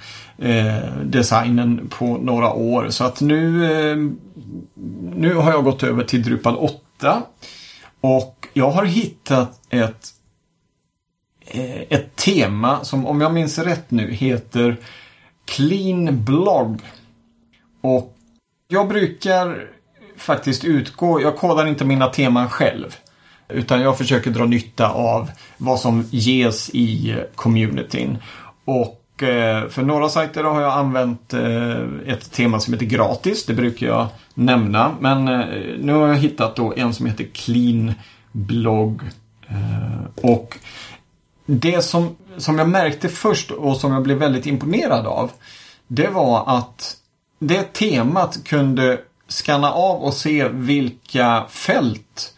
designen 1.03 1.89
på 1.89 2.05
några 2.05 2.53
år. 2.53 2.89
Så 2.89 3.03
att 3.03 3.21
nu 3.21 4.15
nu 5.15 5.35
har 5.35 5.51
jag 5.51 5.63
gått 5.63 5.83
över 5.83 6.03
till 6.03 6.23
Drupal 6.23 6.55
8 6.55 6.84
och 8.01 8.47
jag 8.53 8.71
har 8.71 8.85
hittat 8.85 9.61
ett, 9.69 10.09
eh, 11.47 11.81
ett 11.81 12.15
tema 12.15 12.83
som 12.83 13.05
om 13.05 13.21
jag 13.21 13.33
minns 13.33 13.59
rätt 13.59 13.91
nu 13.91 14.11
heter 14.11 14.77
Clean 15.45 16.23
Blog. 16.23 16.81
Och 17.81 18.17
jag 18.67 18.87
brukar 18.87 19.69
faktiskt 20.17 20.65
utgå, 20.65 21.21
jag 21.21 21.37
kodar 21.37 21.65
inte 21.65 21.85
mina 21.85 22.07
teman 22.07 22.49
själv. 22.49 22.95
Utan 23.47 23.81
jag 23.81 23.97
försöker 23.97 24.31
dra 24.31 24.45
nytta 24.45 24.89
av 24.89 25.31
vad 25.57 25.79
som 25.79 26.07
ges 26.11 26.69
i 26.69 27.15
communityn. 27.35 28.17
Och 28.65 29.04
Eh, 29.23 29.67
för 29.69 29.81
några 29.81 30.09
sajter 30.09 30.43
har 30.43 30.61
jag 30.61 30.73
använt 30.73 31.33
eh, 31.33 31.81
ett 32.05 32.31
tema 32.31 32.59
som 32.59 32.73
heter 32.73 32.85
gratis. 32.85 33.45
Det 33.45 33.53
brukar 33.53 33.87
jag 33.87 34.07
nämna. 34.33 34.95
Men 34.99 35.27
eh, 35.27 35.45
nu 35.79 35.93
har 35.93 36.07
jag 36.07 36.15
hittat 36.15 36.55
då 36.55 36.73
en 36.75 36.93
som 36.93 37.05
heter 37.05 37.25
Clean 37.33 37.93
Blog. 38.31 39.01
Och 40.15 40.57
det 41.45 41.81
som, 41.81 42.15
som 42.37 42.57
jag 42.57 42.69
märkte 42.69 43.09
först 43.09 43.51
och 43.51 43.77
som 43.77 43.91
jag 43.91 44.03
blev 44.03 44.17
väldigt 44.17 44.45
imponerad 44.45 45.05
av. 45.07 45.31
Det 45.87 46.07
var 46.07 46.57
att 46.57 46.97
det 47.39 47.73
temat 47.73 48.43
kunde 48.43 48.99
skanna 49.27 49.71
av 49.71 50.03
och 50.03 50.13
se 50.13 50.47
vilka 50.47 51.45
fält 51.49 52.33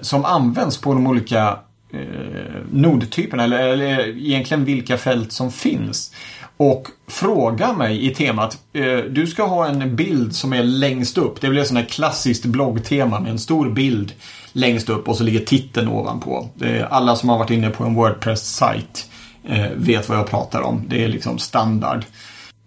som 0.00 0.24
används 0.24 0.80
på 0.80 0.94
de 0.94 1.06
olika 1.06 1.58
eh, 1.92 2.62
nodtyperna 2.72 3.44
eller, 3.44 3.68
eller 3.68 4.08
egentligen 4.08 4.64
vilka 4.64 4.98
fält 4.98 5.32
som 5.32 5.52
finns. 5.52 6.14
Och 6.56 6.88
fråga 7.08 7.72
mig 7.72 8.06
i 8.06 8.14
temat, 8.14 8.58
eh, 8.72 8.96
du 8.96 9.26
ska 9.26 9.46
ha 9.46 9.66
en 9.66 9.96
bild 9.96 10.34
som 10.34 10.52
är 10.52 10.62
längst 10.62 11.18
upp. 11.18 11.40
Det 11.40 11.48
blir 11.48 11.60
ett 11.60 11.68
sånt 11.68 11.80
här 11.80 11.86
klassiskt 11.86 12.44
bloggtema 12.44 13.20
med 13.20 13.30
en 13.30 13.38
stor 13.38 13.70
bild 13.70 14.12
längst 14.52 14.88
upp 14.88 15.08
och 15.08 15.16
så 15.16 15.24
ligger 15.24 15.40
titeln 15.40 15.88
ovanpå. 15.88 16.48
Det 16.54 16.68
är 16.68 16.84
alla 16.84 17.16
som 17.16 17.28
har 17.28 17.38
varit 17.38 17.50
inne 17.50 17.70
på 17.70 17.84
en 17.84 17.94
Wordpress-sajt 17.94 19.08
eh, 19.48 19.70
vet 19.76 20.08
vad 20.08 20.18
jag 20.18 20.30
pratar 20.30 20.60
om. 20.60 20.84
Det 20.88 21.04
är 21.04 21.08
liksom 21.08 21.38
standard. 21.38 22.04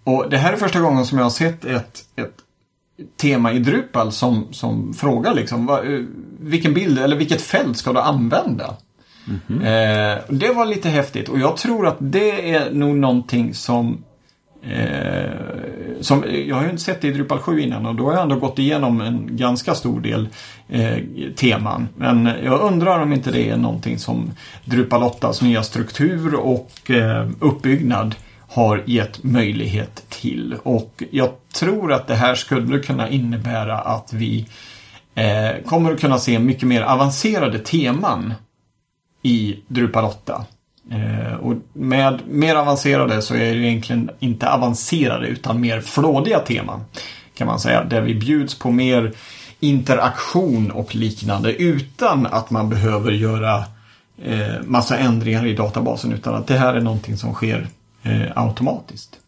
Och 0.04 0.30
det 0.30 0.38
här 0.38 0.54
är 0.54 0.58
första 0.58 0.80
gången 0.80 1.06
som 1.06 1.18
jag 1.18 1.26
har 1.26 1.30
sett 1.30 1.66
ett, 1.66 2.06
ett 2.16 2.36
tema 3.18 3.54
i 3.54 3.60
Drupal 3.60 4.12
som, 4.12 4.48
som 4.52 4.94
frågar 4.94 5.34
liksom 5.34 5.66
vad, 5.66 5.94
eh, 5.94 6.02
vilken 6.40 6.74
bild 6.74 7.00
eller 7.00 7.16
vilket 7.16 7.42
fält 7.42 7.78
ska 7.78 7.94
du 7.94 8.00
använda? 8.00 8.76
Mm-hmm. 9.26 10.18
Eh, 10.18 10.20
det 10.30 10.54
var 10.54 10.66
lite 10.66 10.90
häftigt 10.90 11.30
och 11.30 11.40
jag 11.40 11.58
tror 11.58 11.88
att 11.88 11.98
det 12.00 12.56
är 12.56 12.72
nog 12.72 12.96
någonting 12.96 13.54
som 13.54 14.04
eh, 14.64 15.32
som, 16.02 16.24
eh, 16.24 16.40
jag 16.40 16.56
har 16.56 16.64
ju 16.64 16.70
inte 16.70 16.84
sett 16.84 17.02
det 17.02 17.08
i 17.08 17.12
Drupal 17.12 17.40
7 17.40 17.62
innan 17.62 17.86
och 17.86 17.96
då 17.96 18.06
har 18.06 18.14
jag 18.14 18.22
ändå 18.22 18.36
gått 18.36 18.60
igenom 18.60 19.02
en 19.02 19.28
ganska 19.38 19.76
stor 19.76 20.02
del 20.02 20.28
eh, 20.70 20.98
teman. 21.36 21.88
Men 21.98 22.30
jag 22.44 22.62
undrar 22.62 23.00
om 23.00 23.14
inte 23.14 23.32
det 23.32 23.50
är 23.50 23.58
någonting 23.58 24.00
som 24.00 24.32
Drupal 24.66 25.02
8s 25.02 25.44
nya 25.44 25.64
struktur 25.64 26.36
och 26.36 26.92
eh, 26.92 27.30
uppbyggnad 27.40 28.16
har 28.50 28.84
gett 28.86 29.24
möjlighet 29.24 30.10
till. 30.10 30.56
Och 30.64 31.04
jag 31.12 31.30
tror 31.54 31.94
att 31.94 32.08
det 32.08 32.16
här 32.16 32.36
skulle 32.36 32.80
kunna 32.80 33.10
innebära 33.10 33.78
att 33.80 34.14
vi 34.14 34.48
eh, 35.16 35.64
kommer 35.66 35.92
att 35.92 36.02
kunna 36.02 36.20
se 36.20 36.40
mycket 36.40 36.68
mer 36.68 36.82
avancerade 36.82 37.60
teman 37.60 38.34
i 39.24 39.60
Drupal 39.68 40.06
8. 40.06 40.46
Eh, 40.92 41.34
och 41.34 41.56
med 41.74 42.20
mer 42.28 42.56
avancerade 42.56 43.22
så 43.22 43.36
är 43.36 43.56
det 43.56 43.60
egentligen 43.60 44.10
inte 44.20 44.50
avancerade 44.50 45.28
utan 45.28 45.62
mer 45.62 45.82
flådiga 45.82 46.40
teman. 46.40 46.86
Kan 47.36 47.48
man 47.48 47.60
säga. 47.60 47.84
Där 47.84 48.02
vi 48.02 48.16
bjuds 48.16 48.60
på 48.60 48.72
mer 48.72 49.14
interaktion 49.60 50.72
och 50.72 50.96
liknande 50.96 51.54
utan 51.54 52.26
att 52.26 52.50
man 52.50 52.70
behöver 52.70 53.12
göra 53.12 53.64
eh, 54.24 54.62
massa 54.64 54.98
ändringar 54.98 55.46
i 55.48 55.56
databasen 55.56 56.14
utan 56.14 56.36
att 56.36 56.48
det 56.48 56.58
här 56.58 56.74
är 56.74 56.82
någonting 56.82 57.18
som 57.18 57.34
sker 57.34 57.68
eh, 58.04 58.32
automatiskt. 58.36 59.20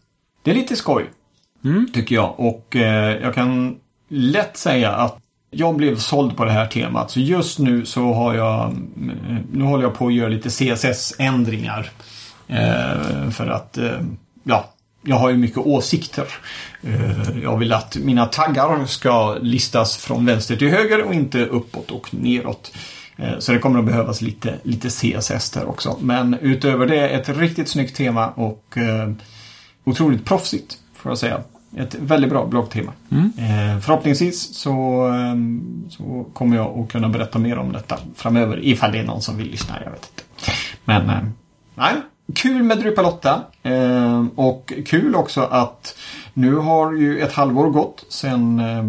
Det 0.42 0.50
är 0.50 0.54
lite 0.54 0.76
skoj. 0.76 1.10
Tycker 1.92 2.14
jag. 2.14 2.40
Och 2.40 2.76
eh, 2.76 3.22
jag 3.22 3.34
kan 3.34 3.76
lätt 4.08 4.56
säga 4.56 4.92
att 4.92 5.18
jag 5.56 5.76
blev 5.76 5.96
såld 5.96 6.36
på 6.36 6.44
det 6.44 6.50
här 6.50 6.66
temat. 6.66 7.10
Så 7.10 7.20
just 7.20 7.58
nu 7.58 7.86
så 7.86 8.12
har 8.12 8.34
jag 8.34 8.76
Nu 9.52 9.64
håller 9.64 9.84
jag 9.84 9.94
på 9.94 10.06
att 10.06 10.14
göra 10.14 10.28
lite 10.28 10.48
CSS-ändringar. 10.50 11.90
Eh, 12.48 13.30
för 13.30 13.46
att 13.46 13.78
eh, 13.78 14.00
Ja 14.44 14.72
Jag 15.02 15.16
har 15.16 15.30
ju 15.30 15.36
mycket 15.36 15.58
åsikter. 15.58 16.24
Eh, 16.82 17.38
jag 17.42 17.56
vill 17.58 17.72
att 17.72 17.96
mina 17.96 18.26
taggar 18.26 18.86
ska 18.86 19.34
listas 19.40 19.96
från 19.96 20.26
vänster 20.26 20.56
till 20.56 20.68
höger 20.70 21.02
och 21.04 21.14
inte 21.14 21.46
uppåt 21.46 21.90
och 21.90 22.14
neråt. 22.14 22.72
Eh, 23.16 23.38
Så 23.38 23.52
det 23.52 23.58
kommer 23.58 23.78
att 23.78 23.84
behövas 23.86 24.22
lite, 24.22 24.54
lite 24.62 24.88
CSS 24.88 25.50
där 25.50 25.68
också. 25.68 25.96
Men 26.00 26.34
utöver 26.40 26.86
det 26.86 27.08
ett 27.08 27.28
riktigt 27.28 27.68
snyggt 27.68 27.96
tema 27.96 28.28
och 28.28 28.78
eh, 28.78 29.10
otroligt 29.84 30.24
proffsigt 30.24 30.78
får 30.94 31.10
jag 31.10 31.18
säga. 31.18 31.40
Ett 31.76 31.94
väldigt 31.94 32.30
bra 32.30 32.46
bloggtema. 32.46 32.92
Eh, 33.38 33.80
förhoppningsvis 33.80 34.54
så, 34.54 35.06
eh, 35.08 35.34
så 35.90 36.26
kommer 36.32 36.56
jag 36.56 36.78
att 36.78 36.92
kunna 36.92 37.08
berätta 37.08 37.38
mer 37.38 37.58
om 37.58 37.72
detta 37.72 37.98
framöver. 38.14 38.64
Ifall 38.64 38.92
det 38.92 38.98
är 38.98 39.04
någon 39.04 39.22
som 39.22 39.36
vill 39.36 39.50
lyssna, 39.50 39.74
jag 39.84 39.90
vet 39.90 40.10
inte. 40.12 40.52
Men 40.84 41.10
eh, 41.10 41.24
nej, 41.74 41.94
kul 42.34 42.62
med 42.62 42.78
Drupal 42.78 43.04
8. 43.04 43.42
Eh, 43.62 44.24
och 44.34 44.72
kul 44.86 45.14
också 45.14 45.40
att 45.40 45.96
nu 46.34 46.54
har 46.54 46.92
ju 46.92 47.18
ett 47.18 47.32
halvår 47.32 47.70
gått 47.70 48.04
sedan 48.08 48.60
eh, 48.60 48.84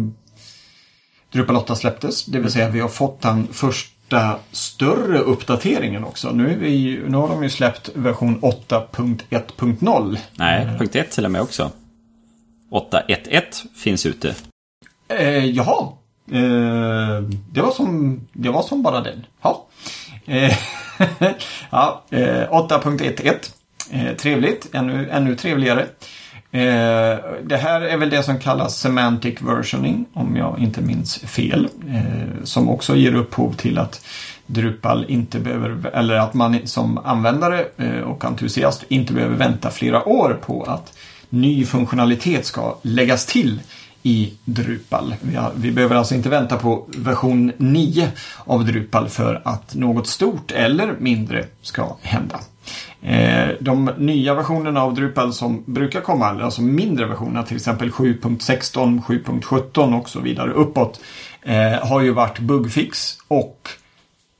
Drupal 1.32 1.56
8 1.56 1.74
släpptes. 1.74 2.24
Det 2.24 2.38
vill 2.38 2.52
säga 2.52 2.68
vi 2.68 2.80
har 2.80 2.88
fått 2.88 3.20
den 3.20 3.48
första 3.52 4.36
större 4.52 5.18
uppdateringen 5.18 6.04
också. 6.04 6.30
Nu, 6.30 6.52
är 6.52 6.56
vi, 6.56 7.02
nu 7.08 7.16
har 7.16 7.28
de 7.28 7.42
ju 7.42 7.50
släppt 7.50 7.90
version 7.94 8.40
8.1.0. 8.40 10.18
Nej, 10.34 10.68
punkt 10.78 10.96
1 10.96 11.10
till 11.10 11.24
och 11.24 11.30
med 11.30 11.40
också. 11.40 11.70
8.1.1 12.70 13.42
finns 13.76 14.06
ute. 14.06 14.34
Eh, 15.08 15.44
jaha. 15.44 15.92
Eh, 16.30 17.22
det, 17.50 17.62
var 17.62 17.70
som, 17.70 18.20
det 18.32 18.48
var 18.48 18.62
som 18.62 18.82
bara 18.82 19.00
den. 19.00 19.26
Ja. 19.42 19.66
Eh, 20.24 20.52
ja, 21.70 22.02
eh, 22.10 22.50
8.11. 22.50 23.34
Eh, 23.90 24.16
trevligt. 24.16 24.74
Ännu, 24.74 25.10
ännu 25.10 25.34
trevligare. 25.34 25.86
Eh, 26.50 27.18
det 27.42 27.56
här 27.56 27.80
är 27.80 27.96
väl 27.96 28.10
det 28.10 28.22
som 28.22 28.38
kallas 28.38 28.78
semantic 28.78 29.42
versioning, 29.42 30.06
om 30.12 30.36
jag 30.36 30.58
inte 30.58 30.80
minns 30.80 31.18
fel. 31.18 31.68
Eh, 31.88 32.44
som 32.44 32.68
också 32.68 32.96
ger 32.96 33.14
upphov 33.14 33.52
till 33.52 33.78
att 33.78 34.06
Drupal 34.46 35.04
inte 35.08 35.38
behöver, 35.38 35.90
eller 35.92 36.14
att 36.14 36.34
man 36.34 36.66
som 36.66 36.98
användare 36.98 37.66
eh, 37.76 38.00
och 38.00 38.24
entusiast 38.24 38.84
inte 38.88 39.12
behöver 39.12 39.36
vänta 39.36 39.70
flera 39.70 40.08
år 40.08 40.38
på 40.40 40.62
att 40.62 40.92
ny 41.28 41.64
funktionalitet 41.64 42.46
ska 42.46 42.76
läggas 42.82 43.26
till 43.26 43.60
i 44.02 44.32
Drupal. 44.44 45.14
Vi, 45.20 45.36
har, 45.36 45.52
vi, 45.56 45.72
behöver 45.72 45.96
alltså 45.96 46.14
inte 46.14 46.28
vänta 46.28 46.56
på 46.56 46.86
version 46.96 47.52
9 47.56 48.08
av 48.44 48.64
Drupal 48.64 49.08
för 49.08 49.42
att 49.44 49.74
något 49.74 50.06
stort 50.06 50.50
eller 50.50 50.94
mindre 50.98 51.44
ska 51.62 51.96
hända. 52.02 52.40
Eh, 53.02 53.48
de 53.60 53.90
nya 53.98 54.34
versionerna 54.34 54.82
av 54.82 54.94
Drupal 54.94 55.32
som 55.32 55.64
brukar 55.66 56.00
komma, 56.00 56.26
alltså 56.26 56.62
mindre 56.62 57.06
versioner, 57.06 57.42
till 57.42 57.56
exempel 57.56 57.90
7.16, 57.90 59.02
7.17 59.02 60.00
och 60.00 60.08
så 60.08 60.20
vidare 60.20 60.50
uppåt, 60.50 61.00
eh, 61.42 61.88
har 61.88 62.00
ju 62.00 62.12
varit 62.12 62.38
bugfix 62.38 63.18
och 63.28 63.68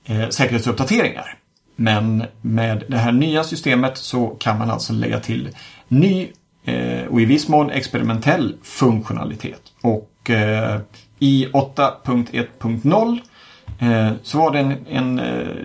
eh, 0.06 0.28
säkerhetsuppdateringar. 0.28 1.34
Men 1.76 2.24
med 2.40 2.84
det 2.88 2.96
här 2.96 3.12
nya 3.12 3.44
systemet 3.44 3.98
så 3.98 4.26
kan 4.26 4.58
man 4.58 4.70
alltså 4.70 4.92
lägga 4.92 5.20
till 5.20 5.48
ny 5.88 6.28
Eh, 6.68 7.06
och 7.06 7.20
i 7.20 7.24
viss 7.24 7.48
mån 7.48 7.70
experimentell 7.70 8.56
funktionalitet. 8.62 9.62
Och 9.80 10.30
eh, 10.30 10.80
i 11.18 11.46
8.1.0 11.52 13.20
eh, 13.78 14.12
så 14.22 14.38
var 14.38 14.50
det 14.50 14.58
en, 14.58 14.86
en, 14.88 15.18
eh, 15.18 15.56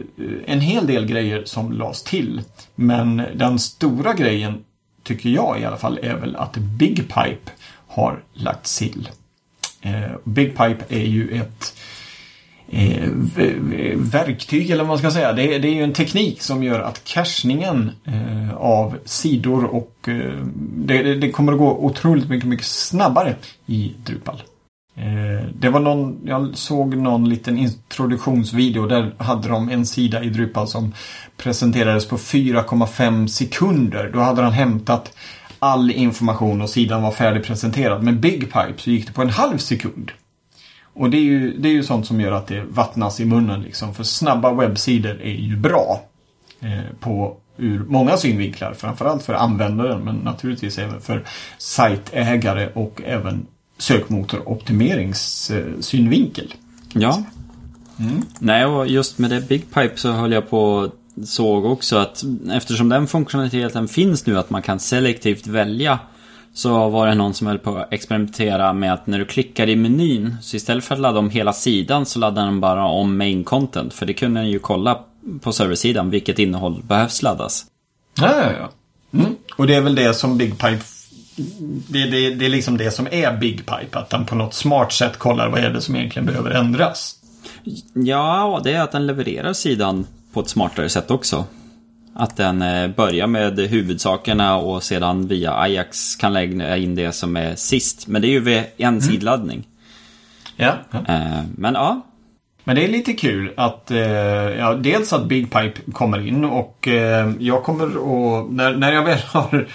en 0.46 0.62
hel 0.62 0.88
del 0.88 1.06
grejer 1.06 1.44
som 1.46 1.72
lades 1.72 2.04
till. 2.04 2.42
Men 2.76 3.24
den 3.36 3.60
stora 3.60 4.14
grejen, 4.14 4.64
tycker 5.04 5.30
jag 5.30 5.60
i 5.60 5.66
alla 5.66 5.78
fall, 5.78 6.00
är 6.04 6.16
väl 6.16 6.36
att 6.36 6.58
Big 6.58 6.96
Pipe 6.96 7.52
har 7.88 8.24
lagts 8.34 8.78
till. 8.78 9.10
Eh, 9.82 10.12
Big 10.24 10.50
Pipe 10.50 10.86
är 10.90 11.06
ju 11.06 11.30
ett 11.30 11.74
eh, 12.74 13.10
verktyg 13.96 14.70
eller 14.70 14.84
vad 14.84 14.88
man 14.88 14.98
ska 14.98 15.12
säga. 15.12 15.34
Det, 15.34 15.58
det, 15.58 15.68
är 15.68 15.74
ju 15.74 15.84
en 15.84 15.94
teknik 15.94 16.42
som 16.42 16.64
gör 16.64 16.80
att 16.80 17.04
cachningen 17.04 17.92
eh, 18.06 18.56
av 18.58 18.98
sidor 19.06 19.64
och 19.66 19.96
eh, 20.08 20.46
det, 20.76 21.16
det, 21.16 21.32
kommer 21.32 21.54
att 21.54 21.60
gå 21.60 21.78
otroligt 21.78 22.30
mycket, 22.30 22.50
mycket 22.50 22.66
snabbare 22.66 23.36
i 23.66 23.94
Drupal. 24.06 24.44
Eh, 24.96 25.48
det 25.60 25.70
var 25.70 25.80
någon, 25.80 26.20
jag 26.26 26.58
såg 26.58 26.98
någon 26.98 27.30
liten 27.30 27.58
introduktionsvideo 27.58 28.88
där 28.88 29.16
hade 29.18 29.48
de 29.48 29.70
en 29.70 29.86
sida 29.86 30.24
i 30.24 30.30
Drupal 30.30 30.68
som 30.68 30.94
presenterades 31.38 32.08
på 32.08 32.18
4,5 32.18 33.28
sekunder. 33.28 34.10
Då 34.14 34.20
hade 34.20 34.42
han 34.42 34.54
hämtat 34.54 35.14
all 35.60 35.92
information 35.92 36.62
och 36.62 36.70
sidan 36.70 37.02
var 37.02 37.12
färdigpresenterad. 37.12 38.04
Med 38.04 38.20
Big 38.20 38.40
Pipe 38.40 38.74
så 38.78 38.90
gick 38.90 39.08
det 39.08 39.14
på 39.14 39.22
en 39.22 39.30
halv 39.30 39.58
sekund. 39.58 40.12
Och 40.94 41.10
det 41.10 41.18
är 41.18 41.22
ju, 41.22 41.58
det 41.58 41.70
är 41.70 41.74
ju 41.74 41.84
sånt 41.84 42.08
som 42.08 42.22
gör 42.22 42.32
att 42.32 42.48
det 42.48 42.64
vattnas 42.70 43.20
i 43.20 43.26
munnen 43.26 43.62
liksom. 43.62 43.94
För 43.94 44.04
snabba 44.04 44.54
webbsidor 44.54 45.22
är 45.22 45.34
ju 45.34 45.58
bra. 45.58 46.02
Eh, 46.60 46.82
på 47.00 47.38
ur 47.58 47.84
många 47.88 48.18
synvinklar. 48.18 48.74
Framförallt 48.74 49.24
för 49.24 49.34
användaren 49.34 50.02
men 50.02 50.16
naturligtvis 50.16 50.78
även 50.78 51.02
för 51.02 51.24
sajtägare 51.58 52.70
och 52.74 53.02
även 53.06 53.46
sökmotoroptimeringssynvinkel. 53.78 56.54
Ja. 56.94 57.24
Mm. 58.00 58.22
Nej, 58.40 58.66
och 58.66 58.88
just 58.88 59.18
med 59.18 59.30
det 59.30 59.48
Big 59.48 59.74
Pipe 59.74 59.94
så 59.96 60.12
höll 60.12 60.32
jag 60.32 60.50
på 60.50 60.92
såg 61.26 61.66
också 61.66 61.98
att 61.98 62.24
eftersom 62.52 62.90
den 62.90 63.08
funktionaliteten 63.08 63.88
finns 63.88 64.26
nu 64.26 64.40
att 64.40 64.50
man 64.50 64.62
kan 64.62 64.80
selektivt 64.80 65.48
välja 65.48 66.00
så 66.54 66.90
var 66.90 67.08
det 67.08 67.16
någon 67.16 67.34
som 67.34 67.48
höll 67.48 67.60
på 67.60 67.78
att 67.78 67.94
experimentera 67.94 68.74
med 68.74 68.94
att 68.94 69.08
när 69.08 69.20
du 69.20 69.26
klickar 69.26 69.70
i 69.70 69.76
menyn 69.76 70.38
så 70.42 70.56
istället 70.56 70.84
för 70.84 70.96
att 70.96 71.02
ladda 71.02 71.20
om 71.20 71.30
hela 71.30 71.54
sidan 71.54 72.06
så 72.06 72.20
laddar 72.20 72.46
den 72.46 72.60
bara 72.60 72.86
om 72.86 73.18
main 73.18 73.44
content. 73.44 73.94
För 73.94 74.06
det 74.06 74.14
kunde 74.14 74.40
den 74.40 74.50
ju 74.50 74.60
kolla 74.60 75.00
på 75.42 75.52
serversidan 75.52 76.10
vilket 76.10 76.40
innehåll 76.40 76.84
behövs 76.84 77.22
laddas. 77.22 77.66
Ja, 78.20 78.32
ja, 78.42 78.52
ja. 78.60 78.70
Mm. 79.20 79.36
Och 79.58 79.68
det 79.68 79.76
är 79.76 79.82
väl 79.82 79.96
det 79.96 80.14
som 80.14 80.38
Big 80.38 80.60
Pipe 80.60 80.84
det, 81.88 82.06
det, 82.06 82.30
det 82.30 82.46
är 82.46 82.50
liksom 82.50 82.78
det 82.78 82.92
som 82.92 83.08
är 83.12 83.38
Big 83.38 83.58
Pipe. 83.58 84.00
Att 84.00 84.10
den 84.10 84.26
på 84.26 84.36
något 84.36 84.54
smart 84.54 84.94
sätt 84.94 85.18
kollar 85.18 85.50
vad 85.50 85.60
är 85.60 85.70
det 85.70 85.82
som 85.82 85.96
egentligen 85.96 86.26
behöver 86.26 86.52
ändras. 86.52 87.16
Ja, 87.94 88.62
det 88.64 88.74
är 88.74 88.82
att 88.82 88.92
den 88.92 89.08
levererar 89.08 89.54
sidan 89.54 90.08
på 90.34 90.40
ett 90.40 90.50
smartare 90.50 90.90
sätt 90.90 91.12
också. 91.12 91.46
Att 92.16 92.38
den 92.38 92.62
eh, 92.62 92.88
börjar 92.88 93.28
med 93.28 93.60
huvudsakerna 93.60 94.56
och 94.56 94.84
sedan 94.84 95.28
via 95.28 95.54
Ajax 95.54 96.16
kan 96.16 96.34
lägga 96.34 96.78
in 96.78 96.96
det 96.96 97.12
som 97.12 97.38
är 97.38 97.56
sist. 97.56 98.08
Men 98.08 98.22
det 98.22 98.28
är 98.28 98.30
ju 98.30 98.40
vid 98.40 98.64
en 98.78 98.88
mm. 98.88 99.02
sidladdning. 99.02 99.68
Ja, 100.56 100.74
ja. 100.92 100.98
Eh, 101.08 101.44
men 101.58 101.74
ja. 101.74 102.02
Men 102.64 102.76
det 102.76 102.84
är 102.84 102.88
lite 102.88 103.14
kul 103.14 103.54
att 103.58 103.92
eh, 103.92 103.98
ja, 103.98 104.74
dels 104.74 105.14
att 105.14 105.26
Big 105.26 105.52
Pipe 105.52 105.92
kommer 105.94 106.28
in 106.28 106.46
och 106.46 106.88
jag 107.40 107.64
kommer 107.64 107.86
att 107.86 108.52
när, 108.52 108.76
när 108.76 108.92
jag 108.92 109.04
väl 109.04 109.20
har 109.28 109.68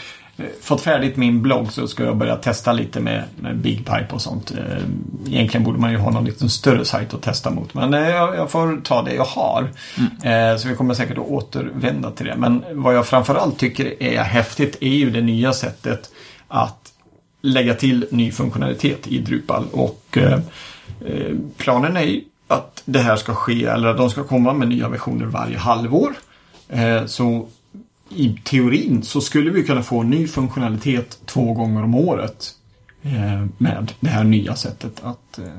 fått 0.61 0.81
färdigt 0.81 1.17
min 1.17 1.43
blogg 1.43 1.73
så 1.73 1.89
ska 1.89 2.05
jag 2.05 2.17
börja 2.17 2.37
testa 2.37 2.73
lite 2.73 3.01
med, 3.01 3.25
med 3.37 3.57
Big 3.57 3.79
Pipe 3.79 4.09
och 4.11 4.23
sånt. 4.23 4.51
Eh, 4.51 4.83
egentligen 5.27 5.65
borde 5.65 5.79
man 5.79 5.91
ju 5.91 5.97
ha 5.97 6.11
någon 6.11 6.25
liten 6.25 6.51
större 6.51 6.85
sajt 6.85 7.15
att 7.15 7.23
testa 7.23 7.51
mot. 7.51 7.75
Men 7.75 7.95
eh, 7.95 8.09
jag, 8.09 8.37
jag 8.37 8.51
får 8.51 8.81
ta 8.85 9.03
det 9.03 9.15
jag 9.15 9.25
har. 9.25 9.71
Mm. 10.23 10.59
Så 10.59 10.69
vi 10.69 10.75
kommer 10.75 10.95
säkert 10.95 11.19
att 11.19 11.29
återvända 11.29 12.11
till 12.11 12.27
det. 12.27 12.37
Men 12.37 12.65
vad 12.73 12.95
jag 12.95 13.07
framförallt 13.07 13.59
tycker 13.59 14.03
är 14.03 14.23
häftigt 14.23 14.77
är 14.81 14.95
ju 14.95 15.11
det 15.11 15.21
nya 15.21 15.53
sättet 15.53 16.11
att 16.49 16.93
lägga 17.43 17.75
till 17.75 18.07
ny 18.11 18.33
funktionalitet 18.33 19.07
i 19.07 19.19
Drupal. 19.19 19.65
Och 19.73 20.19
planen 21.57 21.97
är 21.97 22.03
ju 22.03 22.23
att 22.49 22.83
det 22.85 22.99
här 22.99 23.17
ska 23.17 23.35
ske, 23.35 23.65
eller 23.65 23.89
att 23.89 23.97
de 23.97 24.11
ska 24.11 24.25
komma 24.25 24.53
med 24.53 24.69
nya 24.69 24.89
versioner 24.89 25.27
varje 25.27 25.59
halvår. 25.59 26.15
Så 27.07 27.49
i 28.11 28.41
teorin 28.45 29.03
så 29.03 29.21
skulle 29.21 29.51
vi 29.51 29.63
kunna 29.63 29.83
få 29.83 30.03
ny 30.03 30.27
funktionalitet 30.27 31.19
två 31.27 31.53
gånger 31.53 31.83
om 31.83 31.95
året 31.95 32.55
eh, 33.03 33.47
med 33.59 33.93
det 34.01 34.09
här 34.09 34.25
nya 34.25 34.55
sättet 34.55 35.01
att 35.05 35.39
eh, 35.39 35.59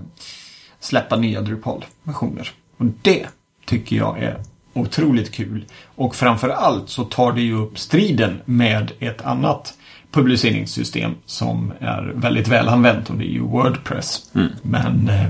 släppa 0.79 1.15
nya 1.15 1.41
Drupal-versioner. 1.41 2.51
Och 2.77 2.85
det 3.01 3.27
tycker 3.65 3.95
jag 3.95 4.19
är 4.19 4.39
otroligt 4.73 5.31
kul. 5.31 5.65
Och 5.95 6.15
framförallt 6.15 6.89
så 6.89 7.03
tar 7.03 7.31
det 7.31 7.41
ju 7.41 7.55
upp 7.55 7.79
striden 7.79 8.41
med 8.45 8.91
ett 8.99 9.21
annat 9.21 9.73
publiceringssystem 10.11 11.15
som 11.25 11.73
är 11.79 12.13
väldigt 12.15 12.47
välanvänt 12.47 13.09
och 13.09 13.17
det 13.17 13.25
är 13.25 13.33
ju 13.33 13.41
Wordpress. 13.41 14.31
Mm. 14.35 14.49
Men 14.61 15.09
eh, 15.09 15.25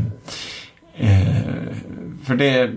eh 0.96 1.74
för 2.24 2.36
det 2.36 2.72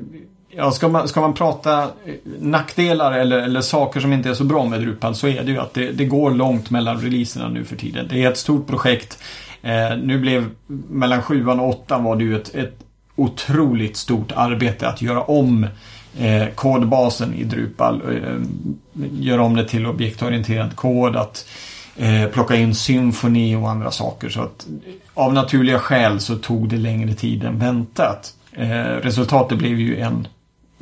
Ja, 0.57 0.71
ska 0.71 0.89
man, 0.89 1.09
ska 1.09 1.21
man 1.21 1.35
prata 1.35 1.83
eh, 1.83 2.15
nackdelar 2.41 3.13
eller, 3.13 3.39
eller 3.39 3.61
saker 3.61 4.01
som 4.01 4.13
inte 4.13 4.31
är 4.31 4.35
så 4.35 4.45
bra 4.45 4.65
med 4.65 4.81
Drupal 4.81 5.15
så 5.15 5.29
är 5.29 5.43
det 5.43 5.53
ju 5.53 5.59
att 5.59 5.75
det, 5.75 5.93
det 5.93 6.05
går 6.05 6.31
långt 6.31 6.71
mellan 6.71 7.01
releaserna 7.01 7.49
nu 7.49 7.65
för 7.65 7.77
tiden. 7.77 8.07
Det 8.11 8.25
är 8.25 8.31
ett 8.31 8.39
stort 8.39 8.67
projekt. 8.67 9.19
Eh, 9.63 9.97
nu 10.03 10.19
blev 10.19 10.51
mellan 10.89 11.23
sjuan 11.23 11.61
och 11.61 11.69
åttan 11.69 12.05
var 12.05 12.17
det 12.17 12.25
ju 12.25 12.37
ett, 12.37 12.55
ett 12.55 12.79
otroligt 13.17 13.97
stort 13.97 14.33
arbete 14.33 14.89
att 14.89 15.03
göra 15.03 15.23
om 15.23 15.67
eh, 16.19 16.47
kodbasen 16.55 17.35
i 17.35 17.45
Drupal. 17.45 18.03
Eh, 18.11 18.37
göra 19.13 19.43
om 19.43 19.57
det 19.57 19.69
till 19.69 19.87
objektorienterad 19.87 20.77
kod. 20.77 21.17
Att 21.17 21.49
eh, 21.97 22.27
plocka 22.27 22.57
in 22.57 22.75
symfoni 22.75 23.57
och 23.57 23.71
andra 23.71 23.91
saker. 23.91 24.29
Så 24.29 24.41
att 24.41 24.67
av 25.15 25.35
naturliga 25.35 25.79
skäl 25.79 26.21
så 26.21 26.37
tog 26.37 26.69
det 26.69 26.77
längre 26.77 27.15
tid 27.15 27.45
än 27.45 27.59
väntat. 27.59 28.35
Eh, 28.53 28.97
resultatet 29.03 29.59
blev 29.59 29.81
ju 29.81 30.01
en 30.01 30.29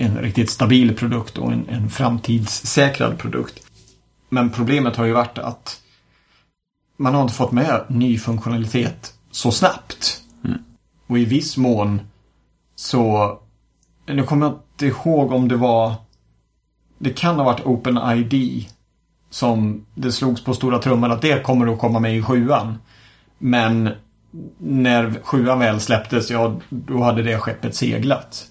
en 0.00 0.18
riktigt 0.18 0.50
stabil 0.50 0.96
produkt 0.96 1.38
och 1.38 1.52
en, 1.52 1.68
en 1.68 1.90
framtidssäkrad 1.90 3.18
produkt. 3.18 3.66
Men 4.28 4.50
problemet 4.50 4.96
har 4.96 5.04
ju 5.04 5.12
varit 5.12 5.38
att 5.38 5.80
man 6.96 7.14
har 7.14 7.22
inte 7.22 7.34
fått 7.34 7.52
med 7.52 7.84
ny 7.88 8.18
funktionalitet 8.18 9.14
så 9.30 9.52
snabbt. 9.52 10.22
Mm. 10.44 10.58
Och 11.06 11.18
i 11.18 11.24
viss 11.24 11.56
mån 11.56 12.00
så... 12.74 13.38
Nu 14.06 14.22
kommer 14.22 14.46
jag 14.46 14.54
inte 14.54 14.86
ihåg 14.86 15.32
om 15.32 15.48
det 15.48 15.56
var... 15.56 15.94
Det 16.98 17.10
kan 17.10 17.36
ha 17.36 17.44
varit 17.44 17.66
OpenID 17.66 18.64
som 19.30 19.86
det 19.94 20.12
slogs 20.12 20.44
på 20.44 20.54
stora 20.54 20.78
trumman 20.78 21.12
att 21.12 21.22
det 21.22 21.42
kommer 21.42 21.72
att 21.72 21.78
komma 21.78 22.00
med 22.00 22.16
i 22.16 22.22
sjuan. 22.22 22.78
Men 23.38 23.90
när 24.58 25.20
sjuan 25.22 25.58
väl 25.58 25.80
släpptes, 25.80 26.30
ja 26.30 26.60
då 26.68 27.02
hade 27.02 27.22
det 27.22 27.38
skeppet 27.38 27.74
seglat. 27.74 28.46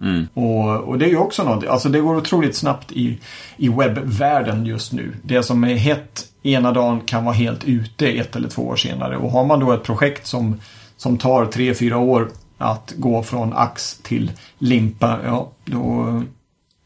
Mm. 0.00 0.28
Och, 0.34 0.80
och, 0.80 0.98
det 0.98 1.04
är 1.04 1.08
ju 1.08 1.16
också 1.16 1.44
något, 1.44 1.66
alltså 1.66 1.88
det 1.88 2.00
går 2.00 2.16
otroligt 2.16 2.56
snabbt 2.56 2.92
i, 2.92 3.18
i 3.56 3.68
webbvärlden 3.68 4.66
just 4.66 4.92
nu. 4.92 5.12
Det 5.22 5.42
som 5.42 5.64
är 5.64 5.74
hett 5.74 6.26
ena 6.42 6.72
dagen 6.72 7.00
kan 7.00 7.24
vara 7.24 7.34
helt 7.34 7.64
ute 7.64 8.08
ett 8.08 8.36
eller 8.36 8.48
två 8.48 8.62
år 8.62 8.76
senare. 8.76 9.16
Och 9.16 9.30
har 9.30 9.44
man 9.44 9.60
då 9.60 9.72
ett 9.72 9.82
projekt 9.82 10.26
som, 10.26 10.60
som 10.96 11.18
tar 11.18 11.46
tre, 11.46 11.74
fyra 11.74 11.98
år 11.98 12.28
att 12.58 12.92
gå 12.96 13.22
från 13.22 13.52
ax 13.52 13.98
till 14.02 14.32
limpa, 14.58 15.18
ja 15.24 15.50
då, 15.64 16.22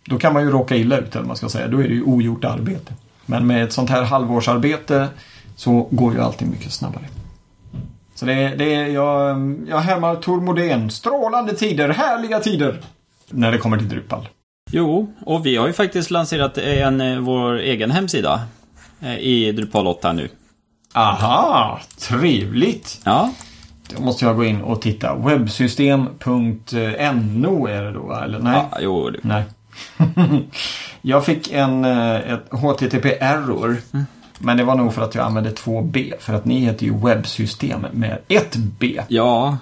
då 0.05 0.19
kan 0.19 0.33
man 0.33 0.43
ju 0.43 0.51
råka 0.51 0.77
illa 0.77 0.97
ut 0.99 1.17
eller 1.17 1.27
man 1.27 1.37
ska 1.37 1.49
säga. 1.49 1.69
Då 1.69 1.79
är 1.79 1.89
det 1.89 1.95
ju 1.95 2.03
ogjort 2.03 2.45
arbete. 2.45 2.93
Men 3.27 3.47
med 3.47 3.65
ett 3.65 3.73
sånt 3.73 3.91
här 3.91 4.03
halvårsarbete 4.03 5.09
så 5.57 5.89
går 5.91 6.15
ju 6.15 6.21
allting 6.21 6.51
mycket 6.51 6.73
snabbare. 6.73 7.05
Så 8.15 8.27
det, 8.27 8.55
det 8.59 8.75
är, 8.75 8.87
jag, 8.87 9.57
jag 9.69 9.79
härmar 9.79 10.17
Tor 10.17 10.41
Modén. 10.41 10.91
Strålande 10.91 11.55
tider, 11.55 11.89
härliga 11.89 12.41
tider! 12.41 12.81
När 13.31 13.53
det 13.53 13.59
kommer 13.59 13.79
till 13.79 13.89
Drupal. 13.89 14.29
Jo, 14.71 15.13
och 15.27 15.47
vi 15.47 15.57
har 15.57 15.67
ju 15.67 15.73
faktiskt 15.73 16.11
lanserat 16.11 16.59
en, 16.59 17.01
eh, 17.01 17.19
vår 17.19 17.59
egen 17.59 17.91
hemsida 17.91 18.41
eh, 19.01 19.19
i 19.19 19.53
Drupal 19.53 19.87
8 19.87 20.13
nu. 20.13 20.29
Aha, 20.95 21.81
trevligt. 21.99 23.01
Ja, 23.05 23.33
Då 23.97 24.03
måste 24.03 24.25
jag 24.25 24.37
gå 24.37 24.45
in 24.45 24.61
och 24.63 24.83
titta. 24.83 25.15
Webbsystem.no 25.15 27.67
är 27.67 27.83
det 27.83 27.93
då, 27.93 28.13
eller 28.15 28.39
nej? 28.39 28.63
ja 28.71 28.79
jo, 28.81 29.11
det- 29.11 29.19
Nej. 29.23 29.43
jag 31.03 31.25
fick 31.27 31.53
en 31.53 31.85
eh, 31.85 32.15
ett 32.33 32.45
HTTP-error. 32.51 33.77
Men 34.39 34.57
det 34.57 34.65
var 34.65 34.75
nog 34.75 34.95
för 34.95 35.03
att 35.03 35.15
jag 35.15 35.27
använde 35.27 35.51
2B. 35.51 36.13
För 36.21 36.35
att 36.35 36.45
ni 36.45 36.61
heter 36.61 36.87
ju 36.87 36.99
webbsystem 36.99 37.87
med 37.93 38.19
1B. 38.29 39.03
ja, 39.09 39.57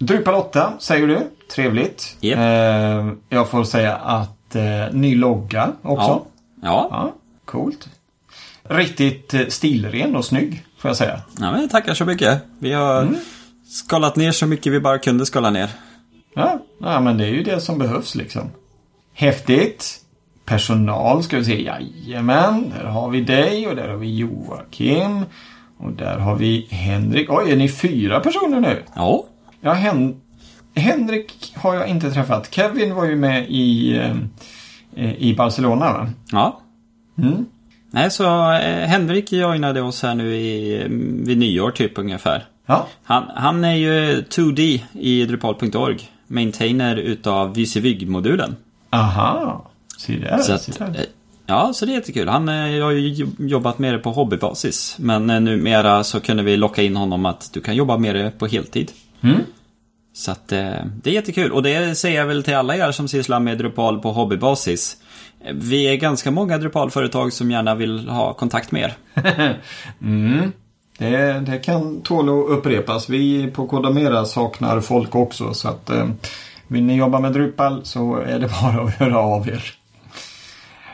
Drupal 0.00 0.34
8 0.34 0.72
säger 0.78 1.06
du. 1.06 1.20
Trevligt. 1.54 2.16
Japp. 2.20 2.38
Eh, 2.38 3.12
jag 3.28 3.48
får 3.48 3.64
säga 3.64 3.96
att 3.96 4.54
eh, 4.56 4.62
ny 4.92 5.16
logga 5.16 5.72
också. 5.82 6.02
ja, 6.02 6.26
ja. 6.62 6.88
Ja, 6.90 7.14
coolt. 7.44 7.88
Riktigt 8.62 9.34
eh, 9.34 9.46
stilren 9.48 10.16
och 10.16 10.24
snygg, 10.24 10.64
får 10.78 10.88
jag 10.88 10.96
säga. 10.96 11.20
ja 11.38 11.52
men 11.52 11.68
tackar 11.68 11.94
så 11.94 12.04
mycket. 12.04 12.42
Vi 12.58 12.72
har 12.72 13.08
skalat 13.68 14.16
ner 14.16 14.32
så 14.32 14.46
mycket 14.46 14.72
vi 14.72 14.80
bara 14.80 14.98
kunde 14.98 15.26
skala 15.26 15.50
ner. 15.50 15.70
Ja, 16.34 16.58
ja, 16.80 17.00
men 17.00 17.18
det 17.18 17.24
är 17.24 17.30
ju 17.30 17.42
det 17.42 17.60
som 17.60 17.78
behövs 17.78 18.14
liksom. 18.14 18.42
Häftigt. 19.14 19.96
Personal 20.44 21.22
ska 21.22 21.36
vi 21.36 21.44
se. 21.44 21.62
Jajamän, 21.62 22.72
där 22.78 22.84
har 22.84 23.10
vi 23.10 23.20
dig 23.20 23.66
och 23.66 23.76
där 23.76 23.88
har 23.88 23.96
vi 23.96 24.16
Joakim. 24.16 25.24
Och 25.78 25.92
där 25.92 26.18
har 26.18 26.36
vi 26.36 26.66
Henrik. 26.70 27.30
Oj, 27.30 27.50
är 27.52 27.56
ni 27.56 27.68
fyra 27.68 28.20
personer 28.20 28.60
nu? 28.60 28.82
Ja, 28.94 29.24
Ja, 29.60 29.72
Hen 29.72 30.20
Henrik 30.74 31.52
har 31.56 31.74
jag 31.74 31.88
inte 31.88 32.10
träffat. 32.10 32.54
Kevin 32.54 32.94
var 32.94 33.04
ju 33.04 33.16
med 33.16 33.46
i, 33.48 33.96
eh, 34.96 35.12
i 35.12 35.34
Barcelona 35.34 35.92
va? 35.92 36.08
ja. 36.32 36.60
Mm. 37.18 37.46
Nej, 37.90 38.10
så 38.10 38.52
eh, 38.52 38.86
Henrik 38.88 39.32
joinade 39.32 39.82
oss 39.82 40.02
här 40.02 40.14
nu 40.14 40.36
i, 40.36 40.84
vid 41.24 41.38
nyår 41.38 41.70
typ 41.70 41.98
ungefär. 41.98 42.44
Ja, 42.66 42.86
Han, 43.02 43.24
han 43.34 43.64
är 43.64 43.74
ju 43.74 44.20
2D 44.22 44.80
i 44.92 45.24
Drupal.org. 45.24 46.10
Maintainer 46.26 46.96
utav 46.96 47.54
VCVig-modulen. 47.54 48.56
aha. 48.90 49.70
Se 49.98 50.16
där. 50.16 50.38
Så 50.38 50.58
se 50.58 50.72
att, 50.72 50.78
där. 50.78 51.00
eh, 51.00 51.06
ja, 51.46 51.72
så 51.74 51.86
det 51.86 51.92
är 51.92 51.94
jättekul. 51.94 52.28
Han 52.28 52.48
har 52.48 52.90
ju 52.90 53.26
jobbat 53.38 53.78
med 53.78 53.94
det 53.94 53.98
på 53.98 54.10
hobbybasis. 54.10 54.96
Men 54.98 55.26
numera 55.26 56.04
så 56.04 56.20
kunde 56.20 56.42
vi 56.42 56.56
locka 56.56 56.82
in 56.82 56.96
honom 56.96 57.26
att 57.26 57.50
du 57.52 57.60
kan 57.60 57.76
jobba 57.76 57.96
med 57.96 58.14
det 58.14 58.30
på 58.38 58.46
heltid. 58.46 58.92
Mm. 59.22 59.40
Så 60.12 60.30
att 60.30 60.52
eh, 60.52 60.74
det 61.02 61.10
är 61.10 61.14
jättekul. 61.14 61.52
Och 61.52 61.62
det 61.62 61.94
säger 61.94 62.18
jag 62.18 62.26
väl 62.26 62.42
till 62.42 62.54
alla 62.54 62.76
er 62.76 62.92
som 62.92 63.08
sysslar 63.08 63.40
med 63.40 63.58
Drupal 63.58 64.00
på 64.00 64.12
hobbybasis. 64.12 64.96
Vi 65.52 65.88
är 65.88 65.96
ganska 65.96 66.30
många 66.30 66.58
Drupal-företag 66.58 67.32
som 67.32 67.50
gärna 67.50 67.74
vill 67.74 68.08
ha 68.08 68.34
kontakt 68.34 68.72
med 68.72 68.82
er. 68.82 68.94
Mm. 70.02 70.52
Det, 70.98 71.40
det 71.40 71.58
kan 71.58 72.00
tåla 72.02 72.32
att 72.32 72.58
upprepas. 72.58 73.08
Vi 73.08 73.46
på 73.46 73.66
Kodamera 73.66 74.24
saknar 74.24 74.80
folk 74.80 75.14
också. 75.14 75.54
Så 75.54 75.68
att 75.68 75.90
eh, 75.90 76.08
vill 76.66 76.84
ni 76.84 76.96
jobba 76.96 77.20
med 77.20 77.32
Drupal 77.32 77.84
så 77.84 78.16
är 78.16 78.38
det 78.38 78.48
bara 78.62 78.84
att 78.84 78.94
höra 78.94 79.18
av 79.18 79.48
er. 79.48 79.74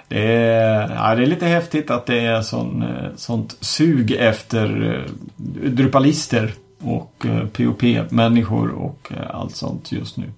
Det 0.09 0.33
är, 0.33 0.95
ja, 0.95 1.15
det 1.15 1.23
är 1.23 1.27
lite 1.27 1.47
häftigt 1.47 1.91
att 1.91 2.07
det 2.07 2.21
är 2.21 2.43
sån, 2.43 2.83
eh, 2.83 3.11
sånt 3.17 3.57
sug 3.61 4.13
efter 4.13 4.95
eh, 4.95 5.13
Drupalister 5.71 6.53
och 6.81 7.27
eh, 7.27 7.47
POP-människor 7.47 8.71
och 8.71 9.13
eh, 9.13 9.37
allt 9.37 9.57
sånt 9.57 9.93
just 9.93 10.17
nu. 10.17 10.33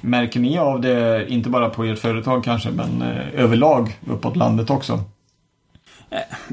Märker 0.00 0.40
ni 0.40 0.58
av 0.58 0.80
det, 0.80 1.26
inte 1.28 1.48
bara 1.48 1.70
på 1.70 1.84
ert 1.84 1.98
företag 1.98 2.44
kanske, 2.44 2.70
men 2.70 3.02
eh, 3.02 3.40
överlag 3.40 3.98
uppåt 4.06 4.36
landet 4.36 4.70
också? 4.70 5.04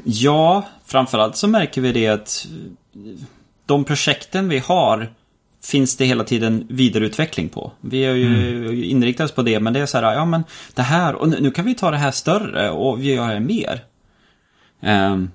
Ja, 0.04 0.64
framförallt 0.84 1.36
så 1.36 1.48
märker 1.48 1.80
vi 1.80 1.92
det 1.92 2.06
att 2.06 2.46
de 3.66 3.84
projekten 3.84 4.48
vi 4.48 4.58
har 4.58 5.08
finns 5.64 5.96
det 5.96 6.04
hela 6.04 6.24
tiden 6.24 6.66
vidareutveckling 6.68 7.48
på. 7.48 7.72
Vi 7.80 8.04
har 8.04 8.14
ju 8.14 8.84
inriktat 8.84 9.24
oss 9.24 9.34
på 9.34 9.42
det, 9.42 9.60
men 9.60 9.72
det 9.72 9.80
är 9.80 9.86
så 9.86 9.98
här, 9.98 10.14
ja 10.14 10.24
men 10.24 10.44
det 10.74 10.82
här, 10.82 11.14
och 11.14 11.28
nu 11.28 11.40
nu 11.40 11.50
kan 11.50 11.64
vi 11.64 11.74
ta 11.74 11.90
det 11.90 11.96
här 11.96 12.10
större 12.10 12.70
och 12.70 13.02
vi 13.02 13.14
gör 13.14 13.34
det 13.34 13.40
mer. 13.40 13.84
Ehm, 14.80 15.30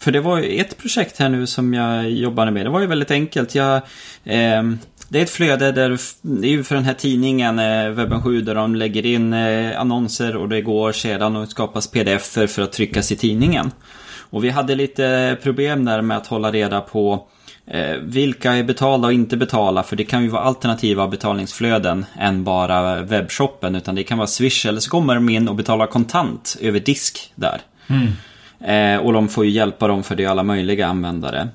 för 0.00 0.12
det 0.12 0.20
var 0.20 0.38
ju 0.38 0.60
ett 0.60 0.78
projekt 0.78 1.18
här 1.18 1.28
nu 1.28 1.46
som 1.46 1.74
jag 1.74 2.10
jobbade 2.10 2.50
med, 2.50 2.66
det 2.66 2.70
var 2.70 2.80
ju 2.80 2.86
väldigt 2.86 3.10
enkelt. 3.10 3.54
Jag, 3.54 3.76
eh, 4.24 4.62
det 5.08 5.18
är 5.18 5.22
ett 5.22 5.30
flöde 5.30 5.72
där, 5.72 5.98
det 6.20 6.46
är 6.46 6.50
ju 6.50 6.64
för 6.64 6.74
den 6.74 6.84
här 6.84 6.94
tidningen 6.94 7.58
eh, 7.58 7.88
Webben 7.88 8.22
7 8.22 8.40
där 8.40 8.54
de 8.54 8.74
lägger 8.74 9.06
in 9.06 9.32
eh, 9.32 9.80
annonser 9.80 10.36
och 10.36 10.48
det 10.48 10.60
går 10.60 10.92
sedan 10.92 11.36
och 11.36 11.48
skapas 11.48 11.90
pdf 11.90 12.22
för 12.48 12.62
att 12.62 12.72
tryckas 12.72 13.12
i 13.12 13.16
tidningen. 13.16 13.70
Och 14.30 14.44
vi 14.44 14.50
hade 14.50 14.74
lite 14.74 15.36
problem 15.42 15.84
där 15.84 16.02
med 16.02 16.16
att 16.16 16.26
hålla 16.26 16.52
reda 16.52 16.80
på 16.80 17.26
eh, 17.66 17.96
vilka 18.02 18.52
är 18.52 18.64
betalda 18.64 19.06
och 19.08 19.12
inte 19.12 19.36
betalda 19.36 19.82
för 19.82 19.96
det 19.96 20.04
kan 20.04 20.22
ju 20.22 20.28
vara 20.28 20.42
alternativa 20.42 21.08
betalningsflöden 21.08 22.04
än 22.18 22.44
bara 22.44 23.02
webbshoppen 23.02 23.74
utan 23.74 23.94
det 23.94 24.04
kan 24.04 24.18
vara 24.18 24.26
Swish 24.26 24.66
eller 24.66 24.80
så 24.80 24.90
kommer 24.90 25.14
de 25.14 25.28
in 25.28 25.48
och 25.48 25.54
betalar 25.54 25.86
kontant 25.86 26.56
över 26.60 26.80
disk 26.80 27.32
där. 27.34 27.60
Mm. 27.86 28.06
Eh, 28.60 28.96
och 28.96 29.12
de 29.12 29.28
får 29.28 29.44
ju 29.44 29.50
hjälpa 29.50 29.88
dem 29.88 30.02
för 30.02 30.16
det 30.16 30.24
är 30.24 30.28
alla 30.28 30.42
möjliga 30.42 30.86
användare. 30.86 31.48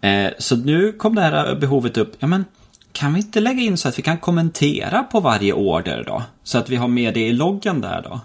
Eh, 0.00 0.30
så 0.38 0.56
nu 0.56 0.92
kom 0.92 1.14
det 1.14 1.20
här 1.20 1.54
behovet 1.54 1.96
upp. 1.96 2.16
Ja, 2.18 2.26
men 2.26 2.44
kan 2.92 3.14
vi 3.14 3.20
inte 3.20 3.40
lägga 3.40 3.60
in 3.62 3.76
så 3.76 3.88
att 3.88 3.98
vi 3.98 4.02
kan 4.02 4.18
kommentera 4.18 5.02
på 5.02 5.20
varje 5.20 5.52
order 5.52 6.04
då? 6.06 6.22
Så 6.42 6.58
att 6.58 6.68
vi 6.68 6.76
har 6.76 6.88
med 6.88 7.14
det 7.14 7.26
i 7.26 7.32
loggen 7.32 7.80
där 7.80 8.02
då. 8.10 8.20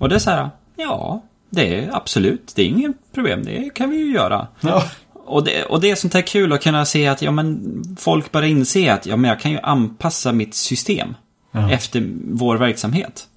Och 0.00 0.08
det 0.08 0.14
är 0.14 0.18
så 0.18 0.30
här, 0.30 0.50
ja, 0.76 1.22
det 1.50 1.78
är 1.84 1.96
absolut, 1.96 2.52
det 2.56 2.62
är 2.62 2.66
inget 2.66 2.96
problem, 3.14 3.44
det 3.44 3.70
kan 3.74 3.90
vi 3.90 3.96
ju 3.96 4.12
göra. 4.12 4.46
Ja. 4.60 4.82
Och 5.24 5.44
det, 5.44 5.64
och 5.64 5.80
det 5.80 5.90
är 5.90 5.94
sånt 5.94 6.14
här 6.14 6.22
kul 6.22 6.52
att 6.52 6.62
kunna 6.62 6.84
se 6.84 7.06
att 7.06 7.22
ja, 7.22 7.30
men 7.30 7.82
folk 7.98 8.32
börjar 8.32 8.48
inse 8.48 8.92
att 8.92 9.06
ja, 9.06 9.16
men 9.16 9.28
jag 9.28 9.40
kan 9.40 9.50
ju 9.50 9.58
anpassa 9.62 10.32
mitt 10.32 10.54
system 10.54 11.14
Ja. 11.54 11.70
efter 11.70 12.08
vår 12.30 12.56
verksamhet. 12.56 13.28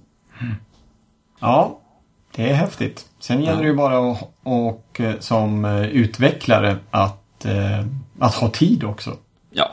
Ja, 1.40 1.80
det 2.36 2.50
är 2.50 2.54
häftigt. 2.54 3.06
Sen 3.18 3.42
gäller 3.42 3.62
det 3.62 3.68
ju 3.68 3.74
bara 3.74 4.12
att, 4.12 4.30
och, 4.42 5.00
eh, 5.00 5.18
som 5.18 5.64
eh, 5.64 5.86
utvecklare 5.86 6.76
att, 6.90 7.44
eh, 7.44 7.86
att 8.18 8.34
ha 8.34 8.48
tid 8.48 8.84
också. 8.84 9.16
Ja, 9.50 9.70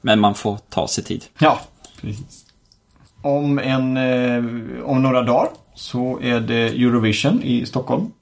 men 0.00 0.20
man 0.20 0.34
får 0.34 0.58
ta 0.68 0.88
sig 0.88 1.04
tid. 1.04 1.24
Ja, 1.38 1.60
precis. 2.00 2.44
Om, 3.22 3.58
en, 3.58 3.96
om 4.84 5.02
några 5.02 5.22
dagar 5.22 5.48
så 5.74 6.20
är 6.22 6.40
det 6.40 6.68
Eurovision 6.68 7.42
i 7.42 7.66
Stockholm. 7.66 8.12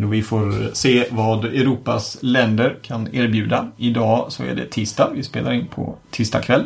Då 0.00 0.06
vi 0.06 0.22
får 0.22 0.74
se 0.74 1.08
vad 1.10 1.44
Europas 1.44 2.18
länder 2.20 2.78
kan 2.82 3.14
erbjuda. 3.14 3.68
Idag 3.76 4.32
så 4.32 4.42
är 4.42 4.54
det 4.54 4.66
tisdag. 4.66 5.10
Vi 5.14 5.22
spelar 5.22 5.52
in 5.52 5.66
på 5.66 5.96
tisdag 6.10 6.40
kväll. 6.40 6.64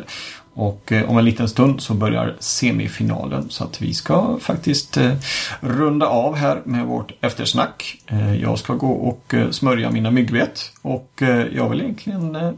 Och 0.53 0.91
eh, 0.91 1.09
om 1.09 1.17
en 1.17 1.25
liten 1.25 1.49
stund 1.49 1.81
så 1.81 1.93
börjar 1.93 2.35
semifinalen. 2.39 3.49
Så 3.49 3.63
att 3.63 3.81
vi 3.81 3.93
ska 3.93 4.37
faktiskt 4.41 4.97
eh, 4.97 5.13
runda 5.59 6.07
av 6.07 6.35
här 6.35 6.61
med 6.65 6.85
vårt 6.85 7.11
eftersnack. 7.21 8.01
Eh, 8.07 8.35
jag 8.35 8.59
ska 8.59 8.73
gå 8.73 8.91
och 8.91 9.33
smörja 9.51 9.91
mina 9.91 10.11
myggbett 10.11 10.71
Och 10.81 11.21
jag 11.51 11.69
vill 11.69 11.81
egentligen 11.81 12.57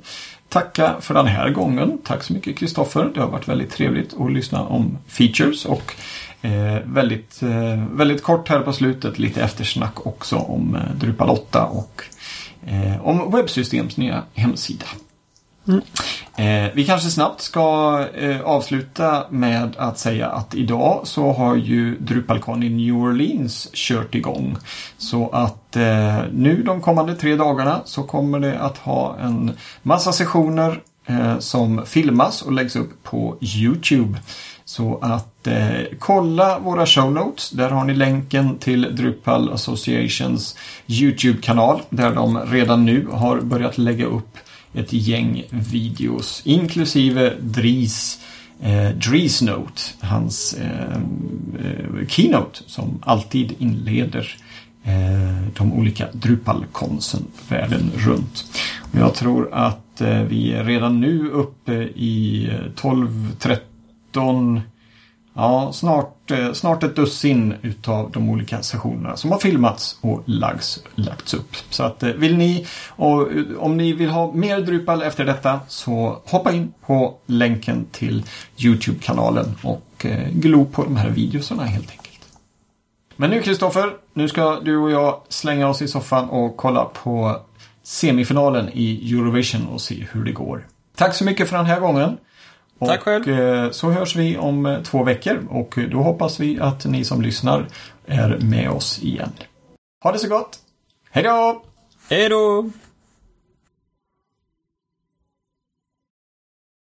tacka 0.49 0.95
för 0.99 1.13
den 1.13 1.27
här 1.27 1.49
gången. 1.49 1.97
Tack 2.03 2.23
så 2.23 2.33
mycket 2.33 2.57
Kristoffer. 2.57 3.11
Det 3.13 3.21
har 3.21 3.29
varit 3.29 3.47
väldigt 3.47 3.71
trevligt 3.71 4.13
att 4.19 4.31
lyssna 4.31 4.61
om 4.61 4.97
features 5.07 5.65
och 5.65 5.93
väldigt, 6.83 7.43
väldigt 7.91 8.23
kort 8.23 8.49
här 8.49 8.59
på 8.59 8.73
slutet 8.73 9.19
lite 9.19 9.41
eftersnack 9.41 10.07
också 10.07 10.35
om 10.35 10.77
Drupal 10.95 11.29
8 11.29 11.65
och 11.65 12.03
om 13.01 13.31
Webbsystems 13.31 13.97
nya 13.97 14.23
hemsida. 14.33 14.85
Mm. 15.67 15.81
Eh, 16.43 16.71
vi 16.73 16.85
kanske 16.85 17.09
snabbt 17.09 17.41
ska 17.41 17.99
eh, 18.15 18.41
avsluta 18.41 19.25
med 19.29 19.75
att 19.77 19.99
säga 19.99 20.27
att 20.27 20.55
idag 20.55 21.01
så 21.03 21.31
har 21.31 21.55
ju 21.55 21.97
DrupalCon 21.97 22.63
i 22.63 22.69
New 22.69 22.95
Orleans 22.95 23.69
kört 23.73 24.15
igång. 24.15 24.57
Så 24.97 25.29
att 25.29 25.75
eh, 25.75 26.17
nu 26.31 26.63
de 26.63 26.81
kommande 26.81 27.15
tre 27.15 27.35
dagarna 27.35 27.81
så 27.85 28.03
kommer 28.03 28.39
det 28.39 28.59
att 28.59 28.77
ha 28.77 29.17
en 29.19 29.51
massa 29.81 30.11
sessioner 30.11 30.81
eh, 31.05 31.39
som 31.39 31.85
filmas 31.85 32.41
och 32.41 32.51
läggs 32.51 32.75
upp 32.75 33.03
på 33.03 33.37
YouTube. 33.41 34.19
Så 34.65 34.99
att 35.01 35.47
eh, 35.47 35.81
kolla 35.99 36.59
våra 36.59 36.85
show 36.85 37.11
notes. 37.11 37.49
Där 37.49 37.69
har 37.69 37.83
ni 37.83 37.93
länken 37.93 38.57
till 38.57 38.95
Drupal 38.95 39.53
Associations 39.53 40.57
YouTube-kanal. 40.87 41.81
Där 41.89 42.11
de 42.15 42.39
redan 42.39 42.85
nu 42.85 43.07
har 43.11 43.41
börjat 43.41 43.77
lägga 43.77 44.05
upp 44.05 44.37
ett 44.73 44.93
gäng 44.93 45.43
videos. 45.49 46.41
Inklusive 46.45 47.33
Dries 47.39 48.19
eh, 48.61 48.89
Dries 48.89 49.41
Note. 49.41 49.81
Hans 49.99 50.53
eh, 50.53 50.97
eh, 51.65 52.07
keynote 52.07 52.59
som 52.65 52.99
alltid 53.01 53.53
inleder 53.59 54.35
eh, 54.83 55.47
de 55.57 55.73
olika 55.73 56.07
Drupal-konsen 56.13 57.23
världen 57.49 57.91
runt. 57.97 58.45
Och 58.79 58.99
jag 58.99 59.13
tror 59.15 59.53
att 59.53 60.01
eh, 60.01 60.21
vi 60.21 60.53
är 60.53 60.63
redan 60.63 61.01
nu 61.01 61.29
uppe 61.29 61.73
i 61.95 62.47
eh, 62.51 62.71
12-13 62.75 64.61
Ja, 65.35 65.71
snart, 65.73 66.31
eh, 66.31 66.53
snart 66.53 66.83
ett 66.83 66.95
dussin 66.95 67.55
utav 67.61 68.11
de 68.11 68.29
olika 68.29 68.61
sessionerna 68.61 69.17
som 69.17 69.31
har 69.31 69.39
filmats 69.39 69.97
och 70.01 70.23
lagts, 70.25 70.83
lagts 70.95 71.33
upp. 71.33 71.55
Så 71.69 71.83
att 71.83 72.03
eh, 72.03 72.09
vill 72.09 72.37
ni, 72.37 72.67
och 72.89 73.31
eh, 73.31 73.43
om 73.57 73.77
ni 73.77 73.93
vill 73.93 74.09
ha 74.09 74.31
mer 74.33 74.61
Drupal 74.61 75.01
efter 75.01 75.25
detta 75.25 75.59
så 75.67 76.21
hoppa 76.25 76.51
in 76.53 76.73
på 76.85 77.17
länken 77.25 77.85
till 77.91 78.23
YouTube-kanalen 78.57 79.55
och 79.63 80.05
glo 80.31 80.65
på 80.65 80.83
de 80.83 80.95
här 80.95 81.09
videorna 81.09 81.63
helt 81.63 81.91
enkelt. 81.91 82.19
Men 83.15 83.29
nu 83.29 83.41
Kristoffer, 83.41 83.93
nu 84.13 84.27
ska 84.27 84.59
du 84.59 84.77
och 84.77 84.91
jag 84.91 85.21
slänga 85.29 85.67
oss 85.67 85.81
i 85.81 85.87
soffan 85.87 86.29
och 86.29 86.57
kolla 86.57 86.85
på 86.85 87.39
semifinalen 87.83 88.69
i 88.73 89.13
Eurovision 89.13 89.67
och 89.67 89.81
se 89.81 90.07
hur 90.11 90.23
det 90.23 90.31
går. 90.31 90.67
Tack 90.95 91.15
så 91.15 91.25
mycket 91.25 91.49
för 91.49 91.57
den 91.57 91.65
här 91.65 91.79
gången. 91.79 92.17
Och 92.83 92.89
Tack 92.89 93.01
själv. 93.01 93.29
eh, 93.29 93.71
så 93.71 93.89
hörs 93.89 94.15
vi 94.15 94.37
om 94.37 94.65
eh, 94.65 94.81
två 94.81 95.03
veckor 95.03 95.47
och 95.49 95.79
då 95.91 95.97
hoppas 96.01 96.39
vi 96.39 96.59
att 96.59 96.85
ni 96.85 97.05
som 97.05 97.21
lyssnar 97.21 97.67
är 98.07 98.37
med 98.41 98.69
oss 98.69 99.03
igen. 99.03 99.29
Ha 100.03 100.11
det 100.11 100.19
så 100.19 100.27
gott! 100.27 100.59
Hej 101.11 101.23
då! 101.23 101.63
Hej 102.09 102.29
då! 102.29 102.69